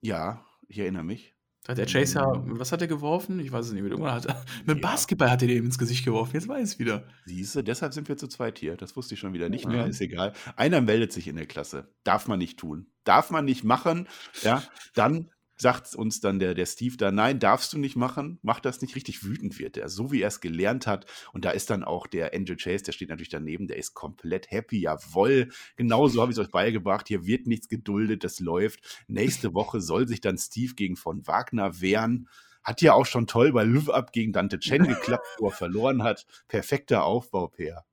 Ja, 0.00 0.44
ich 0.68 0.78
erinnere 0.78 1.02
mich. 1.02 1.34
Da 1.64 1.72
hat 1.72 1.78
der 1.78 1.86
Chase 1.86 2.20
ja, 2.20 2.26
was 2.46 2.70
hat 2.70 2.80
er 2.80 2.86
geworfen? 2.86 3.40
Ich 3.40 3.50
weiß 3.50 3.66
es 3.66 3.72
nicht 3.72 3.82
mehr. 3.82 3.90
Irgendwann 3.90 4.14
hat 4.14 4.26
er, 4.26 4.44
mit. 4.66 4.76
Ja. 4.76 4.88
Basketball 4.88 5.32
hat 5.32 5.42
er 5.42 5.48
dem 5.48 5.64
ins 5.64 5.78
Gesicht 5.78 6.04
geworfen. 6.04 6.34
Jetzt 6.34 6.46
weiß 6.46 6.58
ich 6.60 6.74
es 6.74 6.78
wieder. 6.78 7.08
Siehste, 7.24 7.64
deshalb 7.64 7.92
sind 7.92 8.06
wir 8.08 8.16
zu 8.16 8.28
zweit 8.28 8.60
hier. 8.60 8.76
Das 8.76 8.94
wusste 8.94 9.14
ich 9.14 9.20
schon 9.20 9.32
wieder 9.32 9.48
nicht 9.48 9.64
Ja. 9.64 9.70
mehr, 9.70 9.86
ist 9.88 10.00
egal. 10.00 10.32
Einer 10.54 10.80
meldet 10.80 11.12
sich 11.12 11.26
in 11.26 11.34
der 11.34 11.46
Klasse. 11.46 11.92
Darf 12.04 12.28
man 12.28 12.38
nicht 12.38 12.60
tun. 12.60 12.86
Darf 13.02 13.30
man 13.32 13.44
nicht 13.44 13.64
machen. 13.64 14.06
Ja, 14.42 14.62
dann 14.94 15.32
sagt 15.56 15.94
uns 15.94 16.20
dann 16.20 16.38
der, 16.38 16.54
der 16.54 16.66
Steve 16.66 16.96
da, 16.96 17.10
nein, 17.10 17.38
darfst 17.38 17.72
du 17.72 17.78
nicht 17.78 17.96
machen, 17.96 18.38
mach 18.42 18.60
das 18.60 18.80
nicht. 18.82 18.94
Richtig 18.94 19.24
wütend 19.24 19.58
wird 19.58 19.76
er, 19.76 19.88
so 19.88 20.12
wie 20.12 20.22
er 20.22 20.28
es 20.28 20.40
gelernt 20.40 20.86
hat. 20.86 21.06
Und 21.32 21.44
da 21.44 21.50
ist 21.50 21.70
dann 21.70 21.84
auch 21.84 22.06
der 22.06 22.34
Angel 22.34 22.56
Chase, 22.56 22.84
der 22.84 22.92
steht 22.92 23.08
natürlich 23.08 23.28
daneben, 23.28 23.66
der 23.66 23.78
ist 23.78 23.94
komplett 23.94 24.50
happy. 24.50 24.80
Jawohl, 24.80 25.48
genauso 25.76 26.20
habe 26.20 26.32
ich 26.32 26.38
es 26.38 26.44
euch 26.44 26.50
beigebracht. 26.50 27.08
Hier 27.08 27.26
wird 27.26 27.46
nichts 27.46 27.68
geduldet, 27.68 28.24
das 28.24 28.40
läuft. 28.40 29.04
Nächste 29.08 29.54
Woche 29.54 29.80
soll 29.80 30.06
sich 30.08 30.20
dann 30.20 30.38
Steve 30.38 30.74
gegen 30.74 30.96
von 30.96 31.26
Wagner 31.26 31.80
wehren. 31.80 32.28
Hat 32.62 32.82
ja 32.82 32.94
auch 32.94 33.06
schon 33.06 33.26
toll 33.26 33.52
bei 33.52 33.64
Live 33.64 33.88
Up 33.88 34.12
gegen 34.12 34.32
Dante 34.32 34.58
Chen 34.58 34.86
geklappt, 34.86 35.24
wo 35.38 35.46
er 35.46 35.52
verloren 35.52 36.02
hat. 36.02 36.26
Perfekter 36.48 37.04
Aufbau, 37.04 37.46
Per. 37.48 37.84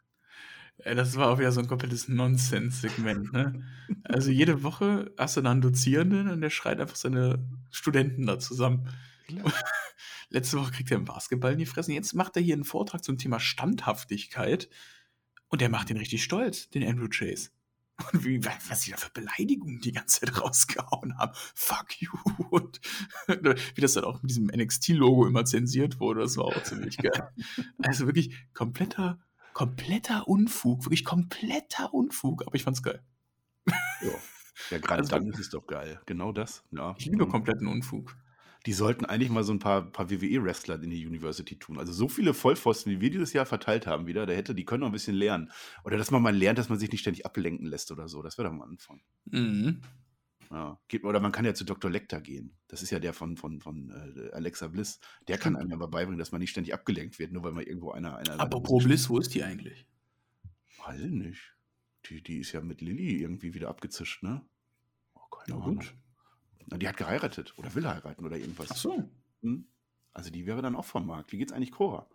Ey, 0.86 0.96
das 0.96 1.16
war 1.16 1.30
auch 1.30 1.40
wieder 1.40 1.52
so 1.52 1.62
ein 1.62 1.68
komplettes 1.68 2.10
Nonsens-Segment, 2.10 3.32
ne? 3.32 3.64
Also 4.04 4.32
jede 4.32 4.64
Woche 4.64 5.14
hast 5.18 5.38
du 5.38 5.42
da 5.42 5.52
einen 5.52 5.62
Dozierenden 5.62 6.30
und 6.30 6.42
der 6.42 6.50
schreit 6.50 6.82
einfach 6.82 6.96
seine 6.96 7.40
Studenten 7.72 8.26
da 8.26 8.38
zusammen. 8.38 8.90
Letzte 10.30 10.60
Woche 10.60 10.72
kriegt 10.72 10.92
er 10.92 10.98
einen 10.98 11.06
Basketball 11.06 11.54
in 11.54 11.60
die 11.60 11.66
Fresse. 11.66 11.94
Jetzt 11.94 12.14
macht 12.14 12.36
er 12.36 12.42
hier 12.42 12.56
einen 12.56 12.66
Vortrag 12.66 13.04
zum 13.04 13.18
Thema 13.18 13.40
Standhaftigkeit 13.40 14.70
und 15.48 15.62
der 15.62 15.70
macht 15.70 15.90
den 15.90 15.98
richtig 15.98 16.24
stolz, 16.24 16.70
den 16.70 16.84
Andrew 16.86 17.08
Chase. 17.08 17.52
Und 18.12 18.26
wie, 18.26 18.44
was 18.44 18.82
sie 18.82 18.92
da 18.92 18.98
für 18.98 19.12
Beleidigungen 19.12 19.80
die 19.80 19.92
ganze 19.92 20.22
Zeit 20.22 20.38
rausgehauen 20.42 21.18
haben. 21.18 21.32
Fuck 21.54 22.02
you. 22.02 22.10
Und 22.50 22.82
wie 23.28 23.82
das 23.82 23.94
dann 23.94 24.04
auch 24.04 24.22
mit 24.22 24.32
diesem 24.32 24.48
NXT-Logo 24.48 25.28
immer 25.28 25.46
zensiert 25.46 26.00
wurde, 26.00 26.22
das 26.22 26.36
war 26.38 26.46
auch 26.46 26.64
ziemlich 26.64 26.98
geil. 26.98 27.30
Also 27.84 28.06
wirklich 28.06 28.36
kompletter, 28.54 29.20
kompletter 29.54 30.28
Unfug. 30.28 30.86
Wirklich 30.86 31.06
kompletter 31.06 31.94
Unfug. 31.94 32.46
Aber 32.46 32.56
ich 32.56 32.64
fand's 32.64 32.84
geil. 32.84 33.02
Ja, 34.02 34.10
ja 34.72 34.78
gerade 34.80 35.02
Also- 35.02 35.12
dann 35.18 35.28
ist 35.28 35.40
es 35.40 35.50
doch 35.50 35.66
geil. 35.68 36.02
Genau 36.06 36.32
das. 36.32 36.64
Ja. 36.72 36.96
Ich 36.98 37.06
liebe 37.06 37.28
kompletten 37.28 37.68
Unfug. 37.68 38.16
Die 38.66 38.74
sollten 38.74 39.06
eigentlich 39.06 39.30
mal 39.30 39.44
so 39.44 39.52
ein 39.52 39.60
paar, 39.60 39.82
paar 39.92 40.10
WWE-Wrestler 40.10 40.82
in 40.82 40.90
die 40.90 41.06
University 41.06 41.60
tun. 41.60 41.78
Also 41.78 41.92
so 41.92 42.08
viele 42.08 42.34
Vollpfosten, 42.34 42.94
wie 42.94 43.02
wir 43.02 43.10
dieses 43.12 43.34
Jahr 43.34 43.46
verteilt 43.46 43.88
haben 43.88 44.08
wieder, 44.08 44.26
der 44.26 44.38
hätte, 44.38 44.56
die 44.56 44.64
können 44.64 44.82
noch 44.82 44.88
ein 44.88 44.94
bisschen 44.94 45.16
lernen. 45.16 45.52
Oder 45.84 45.98
dass 45.98 46.12
man 46.12 46.22
mal 46.22 46.34
lernt, 46.34 46.60
dass 46.60 46.70
man 46.70 46.80
sich 46.80 46.90
nicht 46.90 47.02
ständig 47.02 47.26
ablenken 47.26 47.68
lässt 47.68 47.92
oder 47.92 48.08
so. 48.08 48.22
Das 48.22 48.38
wäre 48.38 48.48
doch 48.48 48.56
mal 48.56 48.64
Anfang. 48.66 49.02
Mhm. 49.26 49.82
Ja. 50.54 50.80
Oder 51.02 51.20
man 51.20 51.32
kann 51.32 51.46
ja 51.46 51.56
zu 51.56 51.64
Dr. 51.66 51.90
Lecter 51.90 52.22
gehen. 52.22 52.56
Das 52.68 52.84
ist 52.84 52.92
ja 52.92 53.00
der 53.00 53.14
von, 53.14 53.38
von, 53.38 53.60
von 53.60 53.90
äh, 53.90 54.30
Alexa 54.34 54.68
Bliss. 54.68 55.00
Der 55.28 55.40
kann 55.40 55.56
einem 55.56 55.74
aber 55.74 55.88
beibringen, 55.88 56.20
dass 56.20 56.32
man 56.32 56.40
nicht 56.40 56.52
ständig 56.52 56.74
abgelenkt 56.76 57.18
wird, 57.18 57.32
nur 57.32 57.44
weil 57.44 57.54
man 57.54 57.66
irgendwo 57.66 57.92
einer. 57.92 58.18
einer 58.18 58.40
Apropos 58.40 58.84
Bliss, 58.84 59.10
wo 59.10 59.18
ist 59.18 59.34
die 59.34 59.44
eigentlich? 59.44 59.88
Weiß 60.86 61.02
nicht. 61.02 61.56
Die, 62.06 62.22
die 62.22 62.38
ist 62.40 62.52
ja 62.52 62.62
mit 62.62 62.82
Lilly 62.82 63.20
irgendwie 63.22 63.54
wieder 63.56 63.70
abgezischt, 63.70 64.22
ne? 64.22 64.46
Oh, 65.16 65.22
keine 65.36 65.58
Na 65.58 65.64
Ahnung. 65.66 65.78
gut. 65.80 65.96
Na, 66.68 66.78
die 66.78 66.88
hat 66.88 66.98
geheiratet 66.98 67.58
oder 67.58 67.74
will 67.74 67.88
heiraten 67.88 68.24
oder 68.24 68.38
irgendwas. 68.38 68.70
Ach 68.72 68.76
so. 68.78 69.10
Hm? 69.42 69.66
Also 70.14 70.30
die 70.30 70.46
wäre 70.46 70.62
dann 70.62 70.76
auch 70.76 70.86
vom 70.86 71.08
Markt. 71.08 71.32
Wie 71.32 71.38
geht's 71.40 71.52
eigentlich 71.52 71.72
Cora? 71.72 72.08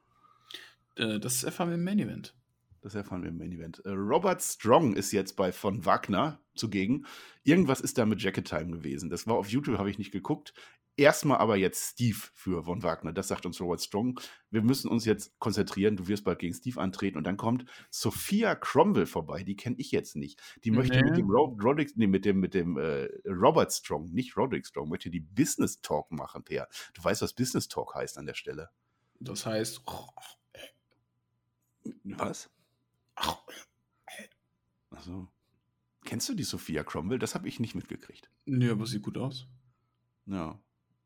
Äh, 0.96 1.18
Das 1.18 1.42
erfahren 1.42 1.70
wir 1.70 1.74
im 1.74 1.82
Main 1.84 1.98
Event. 1.98 2.34
Das 2.80 2.94
erfahren 2.94 3.22
wir 3.22 3.30
im 3.30 3.38
Main 3.38 3.52
Event. 3.52 3.82
Äh, 3.84 3.90
Robert 3.90 4.40
Strong 4.42 4.94
ist 4.94 5.12
jetzt 5.12 5.34
bei 5.36 5.52
von 5.52 5.84
Wagner 5.84 6.40
zugegen. 6.54 7.06
Irgendwas 7.42 7.80
ist 7.80 7.98
da 7.98 8.06
mit 8.06 8.22
Jacket 8.22 8.46
Time 8.46 8.70
gewesen. 8.70 9.10
Das 9.10 9.26
war 9.26 9.34
auf 9.36 9.48
YouTube, 9.48 9.78
habe 9.78 9.90
ich 9.90 9.98
nicht 9.98 10.12
geguckt. 10.12 10.54
Erstmal 10.96 11.38
aber 11.38 11.56
jetzt 11.56 11.92
Steve 11.92 12.18
für 12.34 12.64
von 12.64 12.82
Wagner. 12.82 13.12
Das 13.12 13.28
sagt 13.28 13.46
uns 13.46 13.60
Robert 13.60 13.80
Strong. 13.80 14.18
Wir 14.50 14.62
müssen 14.62 14.88
uns 14.88 15.04
jetzt 15.04 15.38
konzentrieren. 15.38 15.96
Du 15.96 16.08
wirst 16.08 16.24
bald 16.24 16.40
gegen 16.40 16.54
Steve 16.54 16.80
antreten. 16.80 17.16
Und 17.18 17.24
dann 17.24 17.36
kommt 17.36 17.64
Sophia 17.88 18.56
Cromwell 18.56 19.06
vorbei. 19.06 19.44
Die 19.44 19.54
kenne 19.54 19.76
ich 19.78 19.92
jetzt 19.92 20.16
nicht. 20.16 20.40
Die 20.64 20.72
möchte 20.72 20.96
Nee. 20.96 21.04
mit 21.04 21.16
dem, 21.16 21.30
Ro 21.30 21.56
Roderick, 21.62 21.96
nee, 21.96 22.08
mit 22.08 22.24
dem, 22.24 22.40
mit 22.40 22.52
dem 22.52 22.76
äh, 22.78 23.08
Robert 23.26 23.72
Strong, 23.72 24.10
nicht 24.12 24.36
Roderick 24.36 24.66
Strong, 24.66 24.88
möchte 24.88 25.08
die 25.08 25.20
Business 25.20 25.80
Talk 25.80 26.10
machen, 26.10 26.42
Per. 26.42 26.68
Du 26.94 27.04
weißt, 27.04 27.22
was 27.22 27.32
Business 27.32 27.68
Talk 27.68 27.94
heißt 27.94 28.18
an 28.18 28.26
der 28.26 28.34
Stelle. 28.34 28.70
Das 29.20 29.46
heißt, 29.46 29.82
Was? 32.04 32.50
Achso. 34.90 35.28
Kennst 36.04 36.28
du 36.28 36.34
die 36.34 36.44
Sophia 36.44 36.84
Cromwell? 36.84 37.18
Das 37.18 37.34
habe 37.34 37.48
ich 37.48 37.60
nicht 37.60 37.74
mitgekriegt. 37.74 38.30
nee, 38.46 38.68
aber 38.68 38.86
sieht 38.86 39.02
gut 39.02 39.18
aus. 39.18 39.46
Ja. 40.26 40.58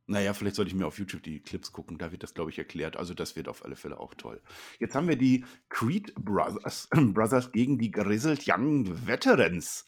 Naja, 0.07 0.35
vielleicht 0.35 0.57
sollte 0.57 0.69
ich 0.69 0.75
mir 0.75 0.87
auf 0.87 0.99
YouTube 0.99 1.23
die 1.23 1.41
Clips 1.41 1.73
gucken. 1.73 1.97
Da 1.97 2.11
wird 2.11 2.23
das, 2.23 2.35
glaube 2.35 2.51
ich, 2.51 2.59
erklärt. 2.59 2.97
Also, 2.97 3.15
das 3.15 3.37
wird 3.37 3.49
auf 3.49 3.65
alle 3.65 3.77
Fälle 3.77 4.01
auch 4.01 4.15
toll. 4.15 4.43
Jetzt 4.81 4.95
haben 4.95 5.09
wir 5.09 5.17
die 5.17 5.45
Creed 5.69 6.15
Brothers, 6.17 6.89
Brothers 7.15 7.53
gegen 7.53 7.79
die 7.79 7.91
Grizzled 7.91 8.43
Young 8.47 9.07
Veterans. 9.07 9.85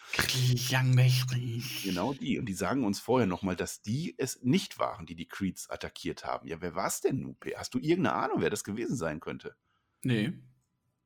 Genau 1.84 2.14
die. 2.14 2.38
Und 2.38 2.46
die 2.46 2.54
sagen 2.54 2.84
uns 2.84 3.00
vorher 3.00 3.26
nochmal, 3.26 3.56
dass 3.56 3.82
die 3.82 4.14
es 4.16 4.42
nicht 4.42 4.78
waren, 4.78 5.04
die 5.04 5.16
die 5.16 5.28
Creeds 5.28 5.68
attackiert 5.68 6.24
haben. 6.24 6.46
Ja, 6.46 6.60
wer 6.60 6.74
war 6.74 6.86
es 6.86 7.00
denn, 7.00 7.20
Nupe? 7.20 7.52
Hast 7.56 7.74
du 7.74 7.78
irgendeine 7.78 8.14
Ahnung, 8.14 8.40
wer 8.40 8.50
das 8.50 8.64
gewesen 8.64 8.96
sein 8.96 9.20
könnte? 9.20 9.56
Nee, 10.02 10.32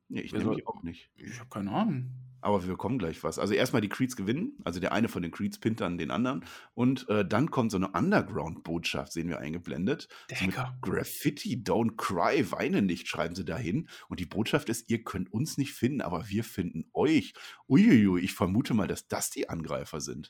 Nee, 0.09 0.21
ich 0.21 0.33
nämlich 0.33 0.63
soll- 0.63 0.63
auch 0.65 0.83
nicht. 0.83 1.09
ich 1.15 1.39
habe 1.39 1.49
keine 1.49 1.71
Ahnung. 1.71 2.11
Aber 2.41 2.63
wir 2.63 2.69
bekommen 2.71 2.99
gleich 2.99 3.21
was. 3.23 3.37
Also 3.37 3.53
erstmal 3.53 3.81
die 3.81 3.89
Creeds 3.89 4.15
gewinnen, 4.15 4.57
also 4.63 4.79
der 4.79 4.93
eine 4.93 5.09
von 5.09 5.21
den 5.21 5.31
Creeds 5.31 5.59
pinnt 5.59 5.81
dann 5.81 5.97
den 5.97 6.09
anderen. 6.09 6.45
Und 6.73 7.07
äh, 7.09 7.27
dann 7.27 7.51
kommt 7.51 7.69
so 7.71 7.75
eine 7.77 7.89
Underground-Botschaft, 7.89 9.11
sehen 9.11 9.27
wir 9.27 9.39
eingeblendet. 9.39 10.07
So 10.29 10.35
Hacker. 10.37 10.77
Graffiti, 10.81 11.57
don't 11.61 11.97
cry, 11.97 12.49
weine 12.51 12.81
nicht, 12.81 13.09
schreiben 13.09 13.35
sie 13.35 13.43
dahin. 13.43 13.89
Und 14.07 14.21
die 14.21 14.25
Botschaft 14.25 14.69
ist, 14.69 14.89
ihr 14.89 15.03
könnt 15.03 15.33
uns 15.33 15.57
nicht 15.57 15.73
finden, 15.73 15.99
aber 15.99 16.29
wir 16.29 16.45
finden 16.45 16.89
euch. 16.93 17.33
Uiuiui, 17.67 18.21
ich 18.21 18.33
vermute 18.33 18.73
mal, 18.73 18.87
dass 18.87 19.09
das 19.09 19.29
die 19.29 19.49
Angreifer 19.49 19.99
sind. 19.99 20.29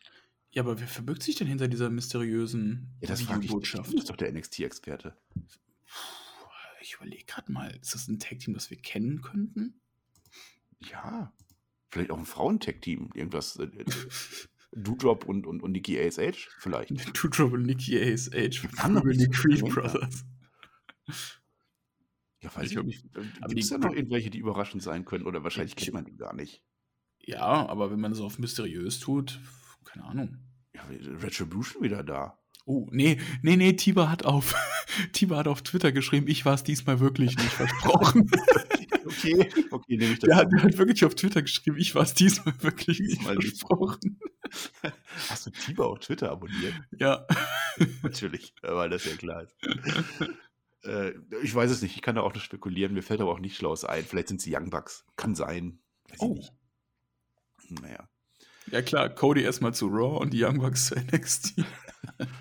Ja, 0.51 0.63
aber 0.63 0.79
wer 0.79 0.87
verbirgt 0.87 1.21
sich 1.21 1.35
denn 1.35 1.47
hinter 1.47 1.67
dieser 1.67 1.91
mysteriösen 1.91 2.97
Ja, 3.01 3.07
das. 3.09 3.21
Videobotschaft? 3.21 3.91
Du 3.91 3.95
bist 3.95 4.09
doch 4.09 4.15
der 4.17 4.31
NXT-Experte. 4.33 5.15
Ich 6.81 6.95
überlege 6.95 7.25
gerade 7.25 7.51
mal, 7.51 7.69
ist 7.81 7.93
das 7.93 8.07
ein 8.07 8.19
Tag-Team, 8.19 8.53
das 8.53 8.69
wir 8.69 8.77
kennen 8.77 9.21
könnten? 9.21 9.79
Ja. 10.79 11.33
Vielleicht 11.89 12.11
auch 12.11 12.17
ein 12.19 12.25
Frauentech-Team. 12.25 13.09
Irgendwas. 13.13 13.57
Äh, 13.57 13.63
äh, 13.65 13.85
Doudrop 14.71 15.25
und, 15.25 15.47
und, 15.47 15.61
und 15.63 15.71
Nikki 15.71 15.99
ASH? 15.99 16.49
Vielleicht. 16.59 16.89
Two 17.15 17.27
Trouble 17.29 17.59
Nikki 17.59 17.97
ASH. 17.99 18.29
Nicht 18.31 19.21
die 19.21 19.29
Creed 19.29 19.61
Brothers. 19.65 20.25
Ja, 22.41 22.55
weiß 22.55 22.71
Ich 22.71 22.77
ich, 22.77 22.83
nicht. 22.83 23.05
aber 23.41 23.49
Gibt 23.49 23.59
es 23.63 23.69
da 23.69 23.77
noch 23.77 23.93
irgendwelche, 23.93 24.29
die 24.29 24.37
überraschend 24.39 24.81
sein 24.81 25.03
können? 25.05 25.25
Oder 25.25 25.43
wahrscheinlich 25.43 25.73
Ich- 25.77 25.83
kennt 25.83 25.93
man 25.95 26.05
die 26.05 26.15
gar 26.15 26.33
nicht. 26.33 26.63
Ja, 27.21 27.67
aber 27.67 27.91
wenn 27.91 27.99
man 27.99 28.11
das 28.11 28.21
auf 28.21 28.39
mysteriös 28.39 28.99
tut, 28.99 29.39
keine 29.83 30.05
Ahnung. 30.05 30.37
Ja, 30.73 30.83
Retribution 30.87 31.83
wieder 31.83 32.03
da. 32.03 32.38
Oh, 32.71 32.87
nee, 32.91 33.17
nee, 33.41 33.55
nee, 33.55 33.73
Tiber 33.73 34.11
hat 34.11 34.25
auf, 34.25 34.53
Tiber 35.11 35.37
hat 35.37 35.47
auf 35.47 35.63
Twitter 35.63 35.91
geschrieben, 35.91 36.27
ich 36.27 36.45
war 36.45 36.53
es 36.53 36.63
diesmal 36.63 36.99
wirklich 36.99 37.35
nicht 37.35 37.51
versprochen. 37.51 38.29
Okay, 39.05 39.49
okay, 39.71 39.97
nehme 39.97 40.13
ich 40.13 40.19
das. 40.19 40.35
Hat, 40.35 40.51
der 40.51 40.61
hat 40.61 40.77
wirklich 40.77 41.03
auf 41.03 41.15
Twitter 41.15 41.41
geschrieben, 41.41 41.77
ich 41.79 41.95
war 41.95 42.03
es 42.03 42.13
diesmal 42.13 42.53
wirklich 42.61 42.99
nicht 42.99 43.13
Diesmal 43.17 43.35
nicht. 43.37 43.47
versprochen. 43.47 44.19
Hast 45.29 45.47
du 45.47 45.49
Tiber 45.49 45.87
auf 45.87 45.99
Twitter 45.99 46.29
abonniert? 46.29 46.75
Ja. 46.99 47.25
Natürlich, 48.03 48.53
weil 48.61 48.91
das 48.91 49.05
ja 49.05 49.15
klar 49.15 49.41
ist. 49.43 49.55
äh, 50.83 51.13
ich 51.41 51.55
weiß 51.55 51.71
es 51.71 51.81
nicht, 51.81 51.95
ich 51.95 52.03
kann 52.03 52.15
da 52.17 52.21
auch 52.21 52.33
nur 52.35 52.41
spekulieren, 52.41 52.93
mir 52.93 53.01
fällt 53.01 53.19
aber 53.21 53.31
auch 53.31 53.39
nicht 53.39 53.55
Schlaues 53.57 53.83
ein. 53.83 54.03
Vielleicht 54.05 54.27
sind 54.27 54.41
sie 54.41 54.55
Young 54.55 54.69
Bucks. 54.69 55.05
Kann 55.15 55.33
sein. 55.33 55.79
Weiß 56.09 56.19
Oh. 56.19 56.37
ich 56.39 56.51
nicht. 57.71 57.81
Naja. 57.81 58.07
Ja 58.71 58.81
klar, 58.81 59.09
Cody 59.09 59.41
erstmal 59.41 59.73
zu 59.73 59.87
Raw 59.87 60.19
und 60.21 60.31
die 60.33 60.43
Young 60.43 60.59
Bucks 60.59 60.87
zu 60.87 60.95
NXT. 61.13 61.63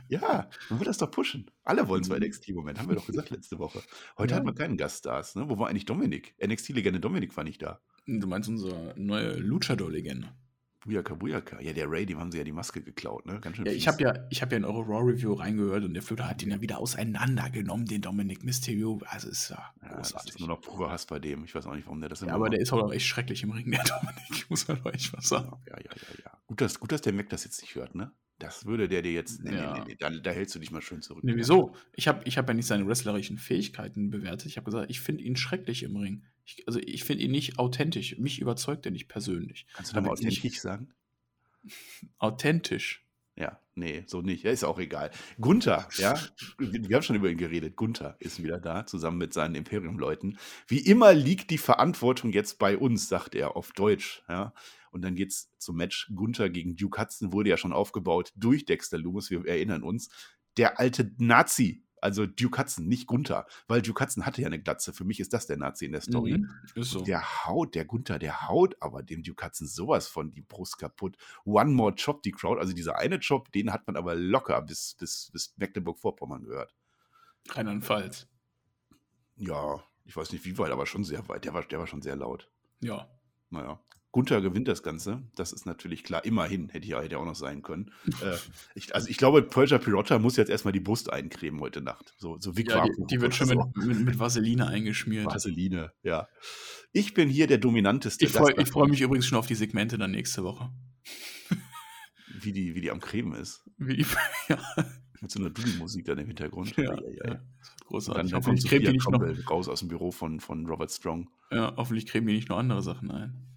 Ja, 0.08 0.48
man 0.70 0.78
will 0.80 0.86
das 0.86 0.98
doch 0.98 1.10
pushen. 1.10 1.50
Alle 1.64 1.86
wollen 1.88 2.02
zwar 2.04 2.18
NXT 2.18 2.48
im 2.48 2.56
Moment, 2.56 2.78
haben 2.78 2.88
wir 2.88 2.96
doch 2.96 3.06
gesagt 3.06 3.30
letzte 3.30 3.58
Woche. 3.58 3.82
Heute 4.16 4.32
Ja. 4.32 4.36
hatten 4.36 4.46
wir 4.46 4.54
keinen 4.54 4.76
Gaststars, 4.76 5.34
ne? 5.36 5.48
Wo 5.48 5.58
war 5.58 5.68
eigentlich 5.68 5.84
Dominik? 5.84 6.34
NXT-Legende 6.44 7.00
Dominik 7.00 7.36
war 7.36 7.44
nicht 7.44 7.62
da. 7.62 7.80
Du 8.06 8.26
meinst 8.26 8.48
unsere 8.48 8.94
neue 8.96 9.34
Luchador-Legende. 9.34 10.28
Buyaka, 10.84 11.14
Buyaka. 11.14 11.60
Ja, 11.60 11.72
der 11.72 11.90
Ray, 11.90 12.06
dem 12.06 12.18
haben 12.20 12.30
sie 12.30 12.38
ja 12.38 12.44
die 12.44 12.52
Maske 12.52 12.80
geklaut, 12.80 13.26
ne? 13.26 13.40
Ganz 13.40 13.56
schön 13.56 13.66
Ja, 13.66 13.72
ich 13.72 13.88
habe 13.88 14.02
ja, 14.02 14.14
ich 14.30 14.42
hab 14.42 14.50
ja 14.52 14.56
in 14.58 14.64
eure 14.64 14.82
Raw-Review 14.86 15.32
reingehört 15.32 15.84
und 15.84 15.92
der 15.94 16.02
Flöter 16.02 16.28
hat 16.28 16.40
den 16.40 16.50
ja 16.50 16.60
wieder 16.60 16.78
auseinandergenommen, 16.78 17.86
den 17.86 18.00
Dominic 18.00 18.44
Mysterio. 18.44 19.00
Also 19.06 19.28
ist 19.28 19.50
ja 19.50 19.56
Ja, 19.82 19.88
das 19.88 19.96
großartig. 20.12 20.34
ist 20.34 20.38
nur 20.40 20.48
noch 20.48 20.60
purer 20.60 20.90
Hass 20.90 21.06
bei 21.06 21.18
dem. 21.18 21.44
Ich 21.44 21.54
weiß 21.54 21.66
auch 21.66 21.74
nicht, 21.74 21.86
warum 21.86 22.00
der 22.00 22.08
das 22.08 22.20
Ja, 22.20 22.26
immer 22.28 22.34
aber 22.36 22.44
macht. 22.44 22.52
der 22.54 22.60
ist 22.60 22.72
auch 22.72 22.92
echt 22.92 23.06
schrecklich 23.06 23.42
im 23.42 23.50
Ring, 23.50 23.70
der 23.70 23.82
Dominik, 23.84 24.46
muss 24.50 24.68
man 24.68 24.82
doch 24.82 24.92
echt 24.92 25.12
was 25.12 25.28
sagen. 25.28 25.56
Ja, 25.66 25.76
ja, 25.78 25.84
ja, 25.84 26.24
ja. 26.24 26.38
Gut, 26.46 26.60
dass, 26.60 26.78
gut, 26.78 26.92
dass 26.92 27.02
der 27.02 27.12
Mac 27.12 27.28
das 27.28 27.44
jetzt 27.44 27.60
nicht 27.60 27.74
hört, 27.74 27.94
ne? 27.94 28.12
Das 28.38 28.66
würde 28.66 28.86
der 28.88 29.02
dir 29.02 29.12
jetzt. 29.12 29.42
Nee, 29.42 29.54
Ja. 29.56 29.72
nee, 29.74 29.80
nee, 29.80 29.84
nee, 29.88 29.96
da, 29.98 30.10
da 30.10 30.30
hältst 30.30 30.54
du 30.54 30.58
dich 30.60 30.70
mal 30.70 30.80
schön 30.82 31.02
zurück. 31.02 31.24
Nee, 31.24 31.34
wieso? 31.34 31.74
Ich 31.94 32.06
habe 32.06 32.22
ich 32.24 32.38
hab 32.38 32.46
ja 32.48 32.54
nicht 32.54 32.66
seine 32.66 32.86
wrestlerischen 32.86 33.36
Fähigkeiten 33.38 34.10
bewertet. 34.10 34.46
Ich 34.46 34.56
habe 34.56 34.64
gesagt, 34.66 34.90
ich 34.90 35.00
finde 35.00 35.24
ihn 35.24 35.36
schrecklich 35.36 35.82
im 35.82 35.96
Ring. 35.96 36.24
Ich, 36.44 36.62
also 36.68 36.78
ich 36.78 37.02
finde 37.04 37.24
ihn 37.24 37.32
nicht 37.32 37.58
authentisch. 37.58 38.16
Mich 38.18 38.40
überzeugt 38.40 38.86
er 38.86 38.92
nicht 38.92 39.08
persönlich. 39.08 39.66
Kannst 39.74 39.90
du 39.90 39.94
da 39.96 40.00
mal 40.02 40.08
Damit 40.08 40.22
nicht- 40.24 40.38
authentisch 40.38 40.60
sagen? 40.60 40.88
Authentisch. 42.18 43.04
Ja, 43.36 43.60
nee, 43.76 44.02
so 44.06 44.20
nicht. 44.20 44.42
Ja, 44.42 44.50
ist 44.50 44.64
auch 44.64 44.80
egal. 44.80 45.12
Gunther, 45.40 45.88
ja, 45.96 46.18
wir 46.58 46.88
wir 46.88 46.96
haben 46.96 47.02
schon 47.04 47.14
über 47.14 47.30
ihn 47.30 47.38
geredet. 47.38 47.76
Gunther 47.76 48.16
ist 48.18 48.42
wieder 48.42 48.58
da, 48.58 48.84
zusammen 48.84 49.18
mit 49.18 49.32
seinen 49.32 49.54
Imperium-Leuten. 49.54 50.38
Wie 50.66 50.80
immer 50.80 51.14
liegt 51.14 51.50
die 51.50 51.58
Verantwortung 51.58 52.32
jetzt 52.32 52.58
bei 52.58 52.76
uns, 52.76 53.08
sagt 53.08 53.36
er 53.36 53.56
auf 53.56 53.70
Deutsch, 53.72 54.22
ja. 54.28 54.52
Und 54.90 55.02
dann 55.02 55.14
geht's 55.14 55.50
zum 55.58 55.76
Match. 55.76 56.10
Gunther 56.14 56.50
gegen 56.50 56.76
Duke 56.76 57.00
Hudson 57.00 57.32
wurde 57.32 57.50
ja 57.50 57.56
schon 57.56 57.72
aufgebaut 57.72 58.32
durch 58.36 58.64
Dexter 58.64 58.98
Loomis, 58.98 59.30
wir 59.30 59.46
erinnern 59.46 59.82
uns. 59.82 60.08
Der 60.56 60.78
alte 60.80 61.12
Nazi, 61.18 61.84
also 62.00 62.26
Duke 62.26 62.60
Hudson, 62.60 62.86
nicht 62.86 63.06
Gunther, 63.06 63.46
weil 63.66 63.82
Duke 63.82 64.02
Hudson 64.02 64.26
hatte 64.26 64.42
ja 64.42 64.46
eine 64.46 64.60
Glatze. 64.60 64.92
Für 64.92 65.04
mich 65.04 65.20
ist 65.20 65.32
das 65.32 65.46
der 65.46 65.56
Nazi 65.56 65.84
in 65.84 65.92
der 65.92 66.00
Story. 66.00 66.38
Mhm, 66.38 66.82
so. 66.82 67.02
Der 67.02 67.46
haut, 67.46 67.74
der 67.74 67.84
Gunther, 67.84 68.18
der 68.18 68.48
haut 68.48 68.76
aber 68.80 69.02
dem 69.02 69.22
Duke 69.22 69.44
Hudson 69.44 69.66
sowas 69.66 70.08
von 70.08 70.30
die 70.30 70.42
Brust 70.42 70.78
kaputt. 70.78 71.16
One 71.44 71.72
more 71.72 71.94
Chop, 71.94 72.22
die 72.22 72.32
Crowd. 72.32 72.60
Also 72.60 72.72
dieser 72.72 72.96
eine 72.96 73.18
Chop, 73.20 73.52
den 73.52 73.72
hat 73.72 73.86
man 73.86 73.96
aber 73.96 74.14
locker 74.14 74.60
bis, 74.62 74.94
bis, 74.98 75.30
bis 75.32 75.54
Mecklenburg-Vorpommern 75.56 76.44
gehört. 76.44 76.74
Rheinland-Pfalz. 77.50 78.26
Ja, 79.36 79.82
ich 80.04 80.16
weiß 80.16 80.32
nicht 80.32 80.44
wie 80.44 80.58
weit, 80.58 80.72
aber 80.72 80.86
schon 80.86 81.04
sehr 81.04 81.28
weit. 81.28 81.44
Der 81.44 81.54
war, 81.54 81.62
der 81.62 81.78
war 81.78 81.86
schon 81.86 82.02
sehr 82.02 82.16
laut. 82.16 82.50
Ja. 82.80 83.08
Naja. 83.50 83.80
Gunther 84.18 84.40
gewinnt 84.40 84.66
das 84.66 84.82
Ganze. 84.82 85.22
Das 85.36 85.52
ist 85.52 85.64
natürlich 85.64 86.02
klar. 86.02 86.24
Immerhin 86.24 86.70
hätte 86.70 86.88
ja 86.88 87.00
hätte 87.00 87.20
auch 87.20 87.24
noch 87.24 87.36
sein 87.36 87.62
können. 87.62 87.92
äh, 88.20 88.34
ich, 88.74 88.92
also 88.92 89.08
ich 89.08 89.16
glaube, 89.16 89.42
Persia 89.42 89.78
Pirotta 89.78 90.18
muss 90.18 90.36
jetzt 90.36 90.48
erstmal 90.48 90.72
die 90.72 90.80
Brust 90.80 91.12
eincremen 91.12 91.60
heute 91.60 91.80
Nacht. 91.80 92.14
So, 92.18 92.36
so 92.40 92.50
ja, 92.50 92.84
die, 92.84 92.90
die, 93.08 93.20
wird 93.20 93.36
schon 93.36 93.46
mit, 93.46 93.58
mit, 93.76 94.00
mit, 94.00 94.18
Vaseline 94.18 94.66
eingeschmiert. 94.66 95.26
Vaseline, 95.26 95.92
ja. 96.02 96.26
Ich 96.90 97.14
bin 97.14 97.28
hier 97.28 97.46
der 97.46 97.58
dominanteste. 97.58 98.24
Ich 98.24 98.32
freue 98.32 98.66
freu 98.66 98.88
mich 98.88 99.02
übrigens 99.02 99.28
schon 99.28 99.38
auf 99.38 99.46
die 99.46 99.54
Segmente 99.54 99.98
dann 99.98 100.10
nächste 100.10 100.42
Woche. 100.42 100.72
wie, 102.40 102.50
die, 102.50 102.74
wie 102.74 102.80
die 102.80 102.90
am 102.90 102.98
Cremen 102.98 103.34
ist. 103.34 103.70
Wie 103.76 103.98
die, 103.98 104.06
ja. 104.48 104.58
Mit 105.20 105.30
so 105.30 105.38
einer 105.38 105.50
Doodle-Musik 105.50 106.06
dann 106.06 106.18
im 106.18 106.26
Hintergrund. 106.26 106.76
Ja, 106.76 106.92
ja, 106.92 107.24
ja. 107.24 107.40
Großartig. 107.86 108.32
dann, 108.32 108.42
dann 108.42 108.42
kommt 108.42 108.62
Sophia 108.62 108.90
nicht 108.90 109.08
noch 109.08 109.48
raus 109.48 109.68
aus 109.68 109.78
dem 109.78 109.88
Büro 109.88 110.10
von, 110.10 110.40
von 110.40 110.66
Robert 110.66 110.90
Strong. 110.90 111.30
Ja, 111.52 111.72
hoffentlich 111.76 112.06
cremen 112.06 112.26
die 112.26 112.34
nicht 112.34 112.48
noch 112.48 112.58
andere 112.58 112.82
Sachen 112.82 113.12
ein. 113.12 113.48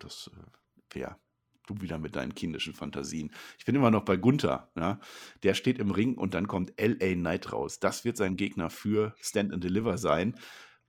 Das 0.00 0.30
äh, 0.34 0.94
wäre 0.96 1.16
du 1.70 1.80
wieder 1.80 1.98
mit 1.98 2.16
deinen 2.16 2.34
kindischen 2.34 2.74
Fantasien. 2.74 3.30
Ich 3.58 3.64
bin 3.64 3.74
immer 3.74 3.90
noch 3.90 4.04
bei 4.04 4.16
Gunther. 4.16 4.70
Ja? 4.76 5.00
Der 5.42 5.54
steht 5.54 5.78
im 5.78 5.90
Ring 5.90 6.14
und 6.14 6.34
dann 6.34 6.48
kommt 6.48 6.72
LA 6.78 7.14
Knight 7.14 7.52
raus. 7.52 7.78
Das 7.78 8.04
wird 8.04 8.16
sein 8.16 8.36
Gegner 8.36 8.70
für 8.70 9.14
Stand 9.20 9.52
and 9.52 9.62
Deliver 9.62 9.96
sein. 9.96 10.36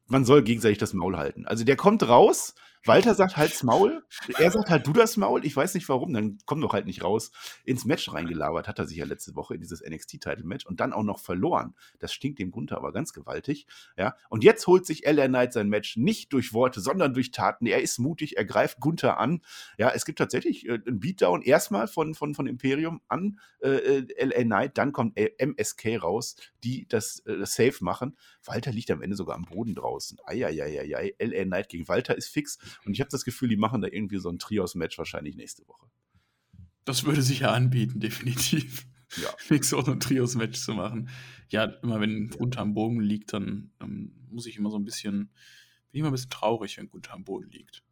Man 0.08 0.26
soll 0.26 0.44
gegenseitig 0.44 0.80
das 0.80 0.94
Maul 0.94 1.18
halten. 1.18 1.46
Also 1.46 1.64
der 1.64 1.76
kommt 1.76 2.08
raus, 2.08 2.56
Walter 2.86 3.14
sagt 3.14 3.38
halt's 3.38 3.62
Maul. 3.64 4.04
Er 4.38 4.52
sagt 4.52 4.70
halt 4.70 4.88
du 4.88 4.94
das 4.94 5.16
Maul. 5.18 5.46
Ich 5.46 5.56
weiß 5.56 5.76
nicht 5.76 5.88
warum. 5.88 6.14
Dann 6.14 6.40
komm 6.46 6.62
doch 6.62 6.74
halt 6.74 6.86
nicht 6.86 7.04
raus. 7.04 7.32
Ins 7.64 7.86
Match 7.86 8.12
reingelabert 8.12 8.68
hat 8.68 8.80
er 8.80 8.88
sich 8.88 8.98
ja 8.98 9.06
letzte 9.06 9.36
Woche 9.36 9.54
in 9.54 9.62
dieses 9.62 9.82
NXT-Title-Match 9.88 10.66
und 10.66 10.80
dann 10.80 10.94
auch 10.94 11.04
noch 11.04 11.20
verloren. 11.20 11.76
Das 12.00 12.12
stinkt 12.14 12.40
dem 12.40 12.52
Gunther 12.52 12.78
aber 12.78 12.92
ganz 12.92 13.14
gewaltig. 13.14 13.68
Ja. 13.98 14.16
Und 14.30 14.44
jetzt 14.44 14.66
holt 14.66 14.86
sich 14.86 15.06
LA 15.06 15.28
Knight 15.28 15.54
sein 15.54 15.70
Match 15.70 15.96
nicht 15.98 16.34
durch 16.34 16.54
Worte, 16.54 16.82
sondern 16.82 17.14
durch 17.14 17.32
Taten. 17.32 17.68
Er 17.68 17.82
ist 17.82 18.00
mutig. 18.00 18.38
Er 18.38 18.46
greift 18.46 18.80
Gunther 18.80 19.20
an. 19.20 19.42
Ja, 19.78 19.92
es 19.92 20.06
gibt 20.06 20.18
tatsächlich 20.18 20.68
äh, 20.68 20.80
einen 20.86 21.00
Beatdown 21.00 21.44
erstmal 21.44 21.88
von, 21.88 22.16
von, 22.16 22.34
von 22.34 22.48
Imperium 22.48 23.02
an 23.08 23.40
äh, 23.62 23.70
äh 23.70 24.26
LA 24.26 24.44
Knight. 24.44 24.78
Dann 24.78 24.92
kommt 24.92 25.18
MSK 25.18 26.02
raus, 26.02 26.36
die 26.64 26.88
das, 26.88 27.20
äh, 27.26 27.38
das 27.38 27.54
Safe 27.54 27.78
machen. 27.82 28.18
Walter 28.44 28.72
liegt 28.72 28.90
am 28.90 29.04
Ende 29.04 29.16
sogar 29.16 29.36
am 29.36 29.46
Boden 29.46 29.76
draußen. 29.76 30.18
Eieieiei. 30.26 31.14
LA 31.20 31.44
Knight 31.44 31.70
gegen 31.70 31.88
Walter 31.88 32.18
ist 32.18 32.30
fix. 32.30 32.58
Und 32.86 32.94
ich 32.94 33.00
habe 33.02 33.10
das 33.10 33.26
Gefühl, 33.26 33.50
die 33.50 33.58
machen 33.58 33.82
da 33.82 33.88
irgendwie 33.88 34.18
so 34.18 34.30
ein 34.30 34.40
Trios-Match 34.40 34.98
wahrscheinlich 34.98 35.36
nächste 35.36 35.68
Woche. 35.68 35.88
Das 36.86 37.04
würde 37.06 37.22
sich 37.22 37.42
ja 37.42 37.52
anbieten, 37.52 38.00
definitiv. 38.00 38.88
Ja. 39.18 39.30
Fix 39.38 39.74
auch 39.74 39.88
ein 39.88 40.00
Trios-Match 40.00 40.60
zu 40.60 40.74
machen. 40.74 41.10
Ja, 41.50 41.66
immer 41.66 42.00
wenn 42.00 42.30
Gunther 42.30 42.62
am 42.62 42.74
Boden 42.74 43.02
liegt, 43.02 43.34
dann, 43.34 43.72
dann, 43.80 44.12
muss 44.30 44.46
ich 44.46 44.58
immer 44.58 44.72
so 44.72 44.78
ein 44.78 44.86
bisschen, 44.86 45.18
bin 45.18 45.30
ich 45.92 46.00
immer 46.00 46.10
ein 46.10 46.14
bisschen 46.14 46.30
traurig, 46.30 46.78
wenn 46.78 46.90
Gunther 46.90 47.14
am 47.14 47.26
Boden 47.26 47.50
liegt. 47.50 47.84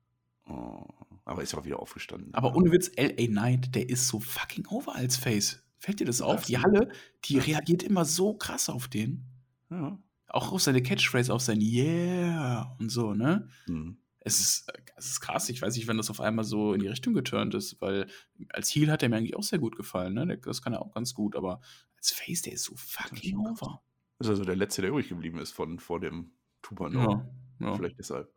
Oh, 0.48 0.88
aber 1.26 1.44
ist 1.44 1.54
auch 1.54 1.66
wieder 1.66 1.80
aufgestanden. 1.80 2.34
Aber 2.34 2.56
ohne 2.56 2.72
Witz, 2.72 2.90
L.A. 2.96 3.28
Knight, 3.28 3.76
der 3.76 3.90
ist 3.90 4.08
so 4.08 4.20
fucking 4.20 4.66
over 4.68 4.96
als 4.96 5.18
Face. 5.18 5.62
Fällt 5.78 6.00
dir 6.00 6.06
das 6.06 6.22
auf? 6.22 6.46
Die 6.46 6.58
Halle, 6.58 6.92
die 7.26 7.38
reagiert 7.38 7.84
immer 7.84 8.06
so 8.06 8.34
krass 8.34 8.70
auf 8.70 8.88
den. 8.88 9.26
Ja. 9.70 10.00
Auch 10.28 10.52
auf 10.52 10.62
seine 10.62 10.82
Catchphrase, 10.82 11.34
auf 11.34 11.42
sein 11.42 11.62
Yeah 11.62 12.76
und 12.80 12.90
so, 12.90 13.14
ne? 13.14 13.50
Mhm 13.68 13.98
es 14.22 14.40
ist, 14.40 14.74
es 14.98 15.06
ist 15.12 15.22
krass. 15.22 15.50
Ich 15.50 15.62
weiß 15.62 15.76
nicht, 15.76 15.88
wenn 15.88 15.98
das 15.98 16.10
auf 16.10 16.20
einmal 16.20 16.46
so 16.46 16.74
in 16.74 16.82
die 16.82 16.88
Richtung 16.88 17.14
geturnt 17.14 17.54
ist, 17.54 17.80
weil 17.82 18.08
als 18.50 18.74
Heal 18.74 18.92
hat 18.92 19.02
er 19.02 19.10
mir 19.10 19.18
eigentlich 19.18 19.36
auch 19.36 19.44
sehr 19.44 19.60
gut 19.60 19.76
gefallen. 19.76 20.14
Ne? 20.14 20.38
Das 20.38 20.62
kann 20.62 20.74
er 20.74 20.82
auch 20.82 20.94
ganz 20.94 21.14
gut, 21.14 21.36
aber 21.36 21.62
als 21.96 22.12
Face, 22.12 22.42
der 22.42 22.54
ist 22.54 22.66
so 22.66 22.76
fucking 22.76 23.38
over. 23.38 23.82
Das 24.18 24.28
ist 24.28 24.32
also 24.32 24.44
der 24.44 24.58
letzte, 24.58 24.82
der 24.82 24.92
übrig 24.92 25.08
geblieben 25.08 25.40
ist 25.40 25.52
von 25.52 25.80
vor 25.80 26.00
dem 26.00 26.32
Tupano. 26.62 27.00
Ja, 27.00 27.68
ja. 27.68 27.76
Vielleicht 27.76 28.00
deshalb. 28.00 28.34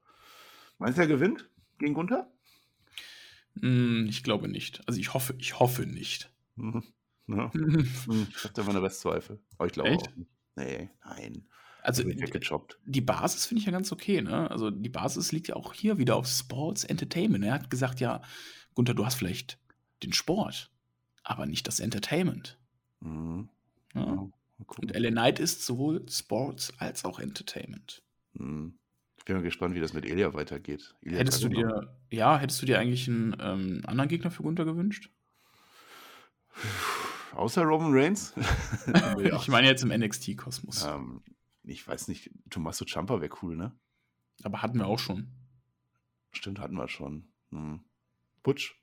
Meinst 0.79 0.99
du, 0.99 1.03
er 1.03 1.09
gewinnt 1.09 1.51
gegen 1.79 1.95
Gunther? 1.95 2.33
Mm, 3.55 4.07
ich 4.09 4.23
glaube 4.23 4.49
nicht. 4.49 4.87
Also 4.87 5.01
ich 5.01 5.13
hoffe, 5.15 5.35
ich 5.39 5.59
hoffe 5.59 5.87
nicht. 5.87 6.33
Mhm. 6.57 6.85
Ja. 7.27 7.51
Hm, 7.55 8.27
ich 8.31 8.45
habe 8.45 8.55
da 8.55 8.63
meine 8.65 8.83
Restzweifel. 8.83 9.41
Aber 9.59 9.67
ich 9.67 9.73
glaube 9.73 9.91
auch 9.91 10.17
nicht. 10.17 10.29
Nee, 10.57 10.91
nein. 11.05 11.49
Also 11.83 12.05
die 12.87 13.01
Basis 13.01 13.47
finde 13.47 13.61
ich 13.61 13.67
ja 13.67 13.73
ganz 13.73 13.91
okay, 13.91 14.23
ne? 14.23 14.51
Also 14.51 14.71
die 14.71 14.89
Basis 14.89 15.33
liegt 15.33 15.49
ja 15.49 15.57
auch 15.57 15.75
hier 15.75 15.99
wieder 15.99 16.17
auf 16.17 16.29
Sports 16.29 16.85
Entertainment. 16.85 17.45
Er 17.45 17.55
hat 17.55 17.71
gesagt, 17.71 18.01
ja, 18.01 18.23
Gunther, 18.75 18.95
du 18.95 19.05
hast 19.05 19.17
vielleicht 19.17 19.59
den 20.03 20.13
Sport, 20.13 20.71
aber 21.25 21.47
nicht 21.47 21.67
das 21.67 21.81
Entertainment. 21.81 22.59
Mhm. 23.01 23.49
Ja. 23.95 24.05
Ja, 24.05 24.29
cool. 24.61 24.83
Und 24.83 24.95
Ellen 24.95 25.15
Knight 25.15 25.41
ist 25.41 25.67
sowohl 25.67 26.07
Sports 26.09 26.73
als 26.79 27.05
auch 27.05 27.19
Entertainment. 27.19 28.03
Mhm. 28.35 28.79
Ich 29.19 29.25
bin 29.25 29.37
mal 29.37 29.43
gespannt, 29.43 29.75
wie 29.75 29.81
das 29.81 29.93
mit 29.93 30.05
Elia 30.05 30.35
weitergeht. 30.35 30.95
Elia 31.03 31.19
hättest 31.19 31.43
du 31.43 31.49
dir, 31.49 31.97
ja, 32.11 32.39
hättest 32.39 32.63
du 32.63 32.67
dir 32.67 32.79
eigentlich 32.79 33.09
einen 33.09 33.37
ähm, 33.41 33.83
anderen 33.87 34.09
Gegner 34.09 34.31
für 34.31 34.43
Gunther 34.43 34.65
gewünscht? 34.65 35.11
Außer 37.35 37.63
Roman 37.63 37.93
Reigns? 37.93 38.35
ich 39.19 39.49
meine 39.49 39.69
jetzt 39.69 39.83
im 39.83 39.91
NXT-Kosmos. 39.91 40.85
Ähm, 40.85 41.23
ich 41.65 41.87
weiß 41.87 42.09
nicht, 42.09 42.31
Tommaso 42.51 42.85
Ciampa 42.85 43.21
wäre 43.21 43.35
cool, 43.43 43.57
ne? 43.57 43.73
Aber 44.43 44.63
hatten 44.63 44.79
wir 44.79 44.87
auch 44.87 44.99
schon. 44.99 45.29
Stimmt, 46.33 46.59
hatten 46.59 46.75
wir 46.75 46.89
schon. 46.89 47.29
Hm. 47.51 47.81
Butch. 48.43 48.81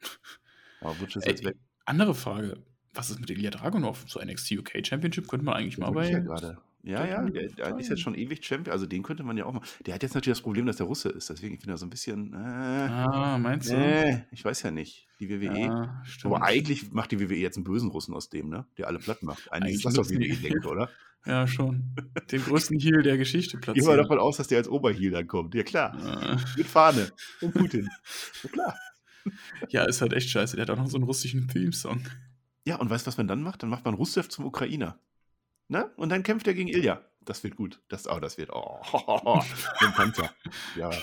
Aber 0.80 0.94
Butch 0.94 1.16
ist 1.16 1.24
Ey, 1.24 1.32
jetzt 1.32 1.44
weg. 1.44 1.56
Andere 1.84 2.14
Frage. 2.14 2.62
Was 2.94 3.10
ist 3.10 3.20
mit 3.20 3.30
Ilya 3.30 3.50
Dragunov? 3.50 4.04
So 4.08 4.20
NXT 4.20 4.52
UK 4.52 4.86
Championship 4.86 5.28
könnte 5.28 5.44
man 5.44 5.54
eigentlich 5.54 5.78
mal 5.78 5.90
bei. 5.90 6.10
Ja, 6.10 6.18
gerade. 6.18 6.58
Ja, 6.86 7.04
ja, 7.04 7.20
der, 7.28 7.48
der 7.48 7.78
ist 7.78 7.88
jetzt 7.88 8.00
schon 8.00 8.14
ewig 8.14 8.44
Champion. 8.44 8.72
Also 8.72 8.86
den 8.86 9.02
könnte 9.02 9.24
man 9.24 9.36
ja 9.36 9.44
auch 9.44 9.52
mal. 9.52 9.62
Der 9.84 9.94
hat 9.94 10.04
jetzt 10.04 10.14
natürlich 10.14 10.38
das 10.38 10.42
Problem, 10.42 10.66
dass 10.66 10.76
der 10.76 10.86
Russe 10.86 11.08
ist. 11.08 11.28
Deswegen 11.28 11.58
finde 11.58 11.74
ich 11.74 11.80
so 11.80 11.86
ein 11.86 11.90
bisschen. 11.90 12.32
Äh, 12.32 12.36
ah, 12.36 13.38
meinst 13.38 13.70
du? 13.70 13.74
Äh, 13.74 14.22
ich 14.30 14.44
weiß 14.44 14.62
ja 14.62 14.70
nicht. 14.70 15.08
Die 15.18 15.28
WWE. 15.28 15.58
Ja, 15.58 16.02
Aber 16.22 16.44
eigentlich 16.44 16.92
macht 16.92 17.10
die 17.10 17.18
WWE 17.18 17.34
jetzt 17.34 17.56
einen 17.56 17.64
bösen 17.64 17.90
Russen 17.90 18.14
aus 18.14 18.28
dem, 18.28 18.50
ne? 18.50 18.66
Der 18.78 18.86
alle 18.86 19.00
platt 19.00 19.24
macht. 19.24 19.50
Eigentlich, 19.50 19.52
eigentlich 19.52 19.74
ist 19.74 19.84
das 19.84 19.94
doch 19.94 20.08
WWE 20.08 20.36
denkt, 20.36 20.66
oder? 20.66 20.88
Ja, 21.26 21.48
schon. 21.48 21.92
Den 22.30 22.40
größten 22.40 22.78
Heal 22.78 23.02
der 23.02 23.18
Geschichte 23.18 23.58
platziert. 23.58 23.84
Gehen 23.84 23.92
wir 23.92 24.00
davon 24.00 24.20
aus, 24.20 24.36
dass 24.36 24.46
der 24.46 24.58
als 24.58 24.68
Oberheal 24.68 25.10
dann 25.10 25.26
kommt. 25.26 25.56
Ja, 25.56 25.64
klar. 25.64 25.98
Ja. 25.98 26.36
Mit 26.56 26.68
Fahne. 26.68 27.10
Und 27.40 27.52
Putin. 27.52 27.88
Ja, 28.44 28.48
klar. 28.50 28.76
Ja, 29.70 29.84
ist 29.86 30.02
halt 30.02 30.12
echt 30.12 30.30
scheiße. 30.30 30.54
Der 30.54 30.62
hat 30.62 30.70
auch 30.70 30.76
noch 30.76 30.86
so 30.86 30.96
einen 30.96 31.04
russischen 31.04 31.48
Theme-Song. 31.48 32.00
Ja, 32.64 32.76
und 32.76 32.90
weißt 32.90 33.04
du, 33.04 33.08
was 33.08 33.16
man 33.16 33.26
dann 33.26 33.42
macht? 33.42 33.64
Dann 33.64 33.70
macht 33.70 33.84
man 33.84 33.94
Rusev 33.94 34.28
zum 34.28 34.44
Ukrainer. 34.44 35.00
Ne? 35.68 35.90
Und 35.96 36.10
dann 36.10 36.22
kämpft 36.22 36.46
er 36.46 36.54
gegen 36.54 36.68
Ilya. 36.68 37.02
Das 37.20 37.42
wird 37.42 37.56
gut. 37.56 37.82
Das, 37.88 38.06
oh, 38.06 38.20
das 38.20 38.38
wird. 38.38 38.50
Oh, 38.52 38.80
ein 39.80 39.92
Panzer. 39.92 40.32
Ja. 40.76 40.90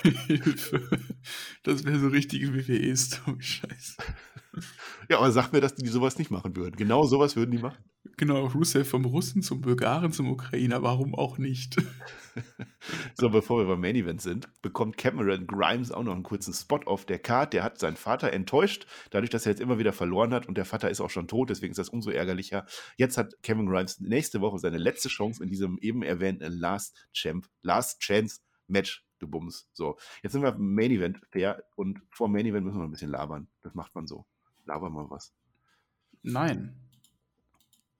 Das 1.63 1.85
wäre 1.85 1.99
so 1.99 2.07
richtige 2.07 2.53
WWE-Story. 2.53 3.41
Scheiße. 3.41 3.95
Ja, 5.09 5.17
aber 5.17 5.31
sag 5.31 5.51
mir, 5.51 5.61
dass 5.61 5.75
die 5.75 5.87
sowas 5.87 6.17
nicht 6.17 6.29
machen 6.29 6.55
würden. 6.55 6.75
Genau 6.75 7.05
sowas 7.05 7.35
würden 7.35 7.51
die 7.51 7.57
machen. 7.57 7.83
Genau, 8.17 8.45
Rusev 8.45 8.87
vom 8.87 9.05
Russen 9.05 9.41
zum 9.41 9.61
Bulgaren 9.61 10.11
zum 10.11 10.29
Ukrainer, 10.29 10.83
warum 10.83 11.15
auch 11.15 11.37
nicht? 11.37 11.75
so, 13.15 13.29
bevor 13.29 13.59
wir 13.59 13.65
beim 13.65 13.81
Main 13.81 13.95
Event 13.95 14.21
sind, 14.21 14.49
bekommt 14.61 14.97
Cameron 14.97 15.47
Grimes 15.47 15.91
auch 15.91 16.03
noch 16.03 16.13
einen 16.13 16.23
kurzen 16.23 16.53
Spot 16.53 16.81
auf 16.85 17.05
der 17.05 17.19
Card. 17.19 17.53
Der 17.53 17.63
hat 17.63 17.79
seinen 17.79 17.95
Vater 17.95 18.31
enttäuscht, 18.31 18.85
dadurch, 19.09 19.29
dass 19.29 19.45
er 19.45 19.53
jetzt 19.53 19.61
immer 19.61 19.79
wieder 19.79 19.93
verloren 19.93 20.33
hat 20.33 20.47
und 20.47 20.57
der 20.57 20.65
Vater 20.65 20.91
ist 20.91 21.01
auch 21.01 21.09
schon 21.09 21.27
tot, 21.27 21.49
deswegen 21.49 21.71
ist 21.71 21.79
das 21.79 21.89
umso 21.89 22.11
ärgerlicher. 22.11 22.65
Jetzt 22.97 23.17
hat 23.17 23.41
Cameron 23.41 23.69
Grimes 23.69 23.99
nächste 23.99 24.41
Woche 24.41 24.59
seine 24.59 24.77
letzte 24.77 25.09
Chance 25.09 25.41
in 25.41 25.49
diesem 25.49 25.77
eben 25.79 26.03
erwähnten 26.03 26.51
Last 26.51 27.07
Champ, 27.13 27.47
Last 27.61 28.01
Chance 28.01 28.41
Match 28.67 29.03
du 29.23 29.27
Bums. 29.27 29.69
So, 29.73 29.97
jetzt 30.21 30.33
sind 30.33 30.43
wir 30.43 30.53
im 30.53 30.75
Main 30.75 30.91
Event, 30.91 31.19
fair, 31.31 31.63
und 31.75 32.01
vor 32.11 32.27
Main 32.27 32.45
Event 32.45 32.65
müssen 32.65 32.77
wir 32.77 32.83
ein 32.83 32.91
bisschen 32.91 33.11
labern. 33.11 33.47
Das 33.61 33.73
macht 33.73 33.95
man 33.95 34.05
so. 34.05 34.25
Laber 34.65 34.89
mal 34.89 35.09
was. 35.09 35.33
Nein. 36.21 36.75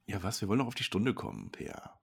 Ja, 0.05 0.21
was? 0.23 0.41
Wir 0.41 0.47
wollen 0.47 0.59
noch 0.59 0.67
auf 0.67 0.75
die 0.75 0.83
Stunde 0.83 1.13
kommen, 1.13 1.51
Peer. 1.51 1.99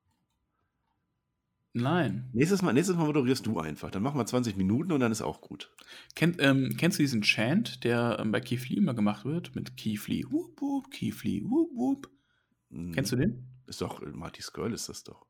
Nein. 1.73 2.29
Nächstes 2.33 2.63
Mal, 2.63 2.73
nächstes 2.73 2.97
Mal 2.97 3.07
moderierst 3.07 3.47
du 3.47 3.59
einfach. 3.61 3.91
Dann 3.91 4.03
machen 4.03 4.19
wir 4.19 4.27
20 4.27 4.57
Minuten 4.57 4.91
und 4.91 5.01
dann 5.01 5.13
ist 5.13 5.23
auch 5.23 5.41
gut. 5.41 5.71
Kennt, 6.17 6.43
ähm, 6.43 6.75
kennst 6.77 6.99
du 6.99 7.03
diesen 7.03 7.23
Chant, 7.23 7.85
der 7.85 8.19
ähm, 8.21 8.33
bei 8.33 8.41
Keith 8.41 8.69
Lee 8.69 8.77
immer 8.77 8.95
gemacht 8.95 9.25
wird? 9.25 9.55
Mit 9.55 9.77
Keith 9.77 10.09
Lee, 10.09 10.25
whoop, 10.29 10.61
whoop, 10.61 10.91
Keith 10.91 11.23
Lee, 11.23 11.45
whoop, 11.45 11.71
whoop. 11.75 12.11
Hm. 12.71 12.93
Kennst 12.93 13.13
du 13.13 13.17
den? 13.17 13.47
Ist 13.67 13.81
doch, 13.81 14.03
Marty 14.13 14.43
Skirl 14.43 14.73
ist 14.73 14.89
das 14.89 15.05
doch. 15.05 15.27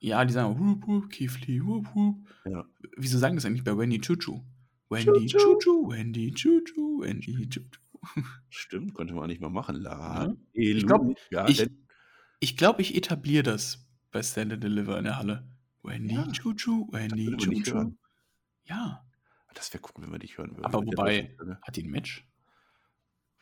Ja, 0.00 0.24
die 0.24 0.32
sagen 0.32 0.58
whoop, 0.58 0.86
whoop, 0.88 1.10
Keith 1.10 1.46
Lee, 1.46 1.60
whoop, 1.62 1.86
whoop. 1.94 2.16
Ja. 2.44 2.66
Wieso 2.96 3.18
sagen 3.18 3.36
das 3.36 3.44
eigentlich 3.44 3.64
bei 3.64 3.76
Wendy 3.78 4.00
Chuchu? 4.00 4.40
Wendy 4.88 5.26
Chuchu, 5.26 5.88
Wendy 5.90 6.32
Chuchu, 6.32 7.00
Wendy 7.00 7.48
Chuchu. 7.48 7.80
Stimmt, 8.48 8.94
könnte 8.94 9.14
man 9.14 9.24
eigentlich 9.24 9.40
mal 9.40 9.50
machen. 9.50 9.76
La, 9.76 10.26
ja. 10.26 10.34
Ich 10.52 10.86
glaube, 10.86 11.14
ich, 11.48 11.66
ich, 12.40 12.56
glaub, 12.56 12.80
ich 12.80 12.94
etabliere 12.94 13.42
das 13.42 13.86
bei 14.10 14.22
Stand 14.22 14.52
and 14.52 14.64
Deliver 14.64 14.98
in 14.98 15.04
der 15.04 15.18
Halle. 15.18 15.48
Wendy 15.82 16.14
ja. 16.14 16.26
Chuchu, 16.32 16.88
Wendy 16.92 17.36
Chuchu. 17.36 17.94
Ja. 18.64 19.04
Das 19.54 19.72
wäre 19.72 19.82
cool, 19.84 20.04
wenn 20.04 20.12
wir 20.12 20.18
dich 20.18 20.36
hören 20.36 20.50
würden. 20.52 20.64
Aber 20.64 20.84
wobei, 20.84 21.34
hat 21.62 21.76
die 21.76 21.82
ein 21.82 21.90
Match? 21.90 22.28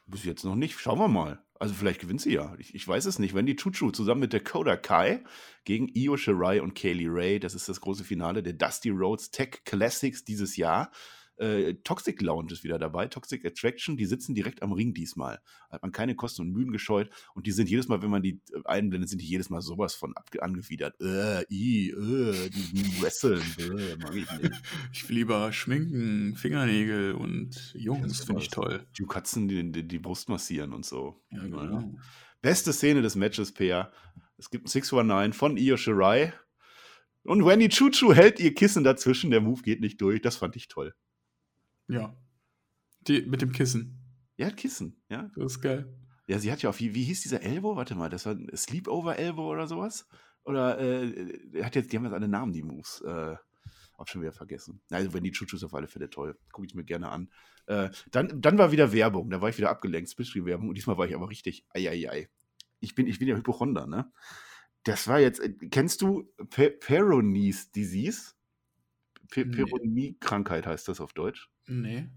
Bis 0.06 0.24
jetzt 0.24 0.44
noch 0.44 0.54
nicht. 0.54 0.78
Schauen 0.78 0.98
wir 0.98 1.08
mal. 1.08 1.42
Also 1.58 1.74
vielleicht 1.74 2.00
gewinnt 2.00 2.20
sie 2.20 2.34
ja. 2.34 2.54
Ich, 2.58 2.74
ich 2.74 2.86
weiß 2.86 3.06
es 3.06 3.18
nicht. 3.18 3.34
Wendy 3.34 3.56
Chuchu 3.56 3.90
zusammen 3.90 4.20
mit 4.20 4.32
Dakota 4.32 4.76
Kai 4.76 5.24
gegen 5.64 5.88
Io 5.94 6.16
Shirai 6.16 6.60
und 6.60 6.74
Kaylee 6.74 7.08
Ray. 7.08 7.40
Das 7.40 7.54
ist 7.54 7.68
das 7.68 7.80
große 7.80 8.04
Finale 8.04 8.42
der 8.42 8.52
Dusty 8.52 8.90
Roads 8.90 9.30
Tech 9.30 9.62
Classics 9.64 10.24
dieses 10.24 10.56
Jahr. 10.56 10.90
Äh, 11.36 11.74
Toxic 11.82 12.20
Lounge 12.22 12.52
ist 12.52 12.62
wieder 12.62 12.78
dabei, 12.78 13.08
Toxic 13.08 13.44
Attraction, 13.44 13.96
die 13.96 14.06
sitzen 14.06 14.34
direkt 14.34 14.62
am 14.62 14.72
Ring 14.72 14.94
diesmal. 14.94 15.40
Hat 15.70 15.82
man 15.82 15.90
keine 15.90 16.14
Kosten 16.14 16.42
und 16.42 16.52
Mühen 16.52 16.70
gescheut 16.70 17.10
und 17.34 17.46
die 17.46 17.52
sind 17.52 17.68
jedes 17.68 17.88
Mal, 17.88 18.02
wenn 18.02 18.10
man 18.10 18.22
die 18.22 18.40
äh, 18.52 18.60
einblendet, 18.64 19.10
sind 19.10 19.20
die 19.20 19.26
jedes 19.26 19.50
Mal 19.50 19.60
sowas 19.60 19.94
von 19.94 20.14
angewidert. 20.40 20.94
Äh, 21.00 21.44
i, 21.50 21.90
äh, 21.90 22.50
die 22.50 23.02
wresteln, 23.02 23.42
äh, 23.58 23.96
mag 23.96 24.14
ich 24.14 24.30
nicht. 24.40 24.62
Ich 24.92 25.08
will 25.08 25.16
lieber 25.16 25.52
schminken, 25.52 26.36
Fingernägel 26.36 27.14
und 27.14 27.74
Jungs, 27.74 28.24
finde 28.24 28.42
ich 28.42 28.48
toll. 28.48 28.86
Die 28.98 29.04
Katzen, 29.04 29.48
die, 29.48 29.72
die, 29.72 29.86
die 29.86 29.98
Brust 29.98 30.28
massieren 30.28 30.72
und 30.72 30.84
so. 30.84 31.20
Ja, 31.30 31.42
genau. 31.42 31.94
Beste 32.42 32.72
Szene 32.72 33.02
des 33.02 33.16
Matches, 33.16 33.52
Peer. 33.52 33.90
Es 34.36 34.50
gibt 34.50 34.66
ein 34.66 34.68
619 34.68 35.32
von 35.32 35.56
Io 35.56 35.76
Shirai. 35.76 36.32
Und 37.24 37.44
Wendy 37.44 37.68
Chuchu 37.68 38.12
hält 38.12 38.38
ihr 38.38 38.54
Kissen 38.54 38.84
dazwischen. 38.84 39.30
Der 39.30 39.40
Move 39.40 39.62
geht 39.62 39.80
nicht 39.80 40.00
durch. 40.00 40.20
Das 40.20 40.36
fand 40.36 40.54
ich 40.56 40.68
toll. 40.68 40.94
Ja. 41.88 42.16
Die, 43.02 43.22
mit 43.22 43.42
dem 43.42 43.52
Kissen. 43.52 44.00
Ja, 44.36 44.50
Kissen, 44.50 45.02
ja. 45.08 45.30
Das 45.36 45.52
ist 45.52 45.60
geil. 45.60 45.94
Ja, 46.26 46.38
sie 46.38 46.50
hat 46.50 46.62
ja 46.62 46.70
auch, 46.70 46.78
wie, 46.78 46.94
wie 46.94 47.04
hieß 47.04 47.22
dieser 47.22 47.42
Elbow? 47.42 47.76
Warte 47.76 47.94
mal, 47.94 48.08
das 48.08 48.24
war 48.26 48.34
ein 48.34 48.50
Sleepover 48.56 49.18
Elbow 49.18 49.50
oder 49.50 49.66
sowas? 49.66 50.08
Oder 50.44 50.78
äh, 50.80 51.62
hat 51.62 51.74
jetzt, 51.74 51.92
die 51.92 51.96
haben 51.96 52.04
jetzt 52.04 52.14
alle 52.14 52.28
Namen, 52.28 52.52
die 52.52 52.62
Moves. 52.62 53.02
Äh, 53.02 53.36
hab 53.98 54.08
schon 54.08 54.22
wieder 54.22 54.32
vergessen. 54.32 54.80
Also, 54.90 55.12
wenn 55.14 55.22
die 55.22 55.30
Chuchus 55.30 55.62
auf 55.62 55.74
alle 55.74 55.86
Fälle 55.86 56.10
toll. 56.10 56.36
Gucke 56.52 56.66
ich 56.66 56.74
mir 56.74 56.84
gerne 56.84 57.10
an. 57.10 57.30
Äh, 57.66 57.90
dann, 58.10 58.40
dann 58.40 58.58
war 58.58 58.72
wieder 58.72 58.92
Werbung. 58.92 59.30
Da 59.30 59.40
war 59.40 59.48
ich 59.48 59.58
wieder 59.58 59.70
abgelenkt. 59.70 60.10
Splitstream-Werbung. 60.10 60.68
Und 60.68 60.74
diesmal 60.74 60.98
war 60.98 61.06
ich 61.06 61.14
aber 61.14 61.30
richtig. 61.30 61.64
Eieiei. 61.70 62.28
Ich 62.80 62.94
bin, 62.94 63.06
ich 63.06 63.18
bin 63.18 63.28
ja 63.28 63.36
Hypochonder, 63.36 63.86
ne? 63.86 64.10
Das 64.82 65.06
war 65.08 65.20
jetzt. 65.20 65.40
Äh, 65.40 65.54
kennst 65.70 66.02
du 66.02 66.28
Pe 66.50 66.70
Peronis 66.70 67.70
Disease? 67.70 68.32
Pe 69.30 69.44
Nee. 69.46 69.56
Peronie-Krankheit 69.56 70.66
heißt 70.66 70.88
das 70.88 71.00
auf 71.00 71.12
Deutsch. 71.12 71.50
Nee. 71.66 72.08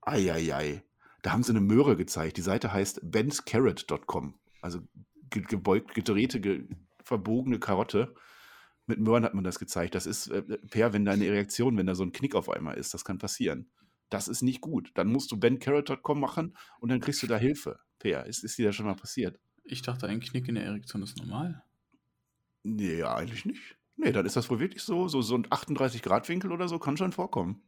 Eieiei. 0.00 0.82
Da 1.22 1.32
haben 1.32 1.42
sie 1.42 1.52
eine 1.52 1.60
Möhre 1.60 1.96
gezeigt. 1.96 2.36
Die 2.36 2.42
Seite 2.42 2.72
heißt 2.72 3.00
benscarrot.com. 3.02 4.34
Also 4.60 4.80
ge 5.30 5.42
gebeugt, 5.42 5.94
gedrehte, 5.94 6.40
ge 6.40 6.66
verbogene 7.04 7.58
Karotte. 7.58 8.14
Mit 8.86 8.98
Möhren 8.98 9.24
hat 9.24 9.34
man 9.34 9.44
das 9.44 9.58
gezeigt. 9.58 9.94
Das 9.94 10.06
ist, 10.06 10.28
äh, 10.28 10.42
Per, 10.42 10.92
wenn 10.92 11.04
deine 11.04 11.30
Reaktion, 11.30 11.76
wenn 11.76 11.86
da 11.86 11.94
so 11.94 12.02
ein 12.02 12.12
Knick 12.12 12.34
auf 12.34 12.48
einmal 12.48 12.76
ist, 12.76 12.94
das 12.94 13.04
kann 13.04 13.18
passieren. 13.18 13.70
Das 14.10 14.28
ist 14.28 14.42
nicht 14.42 14.60
gut. 14.60 14.90
Dann 14.94 15.08
musst 15.08 15.30
du 15.32 15.38
bencarrot.com 15.38 16.20
machen 16.20 16.56
und 16.80 16.90
dann 16.90 17.00
kriegst 17.00 17.22
du 17.22 17.26
da 17.26 17.36
Hilfe. 17.36 17.78
Per, 17.98 18.26
ist, 18.26 18.42
ist 18.42 18.58
dir 18.58 18.66
das 18.66 18.76
schon 18.76 18.86
mal 18.86 18.96
passiert? 18.96 19.38
Ich 19.64 19.82
dachte, 19.82 20.08
ein 20.08 20.20
Knick 20.20 20.48
in 20.48 20.56
der 20.56 20.64
Erektion 20.64 21.02
ist 21.02 21.16
normal. 21.18 21.62
Nee, 22.64 23.02
eigentlich 23.04 23.44
nicht. 23.44 23.76
Nee, 23.96 24.12
dann 24.12 24.26
ist 24.26 24.36
das 24.36 24.50
wohl 24.50 24.58
wirklich 24.58 24.82
so. 24.82 25.08
So, 25.08 25.22
so 25.22 25.36
ein 25.36 25.46
38-Grad-Winkel 25.46 26.50
oder 26.50 26.68
so 26.68 26.78
kann 26.78 26.96
schon 26.96 27.12
vorkommen. 27.12 27.62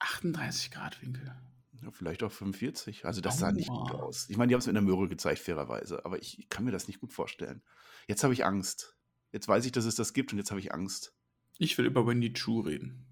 38 0.00 0.70
Grad 0.70 1.00
Winkel. 1.02 1.34
Ja, 1.82 1.90
vielleicht 1.90 2.22
auch 2.22 2.32
45. 2.32 3.06
Also 3.06 3.20
das 3.20 3.38
sah 3.38 3.52
nicht 3.52 3.68
gut 3.68 3.92
Aua. 3.92 4.02
aus. 4.02 4.28
Ich 4.28 4.36
meine, 4.36 4.48
die 4.48 4.54
haben 4.54 4.60
es 4.60 4.66
mit 4.66 4.76
einer 4.76 4.84
Möhre 4.84 5.08
gezeigt, 5.08 5.40
fairerweise. 5.40 6.04
Aber 6.04 6.18
ich, 6.20 6.38
ich 6.38 6.48
kann 6.48 6.64
mir 6.64 6.72
das 6.72 6.88
nicht 6.88 7.00
gut 7.00 7.12
vorstellen. 7.12 7.62
Jetzt 8.06 8.22
habe 8.22 8.34
ich 8.34 8.44
Angst. 8.44 8.96
Jetzt 9.32 9.48
weiß 9.48 9.64
ich, 9.64 9.72
dass 9.72 9.84
es 9.84 9.94
das 9.94 10.12
gibt 10.12 10.32
und 10.32 10.38
jetzt 10.38 10.50
habe 10.50 10.60
ich 10.60 10.74
Angst. 10.74 11.14
Ich 11.58 11.78
will 11.78 11.86
über 11.86 12.06
Wendy 12.06 12.32
Chu 12.32 12.60
reden. 12.60 13.06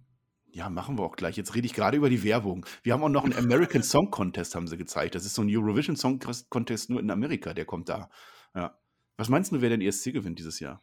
Ja, 0.51 0.71
machen 0.71 0.99
wir 0.99 1.05
auch 1.05 1.17
gleich. 1.17 1.37
Jetzt 1.37 1.55
rede 1.55 1.67
ich 1.67 1.75
gerade 1.75 1.97
über 1.97 2.11
die 2.11 2.25
Werbung. 2.25 2.67
Wir 2.83 2.95
haben 2.95 3.03
auch 3.03 3.09
noch 3.09 3.25
einen 3.25 3.37
American 3.37 3.83
Song 3.85 4.11
Contest, 4.11 4.55
haben 4.55 4.67
sie 4.67 4.77
gezeigt. 4.77 5.15
Das 5.15 5.25
ist 5.25 5.35
so 5.35 5.43
ein 5.43 5.49
Eurovision 5.51 5.97
Song 5.97 6.19
Contest 6.49 6.91
nur 6.91 7.01
in 7.01 7.11
Amerika, 7.11 7.55
der 7.55 7.65
kommt 7.65 7.89
da. 7.89 8.11
Ja. 8.55 8.79
Was 9.17 9.29
meinst 9.29 9.53
du, 9.53 9.61
wer 9.61 9.69
denn 9.69 9.81
ESC 9.81 10.13
gewinnt 10.13 10.39
dieses 10.39 10.61
Jahr? 10.61 10.83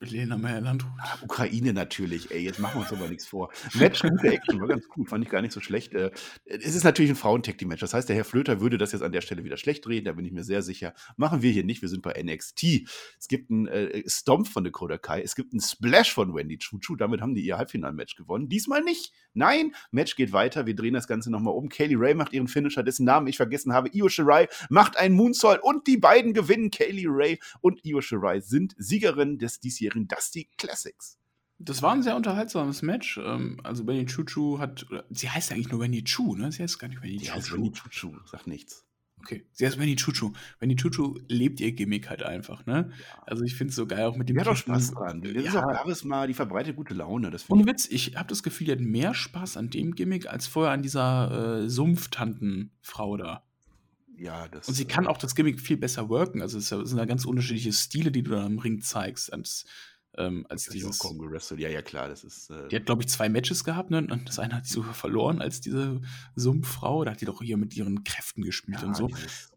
Lena 0.00 0.38
Meyer-Landrut. 0.38 0.90
Ukraine 1.22 1.72
natürlich, 1.74 2.30
ey, 2.30 2.40
jetzt 2.42 2.58
machen 2.58 2.76
wir 2.76 2.80
uns 2.82 2.92
aber 2.92 3.08
nichts 3.08 3.26
vor. 3.26 3.52
Match, 3.74 4.02
gute 4.02 4.28
Action, 4.28 4.60
war 4.60 4.68
ganz 4.68 4.88
gut, 4.88 5.08
fand 5.10 5.24
ich 5.24 5.30
gar 5.30 5.42
nicht 5.42 5.52
so 5.52 5.60
schlecht. 5.60 5.92
Äh, 5.92 6.10
Es 6.46 6.74
ist 6.74 6.84
natürlich 6.84 7.10
ein 7.10 7.16
Frauentag-Team-Match, 7.16 7.80
das 7.80 7.92
heißt, 7.92 8.08
der 8.08 8.16
Herr 8.16 8.24
Flöter 8.24 8.60
würde 8.60 8.78
das 8.78 8.92
jetzt 8.92 9.02
an 9.02 9.12
der 9.12 9.20
Stelle 9.20 9.44
wieder 9.44 9.58
schlecht 9.58 9.86
reden, 9.86 10.06
da 10.06 10.12
bin 10.12 10.24
ich 10.24 10.32
mir 10.32 10.42
sehr 10.42 10.62
sicher. 10.62 10.94
Machen 11.16 11.42
wir 11.42 11.50
hier 11.52 11.64
nicht, 11.64 11.82
wir 11.82 11.90
sind 11.90 12.02
bei 12.02 12.20
NXT. 12.20 12.88
Es 13.18 13.28
gibt 13.28 13.50
einen 13.50 13.66
äh, 13.66 14.02
Stomp 14.06 14.48
von 14.48 14.64
Dakota 14.64 14.96
Kai, 14.96 15.20
es 15.20 15.34
gibt 15.34 15.52
einen 15.52 15.60
Splash 15.60 16.14
von 16.14 16.34
Wendy 16.34 16.56
Chuchu, 16.58 16.96
damit 16.96 17.20
haben 17.20 17.34
die 17.34 17.42
ihr 17.42 17.58
Halbfinal-Match 17.58 18.16
gewonnen. 18.16 18.48
Diesmal 18.48 18.82
nicht. 18.82 19.12
Nein, 19.34 19.72
Match 19.90 20.16
geht 20.16 20.32
weiter, 20.32 20.64
wir 20.64 20.74
drehen 20.74 20.94
das 20.94 21.08
Ganze 21.08 21.30
nochmal 21.30 21.54
um. 21.54 21.68
Kaylee 21.68 21.96
Ray 21.98 22.14
macht 22.14 22.32
ihren 22.32 22.48
Finisher, 22.48 22.82
dessen 22.82 23.04
Namen 23.04 23.26
ich 23.26 23.36
vergessen 23.36 23.74
habe. 23.74 23.90
Io 23.92 24.08
Shirai 24.08 24.48
macht 24.70 24.96
einen 24.96 25.14
Moonsault 25.14 25.62
und 25.62 25.86
die 25.86 25.98
beiden 25.98 26.32
gewinnen. 26.32 26.70
Kaylee 26.70 27.06
Ray 27.06 27.38
und 27.60 27.84
Io 27.84 28.00
Shirai 28.00 28.40
sind 28.40 28.74
Siegerin 28.78 29.38
des 29.38 29.60
diesjährigen 29.60 29.89
Dusty 29.96 30.48
Classics. 30.58 31.18
Das 31.58 31.82
war 31.82 31.92
ein 31.92 32.02
sehr 32.02 32.16
unterhaltsames 32.16 32.80
Match. 32.82 33.18
Ähm, 33.22 33.60
Also 33.64 33.86
Wendy 33.86 34.06
Chu 34.06 34.24
Chu 34.24 34.58
hat, 34.58 34.86
sie 35.10 35.28
heißt 35.28 35.50
ja 35.50 35.56
eigentlich 35.56 35.70
nur 35.70 35.80
Wendy 35.80 36.02
Chu, 36.04 36.34
ne? 36.34 36.50
Sie 36.52 36.62
heißt 36.62 36.78
gar 36.78 36.88
nicht 36.88 37.02
Wendy 37.02 37.18
Die 37.18 37.26
Chu 37.26 37.32
heißt. 37.34 37.52
Wendy 37.52 37.70
Chuchu, 37.72 38.12
sagt 38.26 38.46
nichts. 38.46 38.86
Okay, 39.22 39.44
sie 39.52 39.66
heißt 39.66 39.78
Wendy 39.78 39.96
Chu 39.96 40.12
Chu. 40.12 40.32
Wendy 40.60 40.76
Chu 40.76 40.88
Chu 40.88 41.18
lebt 41.28 41.60
ihr 41.60 41.72
Gimmick 41.72 42.08
halt 42.08 42.22
einfach, 42.22 42.64
ne? 42.64 42.90
Also 43.26 43.44
ich 43.44 43.54
finde 43.54 43.68
es 43.72 43.76
so 43.76 43.86
geil, 43.86 44.04
auch 44.06 44.16
mit 44.16 44.30
dem 44.30 44.36
Die 44.36 44.40
hat 44.40 44.48
auch 44.48 44.56
Typen. 44.56 44.72
Spaß 44.80 44.92
dran. 44.94 45.20
Das 45.20 45.32
ist 45.32 45.52
Ja. 45.52 45.66
auch 45.66 45.74
Charisma, 45.74 46.26
die 46.26 46.32
verbreitet 46.32 46.74
gute 46.76 46.94
Laune. 46.94 47.30
Das 47.30 47.50
Ohne 47.50 47.66
Witz, 47.66 47.86
ich 47.90 48.16
habe 48.16 48.28
das 48.28 48.42
Gefühl, 48.42 48.64
die 48.68 48.72
hat 48.72 48.80
mehr 48.80 49.12
Spaß 49.12 49.58
an 49.58 49.68
dem 49.68 49.94
Gimmick 49.94 50.26
als 50.32 50.46
vorher 50.46 50.72
an 50.72 50.80
dieser 50.80 51.64
äh, 51.64 51.68
Sumpftantenfrau 51.68 53.18
da. 53.18 53.44
Ja, 54.20 54.48
das. 54.48 54.68
Und 54.68 54.74
sie 54.74 54.84
kann 54.84 55.06
auch 55.06 55.16
das 55.16 55.34
Gimmick 55.34 55.58
viel 55.60 55.78
besser 55.78 56.10
worken. 56.10 56.42
Also 56.42 56.58
es 56.58 56.68
sind 56.68 56.98
ja 56.98 57.04
ganz 57.06 57.24
unterschiedliche 57.24 57.72
Stile, 57.72 58.12
die 58.12 58.22
du 58.22 58.32
da 58.32 58.44
im 58.46 58.58
Ring 58.58 58.82
zeigst, 58.82 59.32
als, 59.32 59.64
ähm, 60.18 60.44
als 60.50 60.68
äh, 60.68 60.72
dieses 60.72 61.00
Wrestle. 61.00 61.58
Ja, 61.58 61.70
ja, 61.70 61.80
klar, 61.80 62.08
das 62.08 62.22
ist. 62.22 62.50
Äh, 62.50 62.68
Die 62.68 62.76
hat, 62.76 62.84
glaube 62.84 63.02
ich, 63.02 63.08
zwei 63.08 63.30
Matches 63.30 63.64
gehabt, 63.64 63.90
ne? 63.90 63.98
Und 63.98 64.28
das 64.28 64.38
eine 64.38 64.54
hat 64.56 64.66
sie 64.66 64.74
sogar 64.74 64.92
verloren 64.92 65.40
als 65.40 65.62
diese 65.62 66.02
Sumpffrau. 66.36 67.04
Da 67.04 67.12
hat 67.12 67.22
die 67.22 67.24
doch 67.24 67.40
hier 67.40 67.56
mit 67.56 67.74
ihren 67.74 68.04
Kräften 68.04 68.42
gespielt 68.42 68.82
ja, 68.82 68.88
und 68.88 68.94
so. 68.96 69.08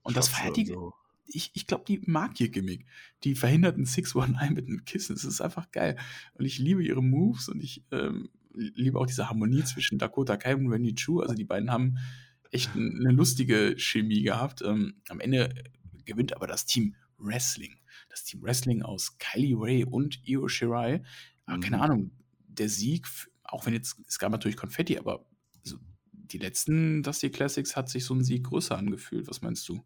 Und 0.02 0.16
das 0.16 0.30
feiert 0.30 0.56
die- 0.56 0.68
so. 0.68 0.94
Ich, 1.26 1.52
ich 1.56 1.68
glaube, 1.68 1.84
die 1.88 2.02
mag 2.06 2.40
ihr 2.40 2.50
Gimmick. 2.50 2.86
Die 3.24 3.36
verhindert 3.36 3.76
einen 3.76 3.86
619 3.86 4.54
mit 4.54 4.68
einem 4.68 4.86
Kissen. 4.86 5.16
Das 5.16 5.24
ist 5.26 5.42
einfach 5.42 5.72
geil. 5.72 5.98
Und 6.36 6.46
ich 6.46 6.60
liebe 6.60 6.84
ihre 6.84 7.02
Moves 7.02 7.50
und 7.50 7.62
ich 7.62 7.84
ähm, 7.92 8.30
liebe 8.54 9.00
auch 9.00 9.06
diese 9.08 9.30
Harmonie 9.30 9.64
zwischen 9.64 9.98
Dakota 9.98 10.38
Kai 10.38 10.56
und 10.56 10.70
Wendy 10.70 10.94
Chu. 10.96 11.22
Also 11.22 11.34
die 11.34 11.46
beiden 11.46 11.72
haben 11.72 11.98
echt 12.54 12.76
eine 12.76 13.12
lustige 13.12 13.76
Chemie 13.78 14.22
gehabt. 14.24 14.62
Ähm, 14.62 15.02
am 15.10 15.20
Ende 15.20 15.54
gewinnt 16.06 16.36
aber 16.36 16.48
das 16.48 16.66
Team 16.66 16.96
Wrestling. 17.18 17.76
Das 18.10 18.24
Team 18.24 18.42
Wrestling 18.44 18.82
aus 18.84 19.18
Kylie 19.18 19.56
Ray 19.58 19.86
und 19.86 20.20
Io 20.28 20.48
Shirai. 20.48 21.04
Aber 21.46 21.60
keine 21.60 21.78
Mhm. 21.78 21.82
Ahnung, 21.84 22.12
der 22.48 22.70
Sieg, 22.70 23.08
auch 23.44 23.66
wenn 23.66 23.74
jetzt, 23.74 23.98
es 24.08 24.20
gab 24.20 24.32
natürlich 24.32 24.58
Konfetti, 24.58 24.98
aber 24.98 25.26
so 25.64 25.78
die 26.12 26.38
letzten 26.38 27.04
Dusty 27.04 27.30
Classics 27.30 27.76
hat 27.76 27.90
sich 27.90 28.06
so 28.06 28.14
ein 28.14 28.24
Sieg 28.24 28.46
größer 28.46 28.78
angefühlt. 28.78 29.28
Was 29.28 29.42
meinst 29.42 29.68
du? 29.70 29.84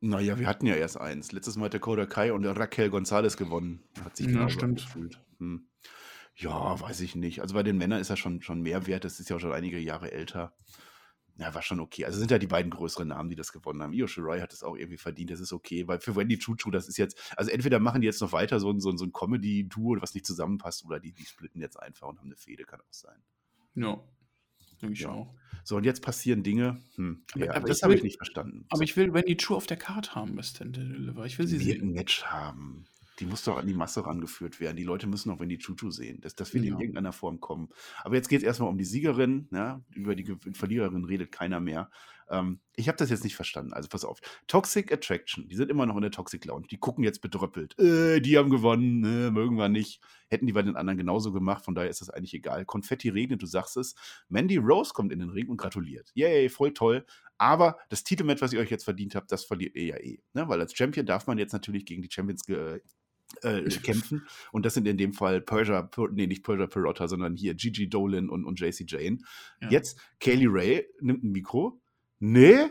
Naja, 0.00 0.38
wir 0.38 0.46
hatten 0.46 0.66
ja 0.66 0.74
erst 0.74 0.98
eins. 1.00 1.32
Letztes 1.32 1.56
Mal 1.56 1.66
hat 1.66 1.72
der 1.72 1.80
Koda 1.80 2.04
Kai 2.06 2.32
und 2.32 2.42
der 2.42 2.56
Raquel 2.56 2.90
Gonzalez 2.90 3.36
gewonnen. 3.36 3.82
Hat 4.04 4.16
sich 4.16 4.26
Ja, 4.26 4.48
stimmt. 4.50 4.80
angefühlt. 4.82 5.20
Hm. 5.38 5.66
Ja, 6.36 6.78
weiß 6.80 7.00
ich 7.00 7.14
nicht. 7.14 7.40
Also 7.40 7.54
bei 7.54 7.62
den 7.62 7.78
Männern 7.78 8.00
ist 8.00 8.10
er 8.10 8.16
schon, 8.16 8.42
schon 8.42 8.60
mehr 8.60 8.86
wert. 8.86 9.04
Das 9.04 9.20
ist 9.20 9.30
ja 9.30 9.36
auch 9.36 9.40
schon 9.40 9.52
einige 9.52 9.78
Jahre 9.78 10.10
älter. 10.12 10.54
Ja, 11.36 11.52
war 11.52 11.62
schon 11.62 11.80
okay. 11.80 12.04
Also 12.04 12.18
sind 12.20 12.30
ja 12.30 12.38
die 12.38 12.46
beiden 12.46 12.70
größeren 12.70 13.08
Namen, 13.08 13.28
die 13.28 13.34
das 13.34 13.50
gewonnen 13.52 13.82
haben. 13.82 13.92
Io 13.92 14.06
Shirai 14.06 14.40
hat 14.40 14.52
es 14.52 14.62
auch 14.62 14.76
irgendwie 14.76 14.98
verdient. 14.98 15.30
Das 15.30 15.40
ist 15.40 15.52
okay. 15.52 15.88
Weil 15.88 15.98
für 15.98 16.14
Wendy 16.14 16.38
Chuchu, 16.38 16.70
das 16.70 16.86
ist 16.86 16.96
jetzt, 16.96 17.18
also 17.36 17.50
entweder 17.50 17.80
machen 17.80 18.02
die 18.02 18.06
jetzt 18.06 18.20
noch 18.20 18.30
weiter 18.32 18.60
so 18.60 18.70
ein, 18.70 18.78
so 18.80 18.88
ein, 18.90 18.98
so 18.98 19.04
ein 19.04 19.12
Comedy-Duo, 19.12 19.96
was 20.00 20.14
nicht 20.14 20.26
zusammenpasst, 20.26 20.84
oder 20.84 21.00
die, 21.00 21.12
die 21.12 21.24
splitten 21.24 21.60
jetzt 21.60 21.76
einfach 21.80 22.06
und 22.08 22.18
haben 22.20 22.26
eine 22.28 22.36
Fehde, 22.36 22.64
kann 22.64 22.80
auch 22.80 22.92
sein. 22.92 23.20
Ja, 23.74 24.00
denke 24.80 24.92
ich 24.94 25.00
Ja. 25.00 25.10
auch. 25.10 25.34
So, 25.64 25.76
und 25.76 25.84
jetzt 25.84 26.02
passieren 26.02 26.44
Dinge. 26.44 26.80
Hm, 26.94 27.24
Aber- 27.34 27.44
ja, 27.44 27.54
aber 27.54 27.66
das 27.68 27.82
habe 27.82 27.94
ich 27.96 28.02
nicht 28.04 28.16
verstanden. 28.18 28.66
Aber 28.70 28.82
ich 28.84 28.96
will 28.96 29.12
Wendy 29.12 29.36
Chu 29.36 29.56
auf 29.56 29.66
der 29.66 29.76
Karte 29.76 30.14
haben, 30.14 30.34
Miss 30.34 30.52
Deliver. 30.52 31.24
Ich 31.26 31.38
will 31.38 31.48
sie 31.48 31.58
wird 31.58 31.78
ein 31.78 31.86
sehen. 31.88 31.92
Match 31.94 32.24
haben. 32.26 32.84
Die 33.20 33.26
muss 33.26 33.44
doch 33.44 33.56
an 33.56 33.66
die 33.66 33.74
Masse 33.74 34.04
rangeführt 34.04 34.60
werden. 34.60 34.76
Die 34.76 34.82
Leute 34.84 35.06
müssen 35.06 35.30
auch 35.30 35.40
wenn 35.40 35.48
die 35.48 35.58
Chuchu 35.58 35.90
sehen. 35.90 36.20
Das, 36.20 36.34
das 36.34 36.52
wird 36.52 36.64
in 36.64 36.74
Ja. 36.74 36.80
irgendeiner 36.80 37.12
Form 37.12 37.40
kommen. 37.40 37.68
Aber 38.02 38.16
jetzt 38.16 38.28
geht 38.28 38.38
es 38.38 38.44
erstmal 38.44 38.68
um 38.68 38.78
die 38.78 38.84
Siegerin. 38.84 39.48
Ja? 39.52 39.82
Über 39.94 40.14
die 40.16 40.36
Verliererin 40.54 41.04
redet 41.04 41.30
keiner 41.30 41.60
mehr. 41.60 41.90
Ähm, 42.30 42.60
ich 42.74 42.88
habe 42.88 42.96
das 42.96 43.10
jetzt 43.10 43.22
nicht 43.22 43.36
verstanden. 43.36 43.72
Also 43.72 43.88
pass 43.88 44.04
auf. 44.04 44.18
Toxic 44.46 44.90
Attraction. 44.92 45.46
Die 45.48 45.56
sind 45.56 45.70
immer 45.70 45.86
noch 45.86 45.94
in 45.96 46.02
der 46.02 46.10
Toxic 46.10 46.44
Lounge. 46.44 46.66
Die 46.70 46.78
gucken 46.78 47.04
jetzt 47.04 47.20
bedröppelt. 47.20 47.78
Äh, 47.78 48.20
die 48.20 48.38
haben 48.38 48.50
gewonnen. 48.50 49.04
Äh, 49.04 49.30
mögen 49.30 49.56
wir 49.56 49.68
nicht. 49.68 50.00
Hätten 50.28 50.46
die 50.46 50.52
bei 50.54 50.62
den 50.62 50.74
anderen 50.74 50.96
genauso 50.96 51.32
gemacht. 51.32 51.64
Von 51.64 51.74
daher 51.74 51.90
ist 51.90 52.00
das 52.00 52.10
eigentlich 52.10 52.34
egal. 52.34 52.64
Konfetti 52.64 53.10
regnet, 53.10 53.42
du 53.42 53.46
sagst 53.46 53.76
es. 53.76 53.94
Mandy 54.28 54.56
Rose 54.56 54.92
kommt 54.94 55.12
in 55.12 55.18
den 55.18 55.28
Ring 55.30 55.48
und 55.48 55.58
gratuliert. 55.58 56.10
Yay, 56.14 56.48
voll 56.48 56.72
toll. 56.72 57.04
Aber 57.36 57.76
das 57.90 58.04
Titelmatch, 58.04 58.40
was 58.40 58.52
ihr 58.52 58.60
euch 58.60 58.70
jetzt 58.70 58.84
verdient 58.84 59.14
habt, 59.14 59.30
das 59.30 59.44
verliert 59.44 59.76
ihr 59.76 59.84
ja 59.84 59.96
eh. 59.98 60.20
Ne? 60.32 60.48
Weil 60.48 60.60
als 60.60 60.74
Champion 60.74 61.04
darf 61.04 61.26
man 61.26 61.36
jetzt 61.38 61.52
natürlich 61.52 61.84
gegen 61.84 62.00
die 62.02 62.10
Champions 62.10 62.44
äh, 63.42 63.62
kämpfen. 63.82 64.26
Und 64.52 64.64
das 64.66 64.74
sind 64.74 64.86
in 64.86 64.96
dem 64.96 65.12
Fall 65.12 65.40
Persia, 65.40 65.82
Per- 65.82 66.10
nee, 66.10 66.26
nicht 66.26 66.44
Persia 66.44 66.66
Perotta, 66.66 67.08
sondern 67.08 67.36
hier 67.36 67.54
Gigi 67.54 67.88
Dolan 67.88 68.28
und, 68.28 68.44
und 68.44 68.60
JC 68.60 68.84
Jane. 68.86 69.18
Ja. 69.60 69.70
Jetzt 69.70 69.98
Kaylee 70.20 70.48
Ray 70.48 70.86
nimmt 71.00 71.24
ein 71.24 71.32
Mikro. 71.32 71.80
Nee, 72.20 72.66